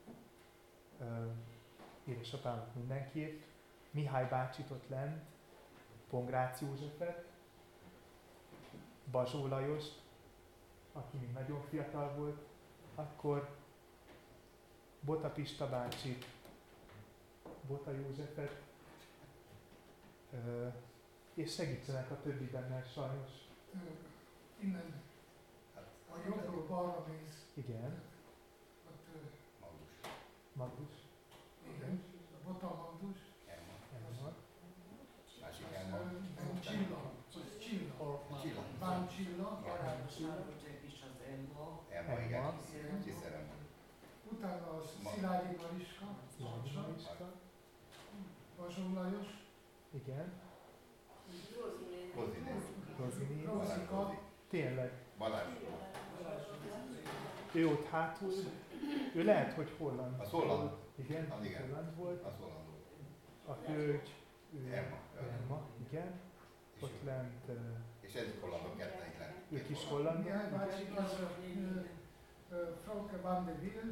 édesapámat 2.05 2.75
mindenképp, 2.75 3.43
Mihály 3.91 4.29
bácsit 4.29 4.71
ott 4.71 4.89
lent, 4.89 5.25
Pongrác 6.11 6.61
Józsefet, 6.61 7.25
Bazsó 9.11 9.47
Lajost, 9.47 10.03
aki 10.97 11.17
még 11.17 11.33
nagyon 11.33 11.63
fiatal 11.69 12.15
volt, 12.15 12.41
akkor 12.95 13.57
Bota 15.01 15.29
Pista 15.31 15.69
bácsi, 15.69 16.19
Bota 17.69 17.91
Józsefet, 17.91 18.63
és 21.35 21.53
segítsenek 21.55 22.11
a 22.11 22.21
többiben, 22.21 22.69
mert 22.69 22.93
sajnos. 22.93 23.31
Innen 24.61 25.03
a 26.11 26.17
jobbról 26.27 26.67
balra 26.67 27.07
mész. 27.09 27.47
Igen. 27.55 28.03
Ott, 28.89 29.07
Magnus. 29.61 29.91
Magnus. 30.53 30.95
igen, 31.77 32.03
a 32.35 32.49
Bota 32.49 32.67
Magdus. 32.75 33.19
Elma. 33.47 33.73
Elma. 33.95 34.33
Másik 35.41 35.67
Az, 35.67 35.73
elma. 35.75 35.97
ö, 35.97 36.03
Nem 36.11 36.61
Csilla, 36.61 37.01
az 37.29 37.59
Csilla. 37.59 38.23
Csilla. 38.43 38.63
Bán 38.79 39.09
Csilla, 39.09 39.49
Arányos 39.49 40.15
Csilla. 40.17 40.45
Elma, 41.91 42.11
Elma. 42.11 42.25
igen. 42.25 43.03
Csiszter 43.05 43.33
elma. 43.33 43.53
Utána 44.33 44.71
az 44.71 44.85
Ma- 45.03 45.06
Szilágyi 45.17 45.57
Mariska, 45.57 46.05
Mariska. 46.39 47.33
Vasó 48.57 48.83
Lajos, 48.95 49.27
Igen. 49.91 50.33
Rozini. 52.99 53.45
Rozika, 53.45 54.19
Tényleg. 54.51 54.93
Balázs. 55.19 55.47
Ő 57.53 57.69
ott 57.69 57.87
hátul, 57.89 58.33
ő 59.15 59.25
lehet, 59.25 59.53
hogy 59.53 59.75
holland. 59.79 60.21
Az 60.21 60.31
holland. 60.31 60.71
Igen, 60.95 61.31
Az 61.31 61.45
igen. 61.45 61.63
holland 61.69 61.97
volt. 61.97 62.25
Az 62.25 62.33
hollandó. 62.41 62.73
A 63.47 63.53
hölgy, 63.53 64.15
ő 64.55 64.73
Elma. 64.73 64.97
Elma, 65.21 65.63
igen. 65.89 66.21
És, 66.77 66.83
Ott 66.83 67.03
lent, 67.05 67.49
ö, 67.49 67.53
és 68.01 68.15
ez 68.15 68.27
hollandok 68.41 68.77
ketten 68.77 69.13
lent. 69.19 69.35
ők 69.49 69.69
is 69.71 69.85
hollandok. 69.85 70.25
Mihály 70.25 70.51
bácsi, 70.51 70.89
az 70.97 71.17
Frauke 72.85 73.17
van 73.17 73.45
de 73.45 73.53
Ville, 73.55 73.83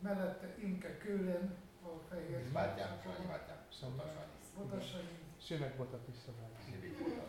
mellette 0.00 0.54
Imke 0.58 0.98
Kölen, 0.98 1.56
a 1.82 1.88
fehér. 2.08 2.38
És 2.38 2.48
bátyám, 2.50 3.00
Sanyi 3.02 3.26
bátyám. 3.26 3.58
Sanyi. 3.78 3.92
Bota 3.92 4.10
Sanyi. 4.12 4.68
Botasai. 4.68 5.02
És 5.38 5.50
ő 5.50 5.58
meg 5.58 5.76
Bota 5.76 5.96
Pista 5.96 6.32
bácsi. 6.32 6.76
És 6.78 6.84
így 6.84 6.98
voltak. 6.98 7.26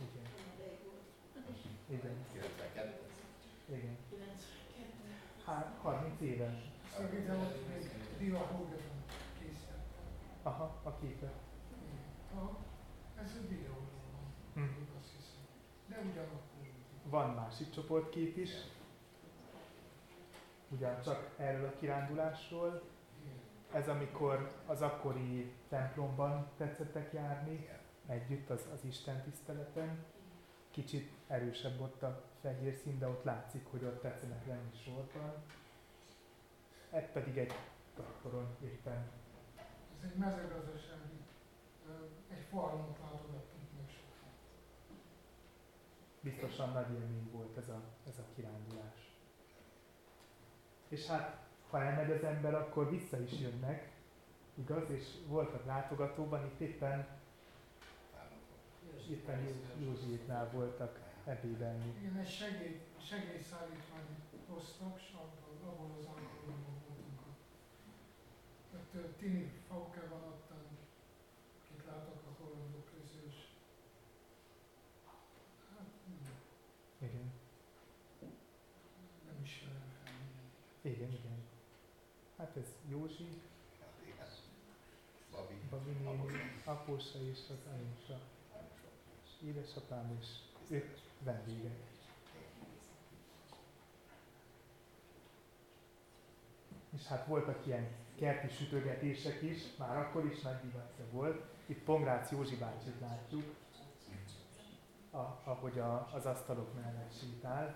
Igen. 0.00 0.26
Igen. 1.88 2.16
92. 2.32 3.00
Igen. 3.66 3.96
Hát 5.44 5.76
30 5.82 6.20
éves. 6.20 6.54
Szerintem 6.96 7.40
ott 7.40 7.68
még 7.68 7.90
Diva 8.18 8.38
Hogan 8.38 8.80
készített. 9.38 9.86
Aha, 10.42 10.80
a 10.82 10.96
képet. 11.00 11.32
Ha, 12.34 12.58
ez 13.22 13.30
a 13.44 13.48
videóban 13.48 13.84
van, 14.12 14.32
Hm. 14.54 14.70
azt 15.00 15.10
hiszem. 15.16 15.42
De 15.86 15.96
ugyanakkor. 16.10 16.46
Van 17.04 17.30
másik 17.34 17.70
csoportkép 17.70 18.36
is, 18.36 18.50
ugyancsak 20.68 21.34
erről 21.36 21.66
a 21.66 21.78
kirándulásról. 21.78 22.82
Ez 23.72 23.88
amikor 23.88 24.52
az 24.66 24.82
akkori 24.82 25.52
templomban 25.68 26.50
tetszettek 26.56 27.12
járni, 27.12 27.68
együtt 28.06 28.50
az, 28.50 28.68
az 28.74 28.84
Isten 28.84 29.22
tiszteleten. 29.22 30.04
Kicsit 30.70 31.10
erősebb 31.26 31.80
ott 31.80 32.02
a 32.02 32.22
fehér 32.40 32.74
szín, 32.74 32.98
de 32.98 33.08
ott 33.08 33.24
látszik, 33.24 33.66
hogy 33.70 33.84
ott 33.84 34.00
tetszenek 34.00 34.46
lenni 34.46 34.70
sorban. 34.84 35.32
Ez 36.90 37.12
pedig 37.12 37.38
egy 37.38 37.52
traktoron 37.94 38.56
éppen. 38.62 39.10
Ez 39.98 40.10
egy 40.10 40.16
mezőgazdasági, 40.16 41.24
egy 42.28 42.44
farmot 42.50 42.98
látogattunk 42.98 43.68
meg 43.76 43.88
sokan. 43.88 44.30
Biztosan 46.20 46.72
nagy 46.72 46.90
élmény 46.90 47.30
volt 47.32 47.56
ez 47.56 47.68
a, 47.68 47.80
ez 48.06 48.18
a 48.18 48.24
kirándulás. 48.34 49.07
És 50.88 51.06
hát, 51.06 51.46
ha 51.70 51.82
elmegy 51.82 52.10
az 52.10 52.22
ember, 52.24 52.54
akkor 52.54 52.90
vissza 52.90 53.20
is 53.20 53.40
jönnek, 53.40 53.90
igaz? 54.54 54.90
És 54.90 55.04
voltak 55.26 55.64
látogatóban, 55.66 56.44
itt 56.44 56.60
éppen, 56.60 57.06
éppen 59.10 59.40
Jó- 59.44 59.84
Józsiéknál 59.86 60.50
voltak 60.50 61.00
ebédelni. 61.24 61.94
Igen, 62.00 62.16
egy 62.16 62.28
segély, 62.30 62.80
segélyszállítmányt 63.00 64.18
hoztak, 64.48 65.00
és 65.00 65.12
abból, 65.14 65.68
abból 65.70 65.90
az 65.98 66.04
alkalomból 66.06 66.72
voltunk 66.86 67.20
ott. 67.20 69.16
Tini 69.18 69.52
Fauke 69.68 70.00
van 70.10 70.22
ott, 70.22 70.50
akit 70.50 71.84
látok 71.86 72.22
a 72.26 72.42
hollandok 72.42 72.84
közül, 72.84 73.22
és 73.26 73.34
hát 75.70 75.86
hm, 76.06 77.04
Igen, 77.04 77.32
nem 79.26 79.42
ismerem 79.42 79.92
fel 80.04 80.12
mindenkit. 80.12 81.00
igen, 81.00 81.12
igen. 81.12 81.38
Hát 82.38 82.56
ez 82.56 82.68
Józsi, 82.88 83.28
Babi. 85.30 85.54
Babi 85.70 85.90
néni, 85.90 86.57
apósa 86.68 87.18
és 87.30 87.38
az 87.50 87.72
anyósa, 87.72 88.20
édesapám 89.42 90.18
és 90.20 90.26
ők 90.68 90.98
vendégek. 91.24 91.76
És 96.90 97.06
hát 97.06 97.26
voltak 97.26 97.66
ilyen 97.66 97.88
kerti 98.18 98.54
sütögetések 98.54 99.42
is, 99.42 99.76
már 99.76 99.96
akkor 99.96 100.24
is 100.24 100.40
nagy 100.40 100.60
divatja 100.60 101.04
volt. 101.10 101.44
Itt 101.66 101.82
Pongrác 101.82 102.30
Józsi 102.30 102.56
bácsit 102.56 103.00
látjuk, 103.00 103.54
a, 105.10 105.40
ahogy 105.44 105.78
a, 105.78 106.08
az 106.12 106.26
asztalok 106.26 106.74
mellett 106.74 107.12
sétál. 107.20 107.74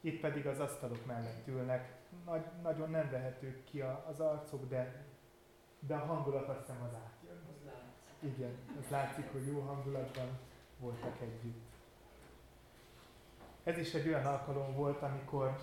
Itt 0.00 0.20
pedig 0.20 0.46
az 0.46 0.60
asztalok 0.60 1.06
mellett 1.06 1.46
ülnek. 1.46 1.94
Nagy, 2.24 2.44
nagyon 2.62 2.90
nem 2.90 3.10
vehetők 3.10 3.64
ki 3.64 3.80
a, 3.80 4.04
az 4.08 4.20
arcok, 4.20 4.68
de, 4.68 5.04
de 5.80 5.94
a 5.94 6.06
hangulat 6.06 6.48
azt 6.48 6.60
hiszem 6.60 6.82
az 6.82 6.94
átjön. 6.94 7.15
Igen, 8.26 8.56
az 8.80 8.90
látszik, 8.90 9.32
hogy 9.32 9.46
jó 9.46 9.60
hangulatban 9.60 10.38
voltak 10.78 11.20
együtt. 11.20 11.64
Ez 13.64 13.78
is 13.78 13.94
egy 13.94 14.06
olyan 14.06 14.26
alkalom 14.26 14.74
volt, 14.74 15.02
amikor, 15.02 15.60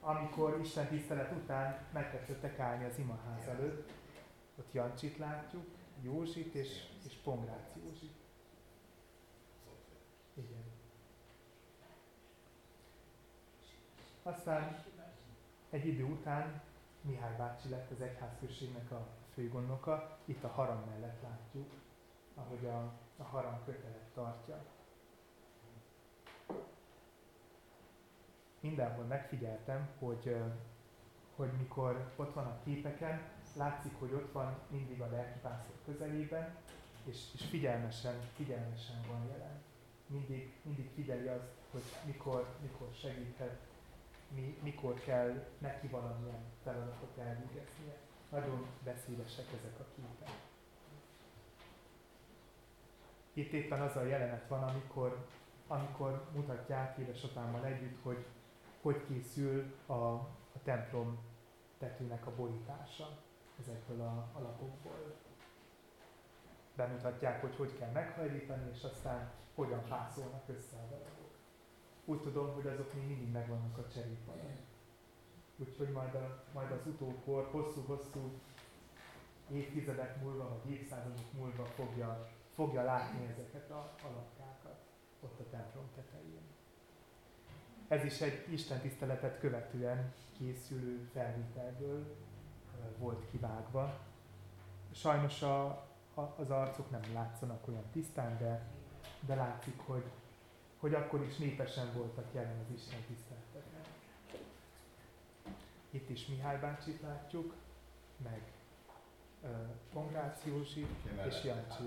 amikor 0.00 0.60
Isten 0.60 0.88
tisztelet 0.88 1.32
után 1.32 1.78
megkezdődtek 1.92 2.58
állni 2.58 2.84
az 2.84 2.98
imaház 2.98 3.46
előtt. 3.46 3.92
Ott 4.58 4.72
Jancsit 4.72 5.18
látjuk, 5.18 5.64
Józsit 6.02 6.54
és, 6.54 6.82
és 7.06 7.14
Pongrác 7.14 7.76
Józsit. 7.84 8.14
Igen. 10.34 10.64
Aztán 14.22 14.84
egy 15.70 15.86
idő 15.86 16.04
után 16.04 16.62
Mihály 17.00 17.36
bácsi 17.36 17.68
lett 17.68 17.90
az 17.90 18.00
egyházközségnek 18.00 18.90
a 18.90 19.06
főgondnoka. 19.34 20.18
Itt 20.24 20.44
a 20.44 20.48
harang 20.48 20.86
mellett 20.86 21.22
látjuk, 21.22 21.70
ahogy 22.34 22.66
a, 22.66 22.92
a 23.16 23.22
harang 23.22 23.64
kötelet 23.64 24.10
tartja. 24.14 24.64
Mindenhol 28.60 29.04
megfigyeltem, 29.04 29.88
hogy, 29.98 30.36
hogy 31.36 31.50
mikor 31.58 32.12
ott 32.16 32.34
van 32.34 32.46
a 32.46 32.58
képeken, 32.64 33.22
látszik, 33.56 33.98
hogy 33.98 34.12
ott 34.12 34.32
van 34.32 34.58
mindig 34.68 35.00
a 35.00 35.10
lelkipásztor 35.10 35.74
közelében, 35.84 36.56
és, 37.04 37.18
és 37.34 37.44
figyelmesen, 37.44 38.14
figyelmesen 38.34 39.04
van 39.08 39.26
jelen. 39.30 39.62
Mindig, 40.06 40.52
mindig 40.62 40.90
figyeli 40.94 41.28
azt, 41.28 41.52
hogy 41.70 41.82
mikor, 42.04 42.56
mikor 42.62 42.88
segíthet, 42.92 43.58
mi, 44.28 44.58
mikor 44.62 44.94
kell 44.94 45.46
neki 45.58 45.86
valamilyen 45.86 46.42
feladatot 46.62 47.18
elvégeznie. 47.18 48.03
Nagyon 48.34 48.66
beszédesek 48.84 49.46
ezek 49.46 49.80
a 49.80 49.84
képek. 49.94 50.30
Itt 53.32 53.52
éppen 53.52 53.80
az 53.80 53.96
a 53.96 54.04
jelenet 54.04 54.48
van, 54.48 54.62
amikor, 54.62 55.26
amikor 55.66 56.28
mutatják 56.32 56.98
édesapámmal 56.98 57.64
együtt, 57.64 58.02
hogy 58.02 58.26
hogy 58.84 59.04
készül 59.06 59.74
a, 59.86 59.94
a 59.94 60.62
templom 60.62 61.18
tetőnek 61.78 62.26
a 62.26 62.34
borítása 62.34 63.18
ezekből 63.60 64.00
a 64.00 64.30
alapokból. 64.32 65.14
Bemutatják, 66.76 67.40
hogy 67.40 67.56
hogy 67.56 67.78
kell 67.78 67.90
meghajlítani, 67.90 68.70
és 68.72 68.82
aztán 68.82 69.30
hogyan 69.54 69.84
pászolnak 69.88 70.48
össze 70.48 70.76
a 70.76 70.86
darabok. 70.90 71.30
Úgy 72.04 72.20
tudom, 72.20 72.54
hogy 72.54 72.66
azok 72.66 72.94
még 72.94 73.06
mindig 73.06 73.32
megvannak 73.32 73.78
a 73.78 73.88
cserépalon. 73.88 74.56
Úgyhogy 75.56 75.90
majd, 75.90 76.14
a, 76.14 76.42
majd 76.52 76.70
az 76.70 76.86
utókor 76.86 77.48
hosszú-hosszú 77.50 78.40
évtizedek 79.52 80.20
múlva, 80.22 80.48
vagy 80.48 80.72
évszázadok 80.72 81.32
múlva 81.32 81.64
fogja, 81.64 82.28
fogja 82.54 82.82
látni 82.82 83.26
ezeket 83.26 83.70
a 83.70 83.94
alapkákat 84.02 84.78
ott 85.20 85.40
a 85.40 85.50
templom 85.50 85.84
tetején. 85.94 86.42
Ez 87.88 88.04
is 88.04 88.20
egy 88.20 88.52
Isten 88.52 88.80
tiszteletet 88.80 89.38
követően 89.38 90.12
készülő 90.38 91.08
felvételből 91.12 92.16
volt 92.98 93.26
kivágva. 93.30 93.98
Sajnos 94.92 95.42
a, 95.42 95.66
a, 96.14 96.20
az 96.36 96.50
arcok 96.50 96.90
nem 96.90 97.00
látszanak 97.12 97.68
olyan 97.68 97.84
tisztán, 97.92 98.38
de, 98.38 98.62
de 99.26 99.34
látszik, 99.34 99.78
hogy, 99.78 100.04
hogy 100.78 100.94
akkor 100.94 101.22
is 101.22 101.36
népesen 101.36 101.92
voltak 101.94 102.26
jelen 102.32 102.58
az 102.58 102.74
Isten 102.74 103.00
tiszteleteken. 103.06 103.43
Itt 105.94 106.08
is 106.08 106.26
Mihály 106.26 106.58
bácsit 106.60 107.00
látjuk, 107.00 107.54
meg 108.16 108.52
Pongrácz 109.92 110.44
Józsi 110.44 110.86
és 111.26 111.44
Jancsi. 111.44 111.82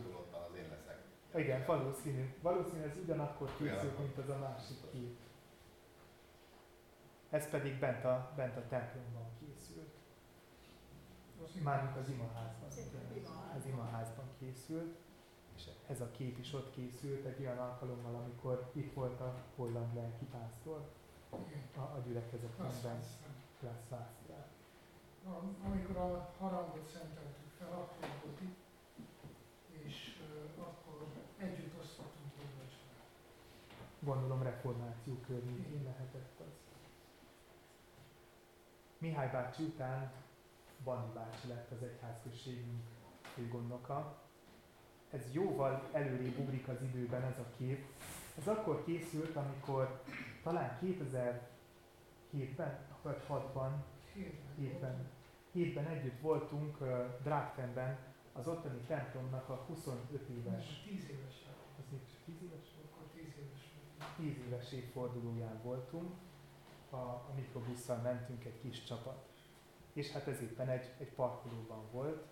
Igen, 1.36 1.66
valószínű. 1.66 2.34
Valószínű 2.42 2.82
ez 2.82 2.98
ugyanakkor 3.04 3.50
készült, 3.58 4.00
mint 4.00 4.18
az 4.18 4.30
a 4.30 4.38
másik 4.38 4.92
kép. 4.92 5.18
Ez 7.30 7.50
pedig 7.50 7.80
bent 7.80 8.06
a, 8.06 8.34
bent 8.36 8.58
a 8.58 8.68
templomban 8.68 9.28
készült. 9.40 9.94
Mármint 11.64 11.98
az 11.98 12.10
imaházban. 12.10 12.70
Az 13.58 13.66
imaházban 13.66 14.26
készült. 14.40 14.96
És 15.56 15.64
ez 15.88 16.02
a 16.02 16.12
kép 16.12 16.38
is 16.38 16.54
ott 16.54 16.72
készült 16.72 17.26
egy 17.26 17.40
olyan 17.40 17.58
alkalommal, 17.58 18.16
amikor 18.16 18.72
itt 18.74 18.94
volt 18.94 19.20
a 19.20 19.36
holland 19.56 19.96
lelkipásztor 19.96 20.92
a, 21.76 21.80
a 21.80 22.02
gyülekezetben. 23.60 23.60
Klassz 23.60 23.88
Amikor 25.66 25.98
a 25.98 26.34
harangot 26.40 26.88
szenteltük 26.88 27.52
fel, 27.60 27.72
akkor 27.72 28.10
volt 28.24 28.42
itt, 28.42 28.58
és 29.84 30.20
akkor 30.60 31.08
együtt 31.38 31.80
osztottunk 31.80 32.32
gyümölcsöt. 32.38 32.80
Gondolom 34.00 34.44
reformáció 34.44 35.14
környékén 35.28 35.84
lehetett 35.84 36.40
az. 36.40 36.54
Mihály 38.98 39.30
bácsi 39.32 39.64
után 39.64 40.12
Bandi 40.84 41.14
bácsi 41.14 41.48
lett 41.48 41.72
az 41.72 41.84
egyházközségünk 41.84 42.84
főgondnoka. 43.34 44.18
Ez 45.12 45.34
jóval 45.34 45.90
előrébb 45.92 46.38
ugrik 46.38 46.68
az 46.68 46.82
időben 46.82 47.24
ez 47.24 47.38
a 47.40 47.46
kép. 47.58 47.86
Ez 48.38 48.48
akkor 48.48 48.84
készült, 48.84 49.36
amikor 49.36 50.04
talán 50.44 50.78
2007-ben, 52.34 52.86
vagy 53.02 53.22
6-ban, 53.30 53.72
7-ben, 54.58 55.10
7-ben 55.56 55.88
együtt 55.88 56.20
voltunk 56.22 56.82
uh, 56.82 56.88
Drágfenben, 57.24 57.98
az 58.34 58.48
ottani 58.48 58.80
templomnak 58.88 59.50
a 59.50 59.56
25 59.68 60.30
éves. 60.30 60.84
10 60.84 61.10
éves. 61.10 61.46
Az 61.78 61.84
mit, 61.92 62.02
10 62.26 62.36
éves 62.42 62.68
volt? 62.76 62.88
Akkor 62.92 63.08
10 63.14 63.24
éves 63.24 63.72
volt. 63.98 64.16
10 64.18 64.38
éves 64.48 64.72
évfordulóján 64.72 65.62
voltunk. 65.64 66.12
A, 66.90 66.96
a 66.96 67.32
mikrobusszal 67.36 67.98
mentünk 67.98 68.46
egy 68.46 68.60
kis 68.62 68.84
csapat. 68.84 69.26
És 69.94 70.12
hát 70.12 70.28
ez 70.28 70.42
éppen 70.42 70.70
egy, 70.70 70.92
egy 70.98 71.12
parkolóban 71.12 71.84
volt. 71.92 72.26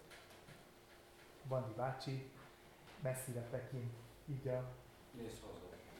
Bandi 1.47 1.73
bácsi 1.75 2.31
messzire 3.01 3.41
tekint 3.41 3.93
így 4.25 4.47
a, 4.47 4.57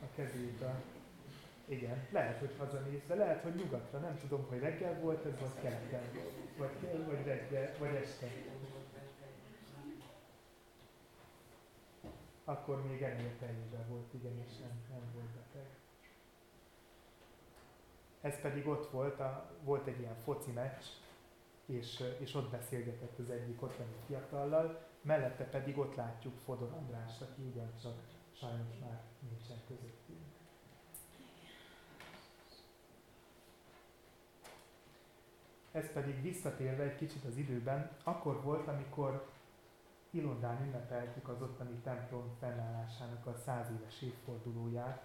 a 0.02 0.06
kezébe. 0.16 0.84
Igen, 1.68 2.07
lehet, 2.11 2.39
hogy 2.39 2.55
hazanéz, 2.57 3.01
de 3.07 3.16
lehet, 3.16 3.43
hogy 3.43 3.55
nyugatra. 3.55 3.99
Nem 3.99 4.18
tudom, 4.20 4.45
hogy 4.49 4.59
reggel 4.59 4.99
volt 4.99 5.26
ez, 5.26 5.39
vagy 5.39 5.61
keleten. 5.61 6.01
Vagy, 6.57 7.05
vagy 7.07 7.26
reggel, 7.26 7.76
vagy 7.80 7.95
este. 7.95 8.28
Akkor 12.43 12.86
még 12.88 13.01
ennél 13.01 13.38
teljében 13.39 13.88
volt, 13.89 14.13
igen, 14.13 14.43
és 14.47 14.57
nem, 14.57 14.84
nem 14.89 15.01
volt 15.13 15.26
beteg. 15.26 15.70
Ez 18.22 18.41
pedig 18.41 18.68
ott 18.68 18.89
volt, 18.91 19.20
a, 19.20 19.49
volt 19.63 19.88
egy 19.88 19.99
ilyen 19.99 20.16
foci 20.16 20.51
meccs, 20.51 20.84
és, 21.66 22.03
és 22.20 22.34
ott 22.34 22.51
beszélgetett 22.51 23.20
az 23.20 23.30
egyik 23.30 23.61
ottani 23.61 23.95
fiatallal, 24.05 24.88
mellette 25.01 25.43
pedig 25.43 25.78
ott 25.78 25.95
látjuk 25.95 26.38
Fodor 26.38 26.72
András, 26.72 27.22
aki 27.22 27.41
ugyancsak 27.41 27.95
sajnos 28.32 28.78
már 28.82 29.01
nincsen 29.30 29.57
közöttünk. 29.68 29.95
Ez 35.76 35.91
pedig 35.93 36.21
visszatérve 36.21 36.84
egy 36.84 36.95
kicsit 36.95 37.23
az 37.26 37.38
időben, 37.38 37.91
akkor 38.03 38.41
volt, 38.43 38.67
amikor 38.67 39.28
Ilondán 40.09 40.65
ünnepeltük 40.65 41.28
az 41.28 41.41
ottani 41.41 41.80
templom 41.84 42.36
fennállásának 42.39 43.26
a 43.26 43.36
száz 43.45 43.67
éves 43.80 44.01
évfordulóját. 44.01 45.03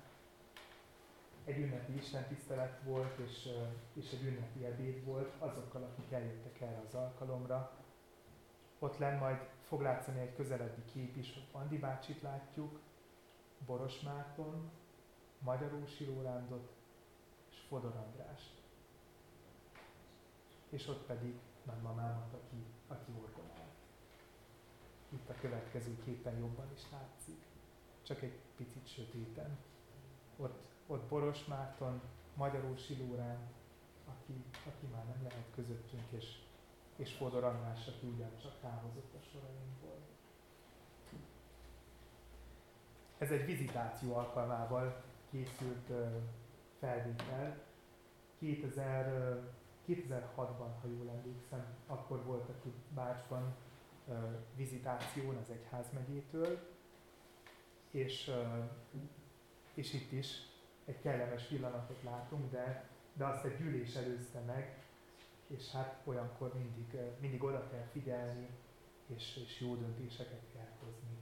Egy 1.45 1.59
ünnepi 1.59 1.97
istentisztelet 1.97 2.83
volt, 2.85 3.19
és, 3.19 3.49
és 3.93 4.13
egy 4.13 4.25
ünnepi 4.27 4.65
ebéd 4.65 5.05
volt 5.05 5.33
azokkal, 5.39 5.83
akik 5.83 6.13
eljöttek 6.13 6.61
erre 6.61 6.83
az 6.87 6.95
alkalomra. 6.95 7.73
Ott 8.79 8.99
lenn 8.99 9.19
majd 9.19 9.39
fog 9.61 9.81
látszani 9.81 10.21
egy 10.21 10.35
közelebbi 10.35 10.83
kép 10.93 11.17
is, 11.17 11.33
hogy 11.35 11.61
Andi 11.61 11.79
bácsit 11.79 12.23
látjuk, 12.23 12.81
Boros 13.67 14.01
Márton, 14.01 14.71
Magyarósi 15.39 16.05
Rólándot 16.05 16.73
és 17.51 17.57
Fodor 17.69 17.97
Andrást. 17.97 18.60
És 20.71 20.89
ott 20.89 21.07
pedig 21.07 21.39
nagymamámat, 21.63 22.33
aki, 22.33 22.65
aki 22.87 23.13
orgonál. 23.23 23.75
Itt 25.09 25.29
a 25.29 25.35
következő 25.41 25.99
képen 26.05 26.39
jobban 26.39 26.71
is 26.75 26.83
látszik, 26.93 27.45
csak 28.03 28.23
egy 28.23 28.39
picit 28.57 28.89
sötéten. 28.89 29.59
Ott, 30.37 30.63
ott 30.87 31.09
Boros 31.09 31.45
Márton, 31.45 32.01
Magyarósi 32.35 32.97
Lórán, 32.97 33.39
aki, 34.07 34.45
aki 34.67 34.87
már 34.93 35.05
nem 35.05 35.23
lehet 35.23 35.51
közöttünk, 35.55 36.11
és, 36.11 36.39
és 36.97 37.15
Fodor 37.15 37.45
András, 37.45 37.87
aki 37.87 38.07
ugyancsak 38.07 38.61
távozott 38.61 39.15
a 39.15 39.23
sorainkból. 39.33 39.99
Ez 43.19 43.31
egy 43.31 43.45
vizitáció 43.45 44.15
alkalmával 44.15 45.03
készült 45.31 45.91
felvétel. 46.79 47.63
2000, 48.39 49.07
uh, 49.07 49.60
2006-ban, 49.95 50.71
ha 50.81 50.89
jól 50.89 51.11
emlékszem, 51.11 51.65
akkor 51.87 52.25
voltak 52.25 52.65
itt 52.65 52.95
Bácsban 52.95 53.55
uh, 54.07 54.17
vizitáción 54.57 55.37
az 55.37 55.51
egyházmegyétől, 55.51 56.59
és, 57.91 58.29
uh, 58.29 58.71
és 59.75 59.93
itt 59.93 60.13
is 60.13 60.27
egy 60.85 61.01
kellemes 61.01 61.43
pillanatot 61.43 62.03
látunk, 62.03 62.51
de, 62.51 62.89
de 63.13 63.25
azt 63.25 63.45
egy 63.45 63.57
gyűlés 63.57 63.95
előzte 63.95 64.41
meg, 64.41 64.85
és 65.47 65.71
hát 65.71 66.01
olyankor 66.05 66.55
mindig, 66.55 67.01
mindig 67.21 67.43
oda 67.43 67.69
kell 67.69 67.87
figyelni, 67.93 68.49
és, 69.07 69.37
és 69.37 69.61
jó 69.61 69.75
döntéseket 69.75 70.43
kell 70.53 70.69
hozni. 70.85 71.19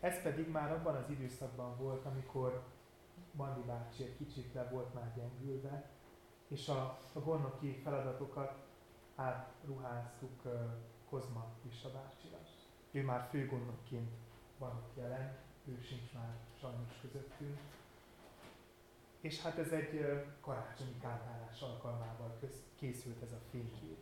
Ez 0.00 0.22
pedig 0.22 0.48
már 0.48 0.72
abban 0.72 0.94
az 0.96 1.10
időszakban 1.10 1.76
volt, 1.76 2.04
amikor 2.04 2.62
Bandi 3.36 3.60
bácsi 3.66 4.02
egy 4.02 4.16
kicsit 4.16 4.54
le 4.54 4.68
volt 4.68 4.94
már 4.94 5.12
gyengülve, 5.16 5.90
és 6.48 6.68
a, 6.68 6.98
a 7.12 7.18
gondnoki 7.18 7.80
feladatokat 7.82 8.66
átruháztuk 9.14 10.44
uh, 10.44 10.52
Kozma 11.08 11.46
Lisa 11.64 11.90
bácsira. 11.90 12.38
Ő 12.90 13.04
már 13.04 13.28
főgondnokként 13.30 14.10
van 14.58 14.70
ott 14.70 14.96
jelen, 14.96 15.36
ő 15.64 15.80
sincs 15.82 16.12
már 16.12 16.36
sajnos 16.60 17.00
közöttünk. 17.00 17.58
És 19.20 19.42
hát 19.42 19.58
ez 19.58 19.72
egy 19.72 20.24
karácsonyi 20.40 20.98
kántálás 21.00 21.60
alkalmával 21.60 22.38
készült 22.74 23.22
ez 23.22 23.32
a 23.32 23.40
fénykép. 23.50 23.98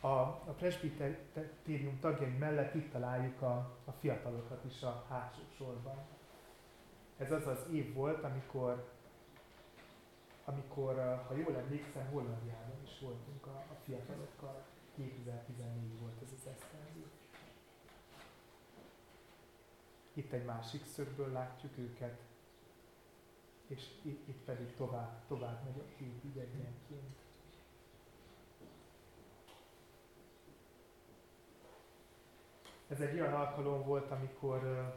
A, 0.00 0.06
a 0.06 0.54
presbitérium 0.58 1.98
tagjai 2.00 2.36
mellett 2.36 2.74
itt 2.74 2.92
találjuk 2.92 3.42
a, 3.42 3.78
a 3.84 3.92
fiatalokat 3.92 4.64
is 4.64 4.82
a 4.82 5.04
hátsó 5.08 5.40
sorban. 5.56 5.96
Ez 7.22 7.32
az 7.32 7.46
az 7.46 7.66
év 7.72 7.94
volt, 7.94 8.24
amikor, 8.24 8.88
amikor 10.44 10.94
ha 11.28 11.34
jól 11.34 11.56
emlékszem, 11.56 12.06
Hollandiában 12.06 12.82
is 12.84 12.98
voltunk 13.00 13.46
a, 13.46 13.64
a 13.70 13.74
fiatalokkal. 13.84 14.64
2014 14.94 16.00
volt 16.00 16.22
ez 16.22 16.32
az 16.32 16.46
esztendő. 16.46 17.10
Itt 20.12 20.32
egy 20.32 20.44
másik 20.44 20.86
szögből 20.86 21.32
látjuk 21.32 21.78
őket, 21.78 22.20
és 23.66 23.82
itt, 24.02 24.28
itt 24.28 24.44
pedig 24.44 24.74
tovább, 24.74 25.26
tovább 25.26 25.64
megy 25.64 25.78
a 25.78 25.96
kép 25.96 26.24
idegjenként. 26.24 27.16
Ez 32.88 33.00
egy 33.00 33.20
olyan 33.20 33.34
alkalom 33.34 33.82
volt, 33.82 34.10
amikor, 34.10 34.92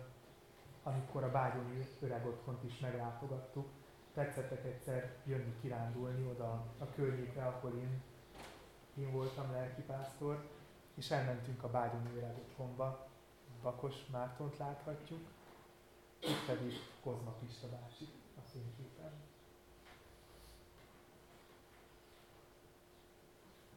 amikor 0.87 1.23
a 1.23 1.31
bágyoni 1.31 1.87
öreg 1.99 2.25
otthont 2.25 2.63
is 2.63 2.79
meglátogattuk. 2.79 3.67
Tetszettek 4.13 4.65
egyszer 4.65 5.15
jönni 5.23 5.53
kirándulni 5.61 6.27
oda 6.27 6.65
a 6.77 6.89
környékre, 6.95 7.45
ahol 7.45 7.71
én, 7.71 8.01
én 8.97 9.11
voltam 9.11 9.51
lelkipásztor, 9.51 10.49
és 10.95 11.11
elmentünk 11.11 11.63
a 11.63 11.69
bágyoni 11.69 12.17
öreg 12.17 12.37
otthonba. 12.37 13.07
Bakos 13.61 14.05
Mártont 14.11 14.57
láthatjuk, 14.57 15.27
itt 16.19 16.45
pedig 16.47 16.73
Kozma 17.03 17.31
Pista 17.31 17.67
bácsi 17.69 18.07
a 18.37 18.41
fényképen. 18.51 19.11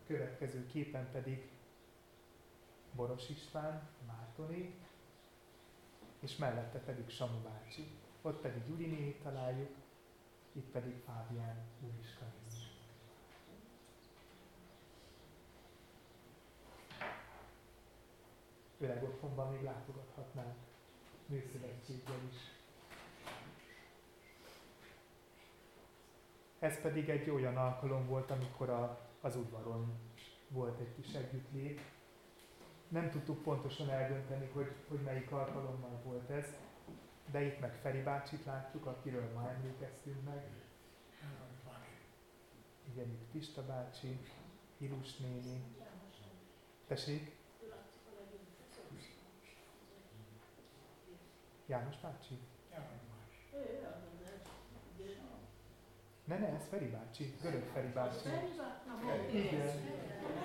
Következő 0.07 0.67
képen 0.67 1.11
pedig 1.13 1.51
Boros 2.93 3.29
István, 3.29 3.89
Mártoné, 4.07 4.75
és 6.21 6.37
mellette 6.37 6.79
pedig 6.79 7.09
Samu 7.09 7.39
bácsi. 7.39 7.99
Ott 8.23 8.41
pedig 8.41 8.63
néni 8.87 9.15
találjuk, 9.23 9.77
itt 10.53 10.71
pedig 10.71 10.95
Fábián 11.07 11.67
néni. 11.81 12.67
Öreg 18.79 19.03
otthonban 19.03 19.53
még 19.53 19.63
látogathatnánk 19.63 20.57
műszövetséggel 21.27 22.21
is. 22.31 22.37
Ez 26.59 26.81
pedig 26.81 27.09
egy 27.09 27.31
olyan 27.31 27.57
alkalom 27.57 28.07
volt, 28.07 28.31
amikor 28.31 28.69
a, 28.71 29.01
az 29.21 29.37
udvaron 29.37 29.99
volt 30.49 30.81
egy 30.81 30.95
kis 30.95 31.15
együttlét. 31.15 31.81
Nem 32.89 33.11
tudtuk 33.11 33.43
pontosan 33.43 33.91
eldönteni, 33.91 34.51
hogy, 34.53 34.73
hogy 34.89 35.01
melyik 35.01 35.33
alkalommal 35.33 36.01
volt 36.05 36.31
ez, 36.31 36.47
de 37.31 37.43
itt 37.43 37.61
meg 37.61 37.75
Feri 37.75 38.03
bácsit 38.03 38.45
látjuk, 38.45 38.87
akiről 38.87 39.33
ma 39.35 39.51
emlékeztünk 39.51 40.25
meg. 40.25 40.45
Igen, 42.93 43.09
itt 43.09 43.31
Pista 43.33 43.67
bácsi, 43.67 44.19
Ilus 44.79 45.17
néni. 45.17 45.63
Tessék? 46.87 47.37
János 51.67 51.97
bácsi? 52.01 52.39
Ne, 56.25 56.39
ne, 56.39 56.47
ez 56.47 56.69
Feri 56.69 56.87
bácsi, 56.87 57.35
Görög 57.43 57.65
Feri 57.73 57.89
bácsi. 57.89 58.29
Igen, 59.33 59.69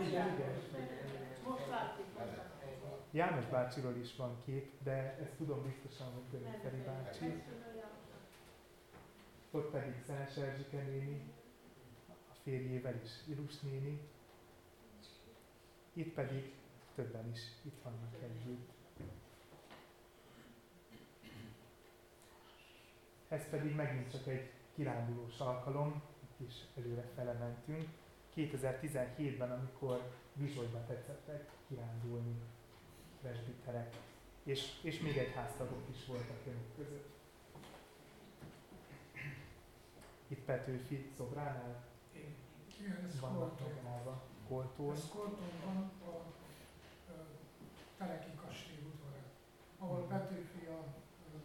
igen, 0.01 0.35
igen. 0.35 1.22
János 3.11 3.45
bácsiról 3.45 3.95
is 3.95 4.15
van 4.15 4.37
kép, 4.45 4.83
de 4.83 5.17
ezt 5.21 5.35
tudom 5.37 5.63
biztosan, 5.63 6.07
hogy 6.13 6.47
Feri 6.61 6.81
bácsi. 6.85 7.43
Ott 9.51 9.71
pedig 9.71 10.03
Szenes 10.05 10.37
Erzsike 10.37 10.81
néni, 10.81 11.31
a 12.09 12.33
férjével 12.43 12.95
is 13.03 13.11
Ilus 13.27 13.59
néni. 13.59 13.99
Itt 15.93 16.13
pedig 16.13 16.53
többen 16.95 17.29
is 17.31 17.39
itt 17.61 17.81
vannak 17.83 18.15
együtt. 18.23 18.69
Ez 23.27 23.49
pedig 23.49 23.75
megint 23.75 24.11
csak 24.11 24.27
egy 24.27 24.51
kirándulós 24.75 25.39
alkalom, 25.39 26.01
itt 26.23 26.47
is 26.47 26.55
előre 26.77 27.09
fele 27.15 27.33
mentünk. 27.33 27.89
2017-ben, 28.35 29.51
amikor 29.51 30.11
Vizsolyba 30.33 30.85
tetszettek 30.85 31.49
kirándulni 31.67 32.35
presbiterek, 33.21 33.95
és, 34.43 34.79
és 34.83 34.99
még 34.99 35.17
egy 35.17 35.33
háztagok 35.33 35.81
is 35.91 36.05
voltak 36.05 36.37
önök 36.47 36.75
között. 36.75 37.11
Itt 40.27 40.39
Petőfi 40.45 41.09
szobránál 41.17 41.83
Igen, 42.79 43.05
ez 43.05 43.19
Kolton. 43.19 43.71
megállva. 43.83 44.21
Koltón. 44.47 44.93
Ez 44.93 45.07
Koltonban 45.13 45.91
a 46.07 46.21
ö, 47.09 47.13
Teleki 47.97 48.31
kastély 48.45 48.77
udvarán, 48.93 49.25
ahol 49.77 50.07
Petőfi 50.07 50.65
a, 50.65 50.83
ö, 51.33 51.37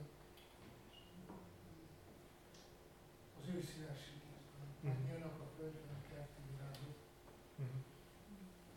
az 3.41 3.49
őszi 3.55 3.87
esítésben, 3.93 4.67
Mhm. 4.81 5.09
jönnek 5.11 5.41
a 5.41 5.47
földön 5.57 5.89
a 5.89 6.09
kerti 6.13 6.41
virágok, 6.51 6.97
Mhm. 7.57 7.79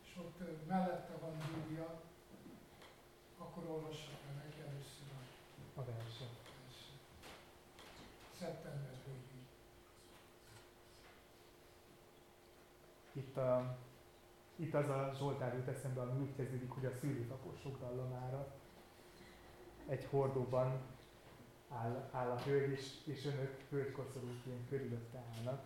és 0.03 0.17
ott 0.17 0.39
ö, 0.39 0.60
mellette 0.71 1.13
van 1.21 1.35
Júlia, 1.53 2.01
akkor 3.37 3.63
olvassa 3.69 4.09
meg 4.25 4.35
neki 4.43 4.59
először 4.67 5.07
a 5.75 5.83
verset. 5.83 6.35
Szeptember 8.39 8.93
végén. 9.05 9.45
Itt, 13.11 13.37
a, 13.37 13.77
itt 14.55 14.73
az 14.73 14.89
a 14.89 15.11
Zsoltár 15.17 15.53
jut 15.53 15.67
eszembe, 15.67 16.01
ami 16.01 16.21
úgy 16.21 16.35
kezdődik, 16.35 16.71
hogy 16.71 16.85
a 16.85 16.95
szűrőtaposok 16.99 17.79
dallamára 17.79 18.53
egy 19.87 20.05
hordóban 20.05 20.81
áll, 21.69 22.09
áll 22.11 22.29
a 22.29 22.41
hölgy, 22.41 22.71
és, 22.71 23.05
és 23.05 23.25
önök 23.25 23.61
hölgykoszorúként 23.69 24.69
körülötte 24.69 25.23
állnak. 25.35 25.63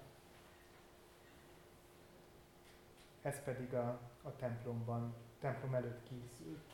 Ez 3.25 3.43
pedig 3.43 3.73
a, 3.73 3.99
a 4.23 4.35
templomban, 4.35 5.15
templom 5.39 5.73
előtt 5.73 6.03
készült. 6.03 6.73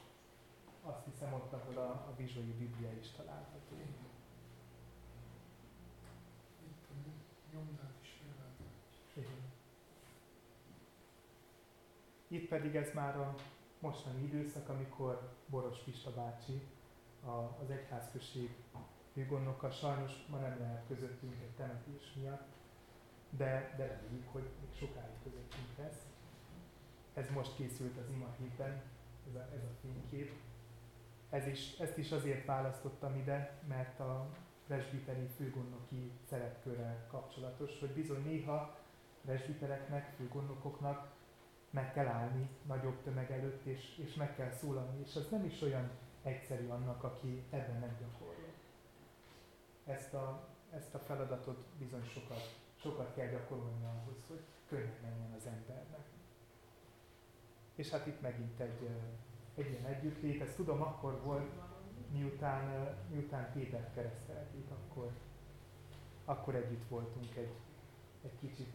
Azt 0.81 1.05
hiszem 1.05 1.33
ott, 1.33 1.53
ahol 1.53 1.77
a, 1.77 1.89
a 1.89 2.13
Vizsolyi 2.17 2.53
Biblia 2.53 2.91
is 2.99 3.11
található. 3.11 3.75
Itt 12.27 12.47
pedig 12.47 12.75
ez 12.75 12.93
már 12.93 13.17
a 13.17 13.35
mostani 13.79 14.23
időszak, 14.23 14.69
amikor 14.69 15.35
Boros 15.45 15.79
Pista 15.79 16.13
bácsi, 16.13 16.61
a, 17.25 17.29
az 17.61 17.69
egyházközség 17.69 18.55
főgondnoka, 19.13 19.69
sajnos 19.69 20.11
ma 20.29 20.37
nem 20.37 20.59
lehet 20.59 20.87
közöttünk 20.87 21.33
egy 21.41 21.55
temetés 21.55 22.13
miatt, 22.15 22.47
de, 23.29 23.73
de 23.77 23.87
reméljük, 23.87 24.31
hogy 24.31 24.49
még 24.61 24.73
sokáig 24.77 25.15
közöttünk 25.23 25.77
lesz. 25.77 26.10
Ez 27.13 27.29
most 27.29 27.55
készült 27.55 27.97
az 27.97 28.11
ima 28.11 28.27
héten, 28.39 28.81
ez 29.29 29.35
a, 29.35 29.39
ez 29.39 29.63
a 29.63 29.75
fénykép. 29.81 30.31
Ez 31.29 31.47
is, 31.47 31.79
ezt 31.79 31.97
is 31.97 32.11
azért 32.11 32.45
választottam 32.45 33.15
ide, 33.15 33.59
mert 33.67 33.99
a 33.99 34.27
presbiteri 34.67 35.27
főgondnoki 35.37 36.11
szerepkörrel 36.29 37.07
kapcsolatos, 37.07 37.79
hogy 37.79 37.89
bizony 37.89 38.23
néha 38.23 38.77
presbitereknek, 39.21 40.13
főgondnokoknak 40.17 41.11
meg 41.69 41.93
kell 41.93 42.07
állni 42.07 42.49
nagyobb 42.67 43.01
tömeg 43.03 43.31
előtt, 43.31 43.65
és, 43.65 43.97
és 43.97 44.13
meg 44.13 44.35
kell 44.35 44.51
szólalni, 44.51 45.01
és 45.05 45.15
az 45.15 45.27
nem 45.29 45.45
is 45.45 45.61
olyan 45.61 45.89
egyszerű 46.23 46.67
annak, 46.67 47.03
aki 47.03 47.43
ebben 47.49 47.79
nem 47.79 47.97
gyakorol. 47.99 48.53
Ezt 49.85 50.13
a, 50.13 50.47
ezt 50.69 50.93
a 50.93 50.99
feladatot 50.99 51.65
bizony 51.79 52.03
sokat, 52.03 52.59
sokat 52.75 53.13
kell 53.15 53.27
gyakorolni 53.27 53.85
ahhoz, 53.85 54.17
hogy 54.27 54.41
könnyen 54.67 54.97
menjen 55.01 55.31
az 55.37 55.45
embernek. 55.45 56.05
És 57.75 57.89
hát 57.89 58.07
itt 58.07 58.21
megint 58.21 58.59
egy, 58.59 58.89
egy 59.55 59.69
ilyen 59.69 59.85
együttlét, 59.85 60.41
ezt 60.41 60.55
tudom, 60.55 60.81
akkor 60.81 61.21
volt, 61.23 61.51
miután, 62.11 62.95
miután 63.09 63.51
Pétert 63.53 63.93
keresztelték, 63.93 64.69
akkor, 64.69 65.11
akkor 66.25 66.55
együtt 66.55 66.87
voltunk 66.87 67.35
egy, 67.35 67.53
egy 68.23 68.39
kicsit 68.39 68.73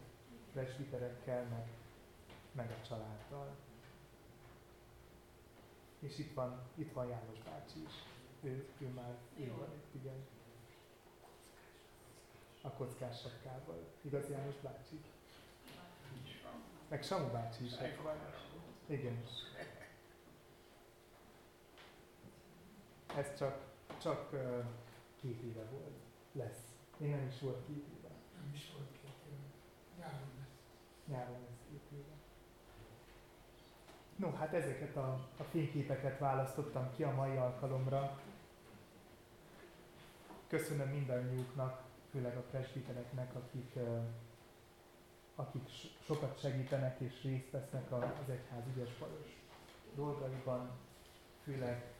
presbiterekkel, 0.53 1.43
meg, 1.43 1.67
meg 2.51 2.71
a 2.71 2.87
családdal. 2.87 3.55
És 5.99 6.19
itt 6.19 6.33
van, 6.33 6.61
itt 6.75 6.93
van 6.93 7.07
János 7.07 7.39
bácsi 7.39 7.83
is. 7.87 7.93
Ő, 8.41 8.67
ő 8.77 8.87
már 8.87 9.15
ő 9.39 9.53
van 9.57 9.73
itt, 9.73 10.01
igen. 10.01 10.25
A 12.61 12.69
kockás 12.69 13.19
sapkával. 13.19 13.87
Igaz 14.01 14.29
János 14.29 14.55
bácsi? 14.55 15.01
Meg 16.89 17.03
Samu 17.03 17.31
bácsi 17.31 17.63
is 17.65 17.73
ott 17.73 18.03
van. 18.03 18.15
Igen. 18.87 19.23
Ez 23.15 23.37
csak, 23.37 23.65
csak 24.01 24.29
uh, 24.33 24.65
két 25.21 25.41
éve 25.41 25.63
volt. 25.71 25.95
Lesz. 26.31 26.75
Én 27.01 27.09
nem 27.09 27.27
is 27.27 27.39
volt 27.39 27.65
két 27.67 27.85
éve. 27.97 28.09
Nem 28.35 28.51
is 28.53 28.71
volt 28.75 28.91
két 29.01 29.15
éve. 29.27 29.43
Nyáron 29.99 30.29
lesz. 30.39 30.57
Nyáron 31.05 31.39
lesz 31.41 31.63
két 31.69 31.97
éve. 31.97 32.15
No, 34.15 34.31
hát 34.31 34.53
ezeket 34.53 34.95
a, 34.95 35.27
a 35.37 35.43
fényképeket 35.43 36.19
választottam 36.19 36.91
ki 36.95 37.03
a 37.03 37.11
mai 37.11 37.35
alkalomra. 37.35 38.21
Köszönöm 40.47 40.89
mindannyiuknak, 40.89 41.83
főleg 42.11 42.37
a 42.37 42.41
presbitereknek, 42.41 43.35
akik, 43.35 43.71
uh, 43.75 44.03
akik 45.39 45.69
so- 45.69 45.91
sokat 46.05 46.39
segítenek 46.39 46.99
és 46.99 47.23
részt 47.23 47.51
vesznek 47.51 47.91
az 47.91 48.29
egyház 48.29 48.63
ügyes 48.75 48.97
bajos 48.99 49.37
dolgaiban, 49.95 50.71
főleg 51.43 51.93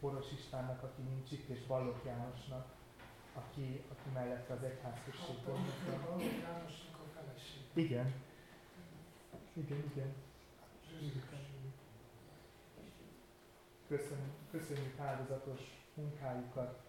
Boros 0.00 0.32
Istvánnak, 0.32 0.82
aki 0.82 1.02
nincs 1.02 1.30
itt, 1.30 1.48
és 1.48 1.66
Ballok 1.66 2.04
Jánosnak, 2.04 2.66
aki, 3.34 3.84
aki 3.90 4.10
mellette 4.14 4.52
az 4.52 4.62
egyházközség 4.62 5.36
gondokkal. 5.44 6.00
Balogh 6.04 6.38
Jánosnak 6.42 7.00
a 7.00 7.08
feleség. 7.14 7.62
Igen. 7.72 8.12
Igen, 9.52 9.84
igen. 9.94 10.14
Köszönjük, 13.88 14.34
köszönjük 14.50 14.98
áldozatos 14.98 15.60
munkájukat, 15.94 16.80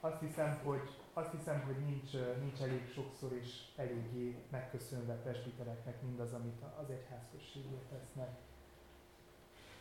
azt 0.00 0.20
hiszem, 0.20 0.60
hogy, 0.62 1.03
azt 1.14 1.30
hiszem, 1.30 1.62
hogy 1.62 1.78
nincs, 1.86 2.12
nincs 2.40 2.60
elég 2.60 2.86
sokszor 2.86 3.32
is 3.32 3.72
eléggé 3.76 4.36
megköszönve 4.50 5.14
presbitereknek 5.14 6.02
mindaz, 6.02 6.32
amit 6.32 6.62
az 6.80 6.90
egyházközségért 6.90 7.88
tesznek. 7.90 8.36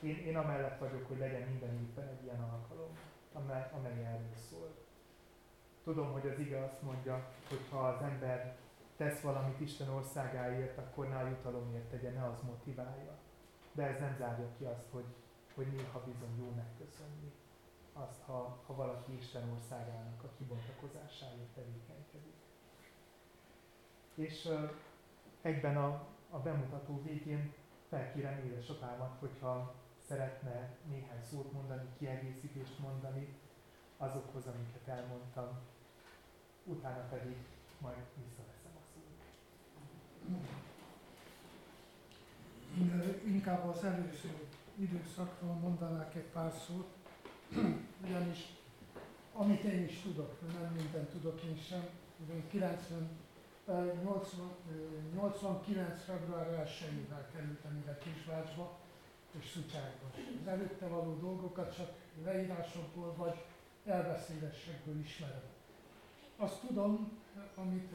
Én, 0.02 0.16
én 0.16 0.38
amellett 0.38 0.80
vagyok, 0.80 1.08
hogy 1.08 1.18
legyen 1.18 1.48
minden 1.50 1.74
évben 1.74 2.08
egy 2.08 2.24
ilyen 2.24 2.42
alkalom, 2.42 2.98
amely, 3.34 3.70
amely 3.74 4.06
erről 4.06 4.36
szól. 4.50 4.76
Tudom, 5.84 6.12
hogy 6.12 6.28
az 6.28 6.40
ige 6.40 6.64
azt 6.64 6.82
mondja, 6.82 7.32
hogy 7.50 7.62
ha 7.70 7.88
az 7.88 8.02
ember 8.02 8.58
tesz 8.98 9.22
valamit 9.22 9.60
Isten 9.60 9.90
országáért, 9.90 10.78
akkor 10.78 11.08
ne 11.08 11.18
a 11.18 11.28
jutalomért 11.28 11.90
tegye, 11.90 12.12
ne 12.12 12.26
az 12.26 12.42
motiválja. 12.42 13.18
De 13.72 13.84
ez 13.84 14.00
nem 14.00 14.16
zárja 14.18 14.48
ki 14.58 14.66
azt, 14.66 14.88
hogy, 14.92 15.06
hogy 15.56 15.68
néha 15.68 16.04
bizony 16.04 16.38
jó 16.38 16.54
megköszönni 16.56 17.32
azt, 17.94 18.22
ha, 18.26 18.61
ha 18.65 18.76
valaki 18.76 19.18
Isten 19.18 19.49
országának 19.49 20.24
a 20.24 20.30
kibontakozásáért 20.38 21.53
tevékenykedik. 21.56 22.34
És 24.14 24.45
uh, 24.45 24.72
egyben 25.41 25.78
a, 25.78 26.07
a 26.30 26.40
bemutató 26.40 27.02
végén 27.03 27.53
felkérem 27.90 28.38
édesapámat, 28.45 29.20
hogyha 29.20 29.74
szeretne 30.07 30.76
néhány 30.90 31.24
szót 31.24 31.52
mondani, 31.52 31.88
kiegészítést 31.98 32.80
mondani 32.80 33.38
azokhoz, 33.98 34.45
amiket 34.45 34.88
elmondtam, 34.88 35.48
utána 36.64 37.03
pedig 37.10 37.36
majd 37.80 37.98
visszaveszem 38.15 38.72
a 38.76 38.84
szót. 38.94 39.22
Inkább 43.26 43.70
az 43.70 43.84
előző 43.84 44.48
időszakról 44.76 45.53
mondanák 45.53 46.15
egy 46.15 46.30
pár 46.34 46.52
szót, 46.52 47.03
ugyanis 48.06 48.54
amit 49.34 49.64
én 49.64 49.84
is 49.84 50.02
tudok, 50.02 50.42
nem 50.62 50.74
mindent 50.74 51.10
tudok 51.10 51.42
én 51.44 51.58
sem, 51.58 51.88
én 52.34 52.44
90, 52.50 53.10
80, 54.04 54.52
89. 55.14 56.04
február 56.04 56.68
1-ével 56.68 57.32
kerültem 57.34 57.78
ide 57.78 57.98
Kisvácsba 57.98 58.80
és 59.40 59.50
Szucságba. 59.50 60.06
Az 60.42 60.48
előtte 60.48 60.88
való 60.88 61.18
dolgokat 61.20 61.76
csak 61.76 61.92
leírásokból 62.24 63.14
vagy 63.16 63.44
elbeszélésekből 63.86 65.00
ismerem. 65.00 65.44
Azt 66.38 66.60
tudom, 66.60 67.12
amit 67.56 67.92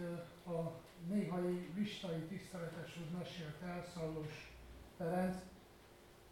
a 0.46 0.72
néhai 1.08 1.70
vistai 1.74 2.20
tiszteletes 2.20 2.96
úr 2.96 3.18
mesélt 3.18 3.62
el, 3.62 3.84
Szallós 3.94 4.52
Ferenc, 4.96 5.36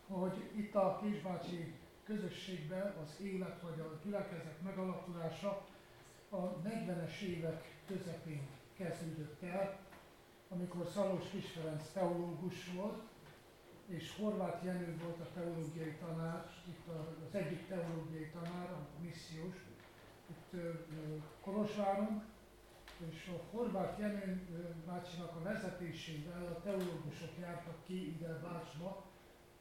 hogy 0.07 0.51
itt 0.57 0.74
a 0.74 1.01
Kisbácsi 1.03 1.74
közösségben 2.07 2.95
az 3.03 3.20
élet 3.20 3.61
vagy 3.61 3.81
a 3.81 3.99
gyülekezet 4.05 4.62
megalakulása 4.62 5.66
a 6.28 6.37
40-es 6.37 7.20
évek 7.20 7.74
közepén 7.87 8.47
kezdődött 8.77 9.43
el, 9.43 9.78
amikor 10.49 10.87
Szalós 10.87 11.28
Kisferenc 11.31 11.89
teológus 11.93 12.73
volt, 12.74 13.03
és 13.87 14.16
Horváth 14.16 14.65
Jenő 14.65 14.99
volt 15.03 15.20
a 15.20 15.33
teológiai 15.35 15.97
tanár, 16.01 16.51
itt 16.69 16.87
az 17.28 17.35
egyik 17.35 17.66
teológiai 17.66 18.31
tanár, 18.33 18.70
a 18.70 18.87
missziós, 19.01 19.57
itt 20.31 20.61
Kolozsváron, 21.41 22.23
és 23.11 23.31
a 23.35 23.57
Horváth 23.57 24.01
Jenő 24.01 24.47
bácsinak 24.87 25.37
a 25.37 25.43
vezetésével 25.43 26.47
a 26.47 26.61
teológusok 26.61 27.39
jártak 27.41 27.85
ki 27.85 28.07
ide 28.07 28.39
Bácsba, 28.39 29.05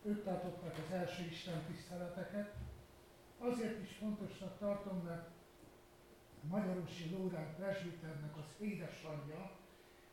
ők 0.06 0.24
tartották 0.24 0.78
az 0.78 0.94
első 0.94 1.24
Isten 1.24 1.64
tiszteleteket. 1.68 2.54
Azért 3.38 3.82
is 3.84 3.92
fontosnak 3.92 4.58
tartom, 4.58 4.98
mert 5.04 5.30
Magyarosi 6.50 7.10
Lórán 7.10 7.56
presbiternek 7.56 8.38
az 8.38 8.56
édesanyja 8.60 9.52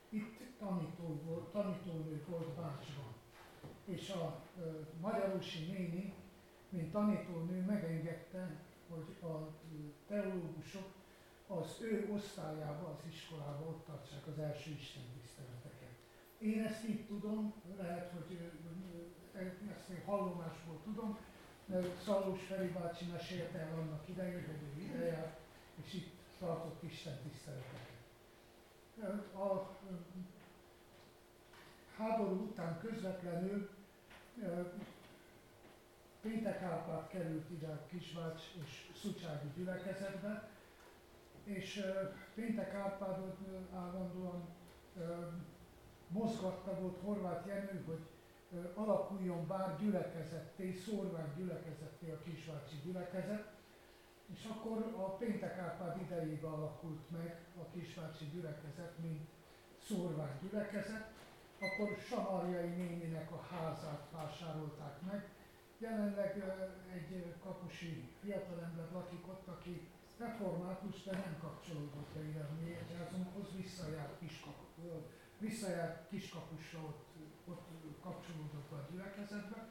itt 0.09 0.41
tanító 0.59 1.21
volt, 1.25 1.53
tanítónő 1.53 2.25
volt 2.29 2.49
Bácsban. 2.49 3.15
És 3.85 4.11
a 4.11 4.43
Magyarosi 5.01 5.65
néni, 5.65 6.15
mint 6.69 6.93
tanítónő 6.93 7.65
megengedte, 7.65 8.61
hogy 8.89 9.31
a 9.31 9.49
teológusok 10.07 10.93
az 11.47 11.79
ő 11.81 12.11
osztályába, 12.13 12.89
az 12.89 13.07
iskolába 13.09 13.67
ott 13.67 13.85
tartsák 13.87 14.27
az 14.27 14.39
első 14.39 14.71
Isten 14.71 15.03
tiszteleteket. 15.21 15.97
Én 16.39 16.63
ezt 16.63 16.89
így 16.89 17.07
tudom, 17.07 17.55
lehet, 17.79 18.11
hogy 18.11 18.39
ezt 19.35 19.89
én 19.91 20.03
hallomásból 20.05 20.81
tudom, 20.85 21.19
mert 21.67 22.03
Szalós 22.03 22.43
Feri 22.43 22.69
bácsi 22.69 23.05
mesélte 23.05 23.59
el 23.59 23.79
annak 23.79 24.09
idején, 24.09 24.47
hogy 24.47 24.63
ő 24.77 24.81
ideje, 24.83 25.39
és 25.85 25.95
itt 25.95 26.13
tartott 26.39 26.83
Isten 26.83 27.19
tiszteleteket. 27.23 27.91
A 29.35 29.77
háború 31.97 32.43
után 32.43 32.79
közvetlenül 32.81 33.71
Péntek 36.21 36.63
Árpád 36.63 37.09
került 37.09 37.51
ide 37.51 37.67
a 37.67 37.87
Kisvács 37.87 38.43
és 38.65 38.91
Szucsági 39.01 39.49
gyülekezetbe, 39.57 40.51
és 41.45 41.85
Péntek 42.35 42.75
Árpádot 42.75 43.39
állandóan 43.75 44.49
mozgatta 46.09 46.81
volt 46.81 46.99
Horváth 47.01 47.47
Jenő, 47.47 47.83
hogy 47.87 48.01
alakuljon 48.75 49.47
bár 49.47 49.77
gyülekezetté, 49.81 50.73
szórvány 50.73 51.33
gyülekezetté 51.37 52.11
a 52.11 52.23
Kisvácsi 52.23 52.77
gyülekezet, 52.85 53.51
és 54.27 54.45
akkor 54.45 54.79
a 54.97 55.17
Péntek 55.17 55.59
Árpád 55.59 56.01
idejében 56.01 56.53
alakult 56.53 57.11
meg 57.11 57.41
a 57.61 57.71
Kisvácsi 57.73 58.25
gyülekezet, 58.25 58.99
mint 59.03 59.29
szórvány 59.87 60.39
gyülekezet, 60.41 61.11
akkor 61.59 61.97
Samarjai 62.09 62.69
néninek 62.69 63.33
a 63.33 63.47
házát 63.51 64.07
vásárolták 64.13 65.01
meg. 65.01 65.29
Jelenleg 65.79 66.43
egy 66.95 67.35
kapusi 67.43 68.09
fiatalember 68.21 68.87
lakik 68.93 69.29
ott, 69.29 69.49
aki 69.49 69.89
református, 70.19 71.03
de 71.03 71.13
nem 71.13 71.37
kapcsolódott 71.41 72.15
a 72.17 72.55
mi 72.61 72.71
egyházunkhoz, 72.71 73.47
visszajárt 75.39 76.09
kiskapusra 76.09 76.79
ott, 76.79 77.12
ott 77.49 77.67
kapcsolódott 78.03 78.71
be 78.71 78.77
a 78.77 78.87
gyülekezetbe. 78.91 79.69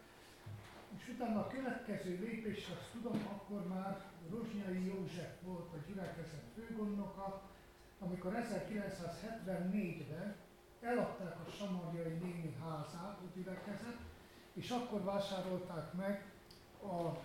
És 0.97 1.07
utána 1.13 1.39
a 1.39 1.47
következő 1.47 2.19
lépés, 2.19 2.67
azt 2.67 2.91
tudom, 2.91 3.27
akkor 3.33 3.67
már 3.67 4.05
Rozsnyai 4.29 4.85
József 4.85 5.41
volt 5.41 5.73
a 5.73 5.77
gyülekezet 5.87 6.43
főgondnoka, 6.55 7.41
amikor 7.99 8.33
1974-ben 8.35 10.35
eladták 10.81 11.35
a 11.47 11.49
Samarjai 11.49 12.13
néni 12.13 12.55
házát, 12.63 13.19
a 13.19 13.31
gyülekezet, 13.35 13.97
és 14.53 14.69
akkor 14.69 15.03
vásárolták 15.03 15.93
meg 15.93 16.25
a 16.83 17.19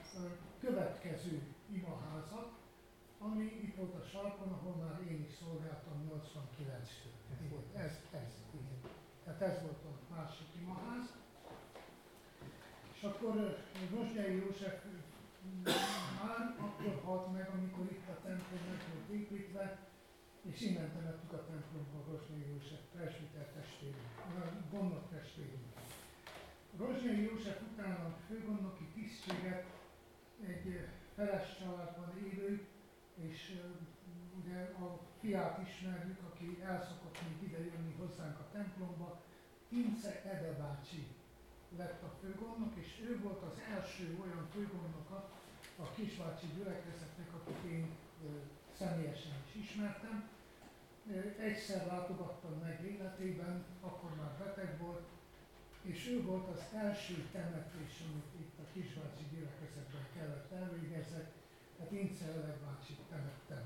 következő 0.61 1.43
imaházat, 1.73 2.49
ami 3.19 3.45
itt 3.45 3.77
volt 3.77 3.95
a 3.95 4.05
sarkon, 4.13 4.53
ahol 4.53 4.75
már 4.85 5.01
én 5.11 5.25
is 5.29 5.35
szolgáltam 5.35 6.09
89-től. 6.09 7.63
Ez, 7.75 7.93
ez, 8.13 8.33
igen. 8.53 8.81
Tehát 9.25 9.41
ez 9.41 9.63
volt 9.63 9.85
másik 10.17 10.51
imaház. 10.61 11.07
És 12.95 13.03
akkor 13.03 13.35
Rozsnyai 13.95 14.37
József 14.37 14.85
már 16.23 16.57
akkor 16.59 17.01
halt 17.05 17.33
meg, 17.33 17.49
amikor 17.55 17.85
itt 17.91 18.09
a 18.09 18.21
templom 18.23 18.61
meg 18.71 18.81
volt 18.93 19.21
építve, 19.21 19.79
és 20.43 20.61
innen 20.61 20.93
temettük 20.93 21.33
a 21.33 21.45
templomba 21.45 22.11
Rozsnyai 22.11 22.49
József 22.49 22.81
presbiter 22.95 23.47
testvérünk, 23.47 24.11
gondok 24.71 25.11
testvérünk. 25.11 25.73
Rozsnyai 26.77 27.23
József 27.23 27.61
után 27.73 27.95
a 27.95 28.17
főgondnoki 28.29 28.85
tisztséget 28.85 29.65
egy 30.47 30.89
feles 31.15 31.59
családban 31.59 32.13
élő, 32.25 32.67
és 33.15 33.61
ugye 34.41 34.59
a 34.61 35.01
fiát 35.21 35.69
ismerjük, 35.69 36.19
aki 36.31 36.63
elszokott 36.63 37.19
még 37.29 37.49
ide 37.49 37.59
jönni 37.59 37.95
hozzánk 37.99 38.39
a 38.39 38.49
templomba, 38.53 39.23
Ince 39.69 40.23
Ede 40.25 40.53
bácsi 40.53 41.07
lett 41.77 42.03
a 42.03 42.13
főgondnok, 42.21 42.75
és 42.77 43.01
ő 43.09 43.21
volt 43.23 43.43
az 43.43 43.59
első 43.77 44.19
olyan 44.23 44.49
főgondnoka 44.53 45.31
a 45.79 45.91
kisvácsi 45.95 46.47
gyülekezetnek, 46.57 47.35
akit 47.35 47.71
én 47.73 47.87
személyesen 48.79 49.33
is 49.47 49.63
ismertem. 49.63 50.29
Egyszer 51.39 51.87
látogattam 51.87 52.59
meg 52.63 52.85
életében, 52.85 53.65
akkor 53.81 54.11
már 54.17 54.33
beteg 54.39 54.79
volt, 54.81 55.07
és 55.83 56.09
ő 56.09 56.23
volt 56.23 56.49
az 56.49 56.63
első 56.75 57.29
temetés, 57.33 58.03
amit 58.11 58.41
itt 58.41 58.59
a 58.59 58.73
kisvácsi 58.73 59.25
gyülekezetben 59.33 60.07
kellett 60.15 60.53
elvégezzek, 60.53 61.33
tehát 61.77 61.93
Ince 61.93 62.59
bácsi 62.65 62.97
temettem. 63.11 63.65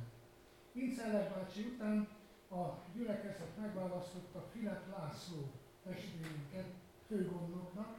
Ince 0.72 1.32
bácsi 1.34 1.62
után 1.62 2.08
a 2.50 2.62
gyülekezet 2.94 3.56
megválasztotta 3.56 4.48
Filet 4.52 4.86
László 4.96 5.50
testvérünket 5.82 6.66
főgondnoknak, 7.06 7.98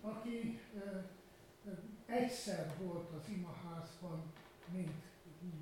aki 0.00 0.60
egyszer 2.06 2.74
volt 2.78 3.10
az 3.10 3.28
imaházban, 3.28 4.22
mint 4.72 5.02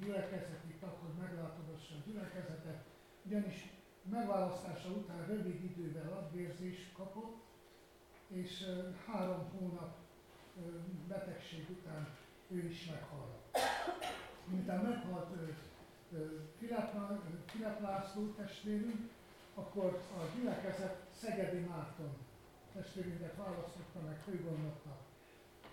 gyülekezeti 0.01 0.75
tag, 0.81 0.97
hogy 1.01 1.15
meglátogassa 1.21 1.95
a 1.95 2.03
gyülekezetet, 2.07 2.85
ugyanis 3.23 3.71
megválasztása 4.11 4.89
után 4.89 5.27
rövid 5.27 5.65
idővel 5.65 6.13
agyvérzés 6.13 6.93
kapott, 6.93 7.45
és 8.29 8.65
három 9.07 9.51
hónap 9.59 9.97
betegség 11.09 11.67
után 11.71 12.09
ő 12.49 12.69
is 12.69 12.91
meghalt. 12.91 13.59
Miután 14.45 14.85
meghalt 14.85 15.29
Filip 17.47 17.81
László 17.81 18.27
testvérünk, 18.27 19.11
akkor 19.61 20.03
a 20.19 20.37
gyülekezet 20.37 20.97
Szegedi 21.21 21.59
Márton 21.59 22.13
testvérünket 22.73 23.37
választotta 23.37 24.01
meg 24.07 24.19
főgondnoknak. 24.25 25.01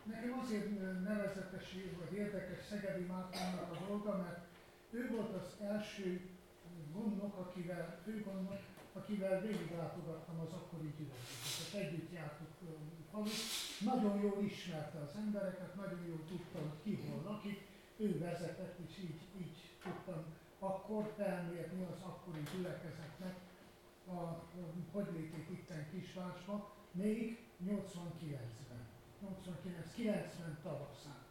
Nekem 0.04 0.40
azért 0.44 0.68
nevezetes 1.04 1.76
vagy 2.00 2.18
érdekes 2.18 2.60
Szegedi 2.70 3.04
Mártonnak 3.04 3.72
a 3.72 3.86
dolga, 3.88 4.18
mert 4.18 4.42
ő 4.92 5.10
volt 5.16 5.34
az 5.36 5.66
első 5.66 6.30
gondnok, 6.94 7.38
akivel, 7.38 8.00
főgondnok, 8.04 8.60
akivel 8.94 9.42
végiglátogattam 9.42 10.40
az 10.40 10.54
akkori 10.54 10.94
gyülekezetet. 10.98 11.82
Együtt 11.82 12.12
jártuk 12.14 12.48
falut. 13.12 13.42
Nagyon 13.80 14.22
jól 14.22 14.44
ismerte 14.44 14.98
az 15.00 15.16
embereket, 15.16 15.76
nagyon 15.76 16.06
jól 16.08 16.24
tudta, 16.28 16.60
hogy 16.60 16.78
ki 16.84 16.94
hol 17.08 17.24
lakik. 17.32 17.72
Ő 17.98 18.20
vezetett, 18.20 18.78
és 18.88 18.98
így, 18.98 19.22
így 19.38 19.58
tudtam 19.84 20.24
akkor 20.60 21.14
felmérni 21.18 21.84
az 21.92 22.02
akkori 22.02 22.44
gyülekezetnek 22.56 23.36
a, 24.08 24.12
a 24.12 24.46
hogy 24.92 25.08
létét 25.12 25.50
itten 25.50 25.90
Kisvásba, 25.92 26.76
még 26.92 27.48
89-ben. 27.66 28.88
89-90 29.98 30.62
tavaszán. 30.64 31.24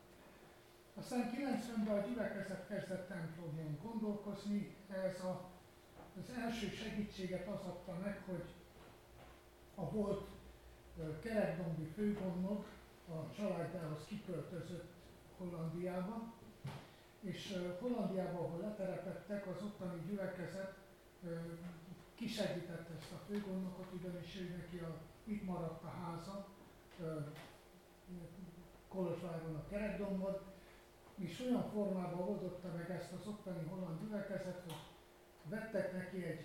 Aztán 0.94 1.30
90-ben 1.36 1.98
a 1.98 2.06
gyülekezet 2.06 2.66
kezdett 2.66 3.08
templomon 3.08 3.78
gondolkozni, 3.82 4.76
ez 4.88 5.20
a, 5.20 5.50
az 6.18 6.34
első 6.36 6.68
segítséget 6.68 7.48
az 7.48 7.64
adta 7.64 7.98
meg, 8.02 8.22
hogy 8.26 8.44
a 9.74 9.90
volt 9.90 10.28
kerekdombi 11.22 11.84
főgondnok 11.84 12.66
a 13.08 13.30
családjához 13.36 14.04
kiköltözött 14.06 14.92
Hollandiába, 15.38 16.32
és 17.20 17.58
Hollandiába, 17.80 18.38
ahol 18.38 18.60
leterepettek, 18.60 19.46
az 19.46 19.62
ottani 19.62 20.02
gyülekezet 20.08 20.74
kisegítette 22.22 22.94
ezt 22.98 23.12
a 23.12 23.20
főgondnokot, 23.26 23.92
ugyanis 23.92 24.36
ő 24.36 24.56
neki 24.56 24.78
a, 24.78 25.00
itt 25.24 25.44
maradt 25.44 25.84
a 25.84 25.88
háza, 25.88 26.48
Kolozsváron 28.88 29.54
a 29.54 29.68
kerekdombon, 29.68 30.36
és 31.14 31.40
olyan 31.40 31.70
formában 31.70 32.28
oldotta 32.28 32.72
meg 32.76 32.90
ezt 32.90 33.12
az 33.12 33.26
ottani 33.26 33.66
holland 33.68 34.00
gyülekezet, 34.00 34.62
hogy 34.64 34.74
vettek 35.48 35.92
neki 35.92 36.24
egy 36.24 36.44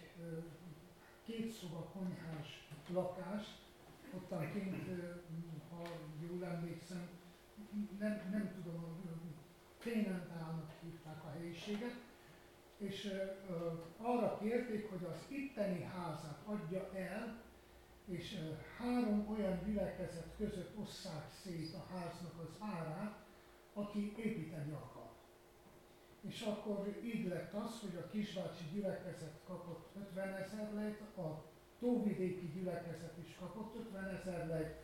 két 1.23 1.51
szoba 1.51 1.79
konyhás 1.79 2.67
lakást, 2.93 3.57
ottan 4.15 4.51
kint, 4.51 4.87
ha 5.69 5.81
jól 6.27 6.45
emlékszem, 6.45 7.09
nem, 7.99 8.29
nem 8.31 8.51
tudom, 8.55 9.05
Fénentálnak 9.77 10.71
hívták 10.81 11.23
a 11.23 11.29
helyiséget, 11.29 12.06
és 12.77 13.13
arra 13.97 14.37
kérték, 14.37 14.89
hogy 14.89 15.03
az 15.03 15.25
itteni 15.27 15.83
házat 15.83 16.41
adja 16.45 16.89
el, 16.93 17.41
és 18.05 18.37
három 18.77 19.27
olyan 19.29 19.59
gyülekezet 19.65 20.35
között 20.37 20.77
osszák 20.77 21.31
szét 21.43 21.73
a 21.73 21.93
háznak 21.93 22.33
az 22.39 22.57
árát, 22.59 23.25
aki 23.73 24.13
építeni 24.17 24.71
akar. 24.71 25.09
És 26.21 26.41
akkor 26.41 26.99
így 27.03 27.27
lett 27.27 27.53
az, 27.53 27.79
hogy 27.79 27.95
a 27.95 28.09
kisbácsi 28.09 28.63
gyülekezet 28.73 29.39
kapott 29.47 29.89
50 30.09 30.33
ezer 30.33 30.73
lejt, 30.73 31.01
a 31.17 31.43
tóvidéki 31.79 32.47
gyülekezet 32.47 33.17
is 33.23 33.35
kapott 33.39 33.75
50 33.75 34.05
ezer 34.05 34.47
lejt, 34.47 34.75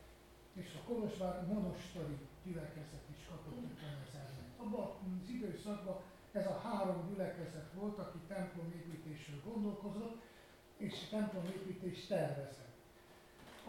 és 0.53 0.77
a 0.81 0.87
Kolozsvár 0.87 1.45
monostori 1.47 2.17
gyülekezet 2.43 3.05
is 3.17 3.25
kapott 3.29 3.63
50 3.71 4.03
ezer 4.07 4.21
lejt. 4.21 4.57
Abban 4.57 4.95
az 5.21 5.29
időszakban 5.29 6.01
ez 6.33 6.45
a 6.45 6.59
három 6.63 7.07
gyülekezet 7.09 7.71
volt, 7.73 7.99
aki 7.99 8.17
templomépítésről 8.27 9.41
gondolkozott, 9.45 10.21
és 10.77 11.07
templomépítést 11.09 12.07
tervezett. 12.07 12.77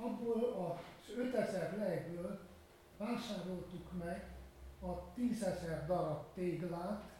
Abból 0.00 0.42
az 0.42 1.16
5000 1.16 1.76
lejből 1.76 2.40
vásároltuk 2.96 3.92
meg 4.04 4.32
a 4.80 5.12
tízezer 5.12 5.86
darab 5.86 6.24
téglát, 6.34 7.12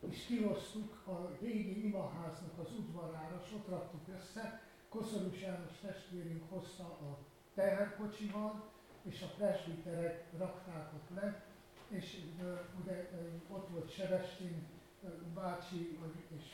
és 0.00 0.24
kihoztuk 0.26 1.06
a 1.06 1.36
régi 1.40 1.84
imaháznak 1.86 2.58
az 2.58 2.72
udvarára, 2.78 3.42
raktuk 3.68 4.08
össze. 4.08 4.62
Koszorús 4.88 5.40
János 5.40 5.78
testvérünk 5.80 6.50
hozta 6.50 6.84
a 6.84 7.18
teherkocsival, 7.54 8.70
és 9.02 9.22
a 9.22 9.34
presbiterek 9.36 10.24
rakták 10.38 10.92
ott 10.94 11.16
le, 11.16 11.49
és 11.90 12.18
ugye 12.82 13.10
ott 13.48 13.68
volt 13.68 13.92
Sevestén 13.92 14.66
bácsi, 15.34 15.98
és 16.36 16.44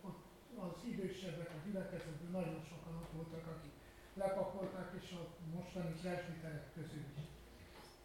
ott 0.00 0.24
az 0.58 0.84
idősebbek 0.84 1.50
a 1.50 1.66
gyülekezetben 1.66 2.30
nagyon 2.30 2.60
sokan 2.68 2.94
ott 2.96 3.12
voltak, 3.12 3.46
akik 3.46 3.72
lepakolták, 4.14 4.92
és 5.00 5.12
a 5.12 5.26
mostani 5.54 5.92
presbiterek 6.00 6.72
közül 6.74 7.04
is. 7.16 7.24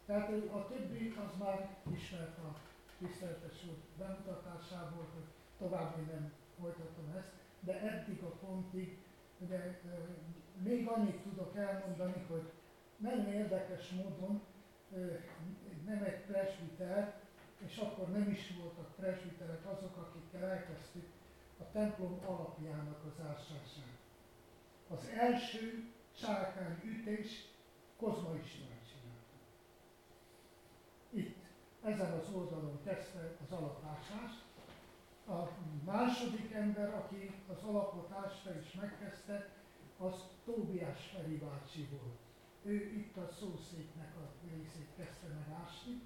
Tehát 0.06 0.30
a 0.30 0.66
többi 0.66 1.14
az 1.26 1.38
már 1.38 1.76
ismert 1.94 2.38
a 2.38 2.56
tiszteletes 2.98 3.64
úr 3.68 3.76
bemutatásából, 3.98 5.06
hogy 5.14 5.24
tovább 5.58 5.96
nem 6.12 6.32
folytatom 6.60 7.14
ezt, 7.18 7.32
de 7.60 7.80
eddig 7.80 8.22
a 8.22 8.46
pontig, 8.46 8.98
ugye 9.38 9.80
még 10.62 10.86
annyit 10.86 11.22
tudok 11.22 11.56
elmondani, 11.56 12.24
hogy 12.28 12.50
nagyon 12.96 13.26
érdekes 13.26 13.90
módon 13.90 14.42
nem 15.86 16.02
egy 16.02 16.20
presbiter, 16.20 17.20
és 17.66 17.76
akkor 17.76 18.10
nem 18.10 18.30
is 18.30 18.52
voltak 18.58 18.94
presbiterek 18.96 19.66
azok, 19.66 19.96
akikkel 19.96 20.50
elkezdtük 20.50 21.06
a 21.58 21.70
templom 21.72 22.20
alapjának 22.26 23.04
az 23.04 23.26
ásását. 23.26 23.98
Az 24.88 25.08
első 25.18 25.92
sárkány 26.12 26.80
ütés 26.84 27.52
Kozma 27.96 28.34
István 28.44 28.74
itt, 31.14 31.36
ezen 31.82 32.12
az 32.12 32.34
oldalon 32.34 32.80
kezdte 32.84 33.36
az 33.44 33.52
alapásást. 33.52 34.42
A 35.28 35.48
második 35.84 36.52
ember, 36.52 36.94
aki 36.94 37.30
az 37.48 37.62
alapot 37.62 38.12
ásta 38.12 38.54
és 38.60 38.72
megkezdte, 38.72 39.48
az 39.98 40.14
Tóbiás 40.44 41.10
Feri 41.14 41.36
bácsi 41.36 41.88
volt. 41.90 42.23
Ő 42.64 42.74
itt 42.74 43.16
a 43.16 43.28
szószéknek 43.28 44.14
a 44.16 44.30
részét 44.50 44.88
kezdte 44.96 45.26
meg 45.26 45.58
ásni. 45.64 46.00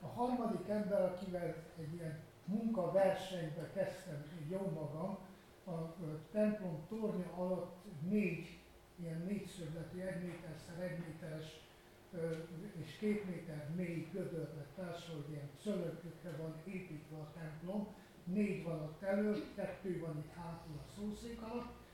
A 0.00 0.06
harmadik 0.06 0.68
ember, 0.68 1.02
akivel 1.02 1.54
egy 1.78 1.94
ilyen 1.94 2.20
munkaversenybe 2.44 3.70
kezdtem, 3.74 4.24
jó 4.48 4.70
magam, 4.74 5.18
a 5.64 6.28
templom 6.30 6.86
tornya 6.88 7.32
alatt 7.36 7.84
négy 8.08 8.58
ilyen 9.00 9.22
négyszögletű, 9.26 10.00
egy 10.00 10.22
méterszer 10.22 10.80
egy 10.80 10.98
méteres 10.98 11.64
és 12.72 12.96
két 12.98 13.24
méter 13.24 13.70
mély 13.76 14.08
gödörbe 14.12 14.66
társul, 14.74 15.24
ilyen 15.30 15.48
szölökkökre 15.62 16.36
van 16.36 16.54
építve 16.64 17.16
a 17.16 17.32
templom, 17.34 17.94
négy 18.24 18.64
van 18.64 18.82
ott 18.82 19.02
elő, 19.02 19.44
kettő 19.54 19.98
van 20.00 20.16
itt 20.18 20.32
hátul 20.32 20.74
a 20.76 20.90
szószék 20.96 21.42
alatt, 21.42 21.85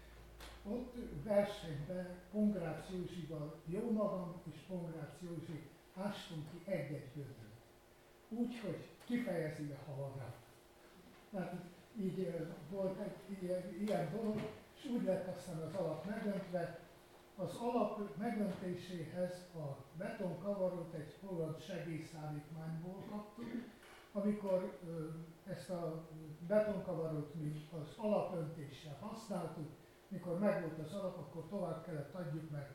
ott 0.70 0.96
versenyben 1.24 2.18
Pongrácz 2.30 2.90
Józsival 2.94 3.60
jó 3.66 3.90
magam 3.90 4.42
és 4.50 4.60
Pongrácz 4.68 5.16
Józsi 5.20 5.70
ástunk 5.94 6.50
ki 6.50 6.70
egy-egy 6.70 7.10
gödröt. 7.14 7.50
Úgy, 8.28 8.60
hogy 8.60 8.88
kifejezi 9.04 9.70
a 9.70 9.90
hallgat. 9.90 10.36
Tehát 11.30 11.54
így 12.00 12.48
volt 12.70 12.98
egy 13.00 13.42
ilyen, 13.42 13.74
ilyen 13.80 14.10
dolog, 14.10 14.40
és 14.76 14.90
úgy 14.90 15.02
lett 15.02 15.36
aztán 15.36 15.56
az 15.56 15.74
alap 15.74 16.06
megöntve, 16.06 16.80
az 17.36 17.56
alap 17.56 18.16
megmentéséhez 18.18 19.46
a 19.54 19.76
betonkavarót 19.98 20.94
egy 20.94 21.18
holland 21.20 21.60
segélyszállítmányból 21.60 23.04
kaptuk, 23.10 23.64
amikor 24.12 24.78
ö, 24.86 25.08
ezt 25.50 25.70
a 25.70 26.08
betonkavarót 26.46 27.34
mi 27.34 27.66
az 27.80 27.94
alapöntéssel 27.96 28.96
használtuk, 29.00 29.68
mikor 30.12 30.38
megvolt 30.38 30.78
az 30.78 30.92
alap, 30.92 31.18
akkor 31.18 31.44
tovább 31.48 31.84
kellett 31.84 32.14
adjuk 32.14 32.50
meg. 32.50 32.74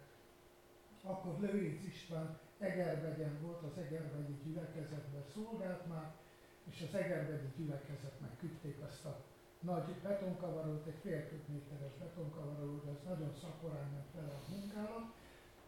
Akkor 1.04 1.40
Lőrinc 1.40 1.86
István 1.86 2.40
Egerbegyen 2.60 3.42
volt, 3.42 3.64
az 3.64 3.78
Egerbegyi 3.78 4.36
gyülekezetben 4.44 5.24
szolgált 5.34 5.88
már, 5.88 6.16
és 6.64 6.86
az 6.88 6.96
Egerbegyi 6.96 7.48
gyülekezetnek 7.58 8.38
küldték 8.40 8.78
azt 8.88 9.06
a 9.06 9.24
nagy 9.60 9.94
betonkavarót, 10.04 10.86
egy 10.88 11.00
fél 11.02 11.30
köbméteres 11.30 11.94
betonkavarót, 12.00 12.86
de 12.86 12.92
ez 12.92 13.04
nagyon 13.08 13.34
szakorán 13.42 13.90
ment 13.92 14.14
vele 14.14 14.34
a 14.34 14.50
munkálat, 14.50 15.14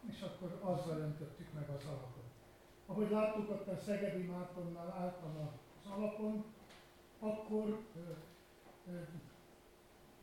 és 0.08 0.22
akkor 0.22 0.58
azzal 0.62 0.98
öntöttük 0.98 1.52
meg 1.52 1.68
az 1.68 1.84
alapot. 1.84 2.28
Ahogy 2.86 3.10
láttuk, 3.10 3.50
ott 3.50 3.68
a 3.68 3.76
Szegedi 3.76 4.22
Mártonnal 4.22 4.90
álltam 4.98 5.36
az 5.36 5.90
alapon, 5.90 6.44
akkor 7.18 7.80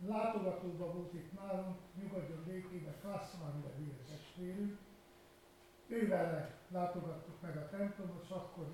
látogatóban 0.06 0.94
volt 0.94 1.14
itt 1.14 1.34
nálunk, 1.34 1.78
nyugodjon 2.02 2.44
békében, 2.46 2.94
Kasszman 3.02 3.64
nevű 3.64 3.92
testvérünk. 4.10 4.78
Ővel 5.88 6.56
látogattuk 6.68 7.42
meg 7.42 7.58
a 7.58 7.70
templomot, 7.70 8.24
és 8.24 8.30
akkor 8.30 8.68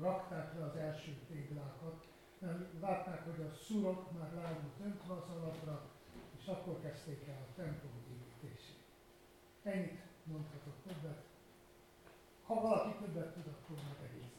rakták 0.00 0.58
le 0.58 0.64
az 0.64 0.76
első 0.76 1.16
téglákat, 1.28 2.06
mert 2.38 2.80
látták, 2.80 3.24
hogy 3.24 3.46
a 3.46 3.54
szurok 3.54 4.12
már 4.18 4.32
lágult 4.34 4.80
öntve 4.84 5.12
az 5.14 5.36
alapra, 5.36 5.80
és 6.38 6.46
akkor 6.46 6.80
kezdték 6.80 7.26
el 7.28 7.46
a 7.48 7.54
templom 7.56 7.92
építését. 8.12 8.82
Ennyit 9.62 10.00
mondhatok 10.24 10.74
többet. 10.86 11.22
Ha 12.42 12.60
valaki 12.60 13.04
többet 13.04 13.32
tud, 13.32 13.46
akkor 13.46 13.76
meg 13.76 14.10
egész. 14.10 14.32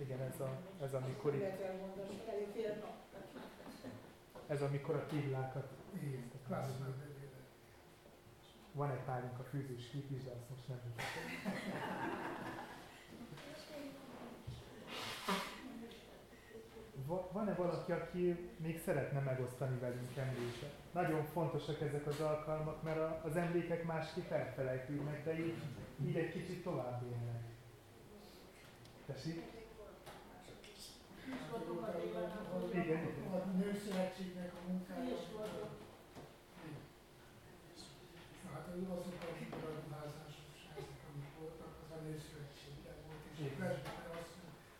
Igen, 0.00 0.20
ez, 0.20 0.40
a, 0.40 0.60
ez 0.82 0.94
amikor 0.94 1.34
itt, 1.34 1.42
ez 4.50 4.62
amikor 4.62 4.94
a 4.94 5.06
nevében. 6.96 7.44
Van 8.72 8.90
egy 8.90 9.04
párunk 9.04 9.38
a 9.38 9.42
fűzés 9.42 9.94
is, 9.94 10.24
de 10.24 10.30
azt 10.30 10.50
most 10.50 10.68
nem 10.68 10.80
Van-e 17.32 17.54
valaki, 17.54 17.92
aki 17.92 18.50
még 18.56 18.80
szeretne 18.80 19.20
megosztani 19.20 19.78
velünk 19.78 20.16
emléket? 20.16 20.72
Nagyon 20.92 21.24
fontosak 21.24 21.80
ezek 21.80 22.06
az 22.06 22.20
alkalmak, 22.20 22.82
mert 22.82 23.24
az 23.24 23.36
emlékek 23.36 23.84
másképp 23.84 24.30
elfelejtődnek, 24.30 25.24
de 25.24 25.38
így, 25.38 25.62
így 26.04 26.16
egy 26.16 26.32
kicsit 26.32 26.62
tovább 26.62 27.02
élnek. 27.02 27.42
Tessék? 29.06 29.59
A 33.32 33.46
nőszövetségnek 33.56 34.52
a 34.54 34.60
munkája. 34.70 35.16
Hát 38.52 38.66
azok 38.68 39.20
a 39.20 39.56
beruházások, 39.62 40.48
ezek, 40.76 41.00
amik 41.08 41.30
voltak, 41.38 41.72
az 41.82 41.90
a 41.96 42.00
nőszövetséggel 42.06 42.96
volt, 43.06 43.22
és 43.32 43.38
a 43.38 43.68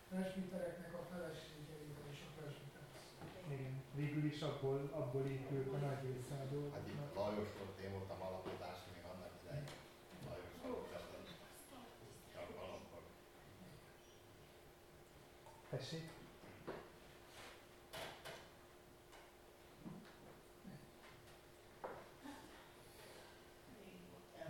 presbitereknek 0.09 0.93
a 1.01 1.03
feleségeivel 1.11 2.05
és 2.13 2.21
a 2.29 2.31
presbiter. 2.37 2.85
Igen. 3.55 3.75
Végül 3.95 4.25
is 4.33 4.41
abból, 4.43 4.79
abból 4.93 5.25
épült 5.27 5.69
a 5.75 5.77
nagy 5.87 6.03
része 6.09 6.35
a 6.35 6.39
Hát 6.39 6.51
dolgoknak. 6.53 6.87
itt 6.89 7.15
Lajos 7.15 7.49
volt, 7.59 7.79
én 7.85 7.93
voltam 7.97 8.21
alapítás 8.29 8.79
még 8.93 9.03
annak 9.13 9.33
idején. 9.43 9.67
Lajos 10.27 10.53
alapítás. 10.65 11.29
Alapkor. 12.65 13.03
Tessék? 15.71 16.05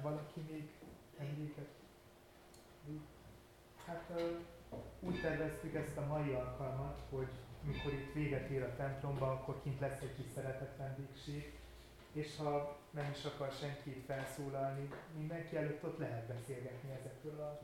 Valaki 0.02 0.40
még 0.50 0.68
emléket? 1.18 1.68
Hát 3.86 3.96
ö, 3.96 3.98
úgy 5.00 5.20
terveztük 5.20 5.74
ezt 5.74 5.96
a 5.96 6.06
mai 6.06 6.32
alkalmat, 6.32 7.00
hogy 7.10 7.28
mikor 7.62 7.92
itt 7.92 8.12
véget 8.12 8.48
ér 8.48 8.62
a 8.62 8.76
templomba, 8.76 9.30
akkor 9.30 9.62
kint 9.62 9.80
lesz 9.80 10.00
egy 10.00 10.14
kis 10.14 10.26
szeretett 10.34 10.76
vendégség, 10.76 11.58
és 12.12 12.36
ha 12.36 12.76
nem 12.90 13.10
is 13.10 13.24
akar 13.24 13.50
senki 13.52 13.90
felszólalni, 14.06 14.88
mindenki 15.16 15.56
előtt 15.56 15.84
ott 15.84 15.98
lehet 15.98 16.26
beszélgetni 16.26 16.90
ezekről 16.90 17.40
a, 17.40 17.58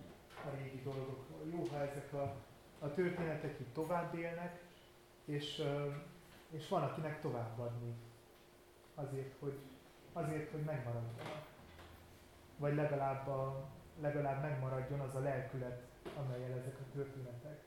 a 0.48 0.50
régi 0.56 0.82
dolgokról. 0.82 1.40
Jó, 1.52 1.66
ha 1.70 1.76
ezek 1.76 2.12
a, 2.12 2.34
a 2.78 2.94
történetek 2.94 3.60
itt 3.60 3.74
tovább 3.74 4.14
élnek, 4.14 4.62
és, 5.24 5.62
és 6.50 6.68
van, 6.68 6.82
akinek 6.82 7.20
továbbadni. 7.20 7.94
Azért, 8.94 9.34
hogy, 9.38 9.58
azért, 10.12 10.50
hogy 10.50 10.62
megmaradjanak. 10.62 11.46
Vagy 12.56 12.74
legalább, 12.74 13.28
a, 13.28 13.64
legalább 14.00 14.42
megmaradjon 14.42 15.00
az 15.00 15.14
a 15.14 15.20
lelkület, 15.20 15.82
amelyel 16.16 16.58
ezek 16.58 16.78
a 16.78 16.92
történetek 16.92 17.64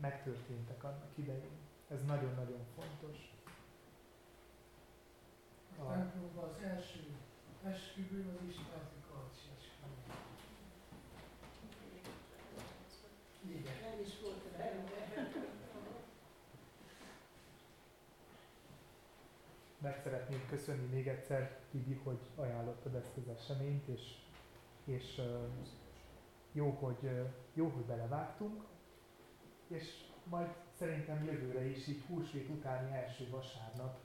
megtörténtek 0.00 0.84
annak 0.84 1.10
idején. 1.14 1.58
Ez 1.88 2.04
nagyon-nagyon 2.06 2.64
fontos. 2.74 3.16
A 5.78 5.92
templomban 5.92 6.48
az 6.48 6.62
első 6.62 7.16
esküvő 7.64 8.28
az 8.28 8.48
Istvánti 8.48 9.00
Karcsi 9.10 9.48
esküvő. 9.58 9.78
Igen. 13.58 13.80
Meg 19.78 20.00
szeretném 20.02 20.46
köszönni 20.48 20.94
még 20.94 21.08
egyszer, 21.08 21.58
Tibi, 21.70 21.94
hogy 22.04 22.18
ajánlottad 22.34 22.94
ezt 22.94 23.16
az 23.16 23.28
eseményt, 23.28 23.86
és, 23.88 24.14
és 24.84 25.20
jó, 26.52 26.70
hogy, 26.70 27.28
jó, 27.54 27.68
hogy 27.68 27.84
belevágtunk, 27.84 28.64
és 29.68 30.04
majd 30.24 30.48
szerintem 30.78 31.24
jövőre 31.24 31.64
is, 31.64 31.86
így 31.86 32.02
húsvét 32.08 32.48
utáni 32.48 32.92
első 32.92 33.28
vasárnap 33.30 33.98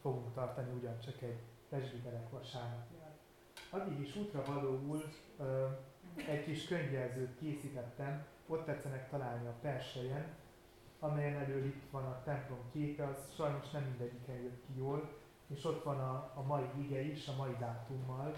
fogunk 0.00 0.34
tartani 0.34 0.72
ugyancsak 0.78 1.22
egy 1.22 1.38
presbiterek 1.68 2.30
vasárnapját. 2.30 3.18
Addig 3.70 4.00
is 4.00 4.16
útra 4.16 4.42
valóul 4.44 5.02
egy 6.28 6.44
kis 6.44 6.66
könyvjelzőt 6.66 7.38
készítettem, 7.38 8.24
ott 8.46 8.64
tetszenek 8.64 9.08
találni 9.10 9.46
a 9.46 9.54
perselyen, 9.60 10.34
amelyen 10.98 11.42
elől 11.42 11.64
itt 11.64 11.90
van 11.90 12.04
a 12.04 12.22
templom 12.24 12.70
képe, 12.72 13.04
az 13.06 13.34
sajnos 13.34 13.70
nem 13.70 13.82
mindegyiken 13.82 14.36
jött 14.36 14.62
ki 14.66 14.78
jól, 14.78 15.08
és 15.46 15.64
ott 15.64 15.84
van 15.84 16.00
a, 16.00 16.32
a 16.34 16.42
mai 16.42 16.64
ige 16.78 17.00
is, 17.00 17.28
a 17.28 17.36
mai 17.36 17.56
dátummal, 17.58 18.34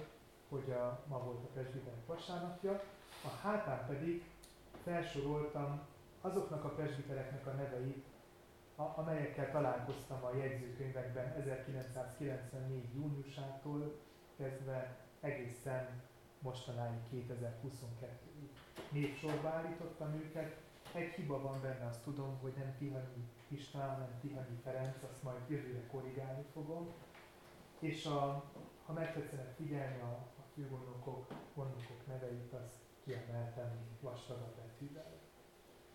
hogy 0.48 0.70
a, 0.70 1.04
ma 1.06 1.18
volt 1.18 1.44
a 1.44 1.52
presbiterek 1.52 2.06
vasárnapja. 2.06 2.82
A 3.24 3.28
hátán 3.42 3.86
pedig 3.86 4.24
felsoroltam 4.84 5.80
azoknak 6.20 6.64
a 6.64 6.68
presbitereknek 6.68 7.46
a 7.46 7.50
neveit, 7.50 8.04
a, 8.76 8.82
amelyekkel 8.82 9.50
találkoztam 9.50 10.24
a 10.24 10.36
jegyzőkönyvekben 10.36 11.32
1994. 11.32 12.94
júniusától 12.94 13.98
kezdve 14.36 14.96
egészen 15.20 16.02
mostanáig 16.38 17.00
2022-ig. 17.12 18.48
Névsorba 18.90 19.48
állítottam 19.48 20.14
őket, 20.14 20.56
egy 20.92 21.12
hiba 21.14 21.40
van 21.40 21.60
benne, 21.62 21.86
azt 21.86 22.02
tudom, 22.02 22.38
hogy 22.40 22.52
nem 22.56 22.74
Tihanyi 22.78 23.28
István, 23.48 23.88
hanem 23.88 24.18
Tihanyi 24.20 24.58
Ferenc, 24.62 24.96
azt 25.10 25.22
majd 25.22 25.38
jövőre 25.48 25.86
korrigálni 25.86 26.44
fogom. 26.52 26.92
És 27.78 28.06
a, 28.06 28.44
ha 28.86 28.92
meg 28.92 29.12
tetszenek 29.14 29.54
figyelni 29.56 30.00
a, 30.00 30.26
a 30.58 30.60
főgondnokok, 30.60 31.32
gondnokok 31.54 32.06
neveit, 32.06 32.52
azt 32.52 32.74
kiemeltem 33.04 33.70
vastagabb 34.00 34.56
betűvel. 34.56 35.20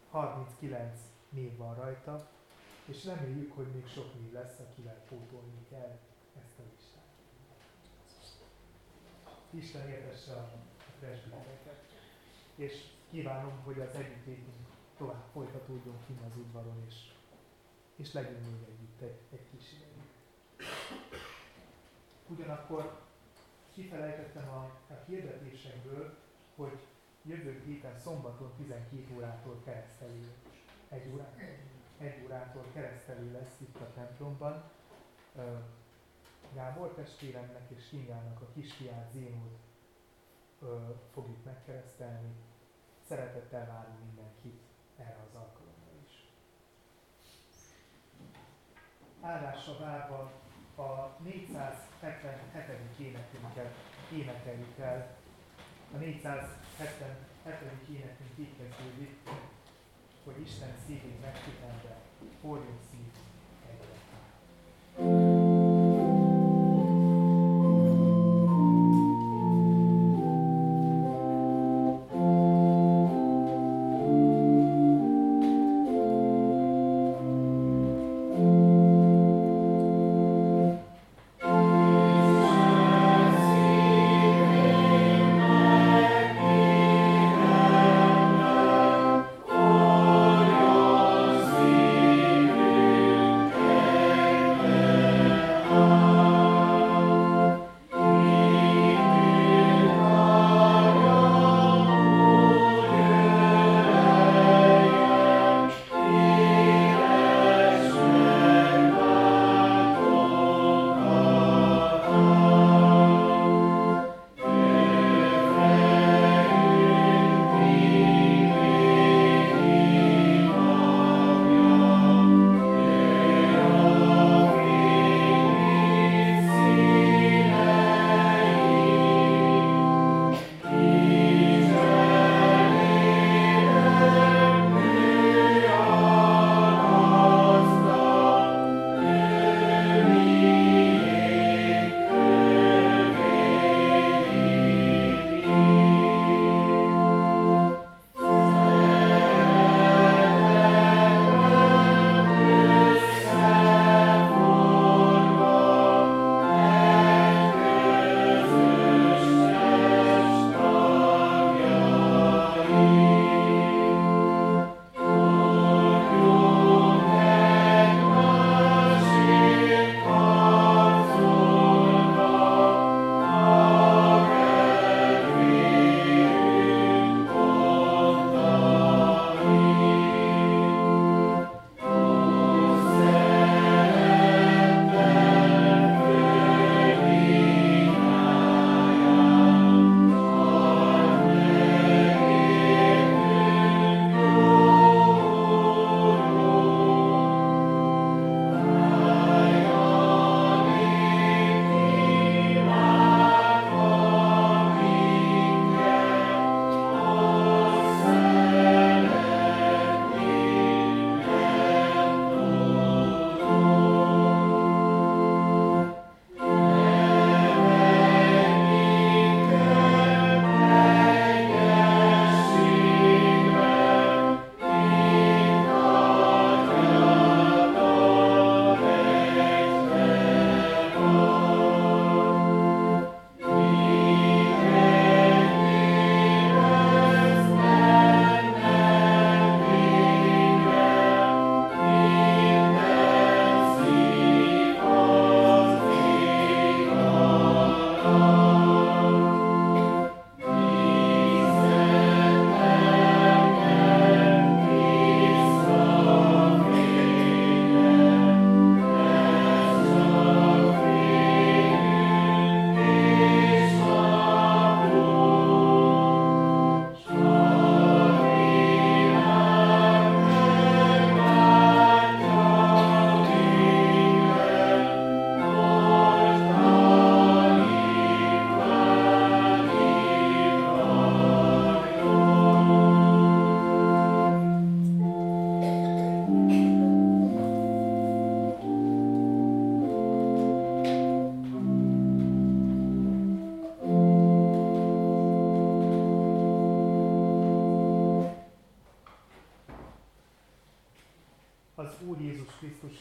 39 0.09 0.99
név 1.29 1.57
van 1.57 1.75
rajta, 1.75 2.29
és 2.85 3.05
reméljük, 3.05 3.55
hogy 3.55 3.67
még 3.73 3.87
sok 3.87 4.13
név 4.19 4.31
lesz, 4.31 4.59
akivel 4.59 5.03
pótolni 5.09 5.65
kell 5.69 5.99
ezt 6.43 6.59
a 6.59 6.61
listát. 6.73 7.01
Isten 9.49 9.89
értesse 9.89 10.33
a 10.33 10.51
presbitereket, 10.99 11.83
és 12.55 12.91
kívánom, 13.09 13.61
hogy 13.63 13.79
az 13.79 13.95
együttlétünk 13.95 14.67
tovább 14.97 15.25
folytatódjon 15.31 16.03
kint 16.05 16.21
az 16.21 16.37
udvaron, 16.37 16.83
és, 16.87 17.13
és 17.95 18.13
legyünk 18.13 18.45
még 18.45 18.67
együtt 18.67 19.01
egy, 19.01 19.19
egy 19.31 19.49
kis 19.51 19.71
ideig. 19.71 20.01
Ugyanakkor 22.27 23.11
kifelejtettem 23.73 24.49
a, 24.49 24.93
a 24.93 25.03
hirdetésekből, 25.05 26.17
hogy 26.55 26.79
jövő 27.21 27.61
héten 27.65 27.99
szombaton 27.99 28.51
12 28.57 29.15
órától 29.15 29.61
keresztelő, 29.65 30.31
egy, 30.89 31.13
órá, 31.13 31.33
egy 31.97 32.23
órától 32.25 32.65
keresztelő 32.73 33.31
lesz 33.31 33.59
itt 33.59 33.75
a 33.75 33.93
templomban. 33.93 34.63
Gábor 36.53 36.93
testvéremnek 36.93 37.69
és 37.75 37.87
Kingának 37.89 38.41
a 38.41 38.51
kisfiát 38.53 39.11
Zénót 39.11 39.57
fogjuk 41.13 41.43
megkeresztelni. 41.43 42.35
Szeretettel 43.07 43.65
várunk 43.65 43.99
mindenkit 44.05 44.61
erre 44.97 45.19
az 45.29 45.35
alkalomra 45.35 45.91
is. 46.05 46.27
Állásra 49.21 49.77
várva 49.77 50.31
a 50.75 51.17
477. 51.23 52.99
énekünket 52.99 53.73
énekeljük 54.13 54.79
el. 54.79 55.15
A 55.93 55.97
477. 55.97 57.89
énekünk 57.89 58.33
így 58.35 58.57
kezdődik, 58.57 59.13
hogy 60.23 60.41
Isten 60.41 60.73
szívét 60.85 61.21
megkitenve, 61.21 61.95
forjunk 62.41 62.79
szív 62.91 63.11
egyre. 63.69 64.01
Thank 64.95 65.32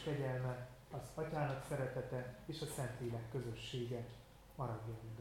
kegyelme, 0.03 0.67
az 0.91 1.01
Atyának 1.15 1.65
szeretete 1.69 2.39
és 2.45 2.61
a 2.61 2.65
Szentlélek 2.65 3.31
közössége 3.31 4.05
maradjon. 4.55 5.12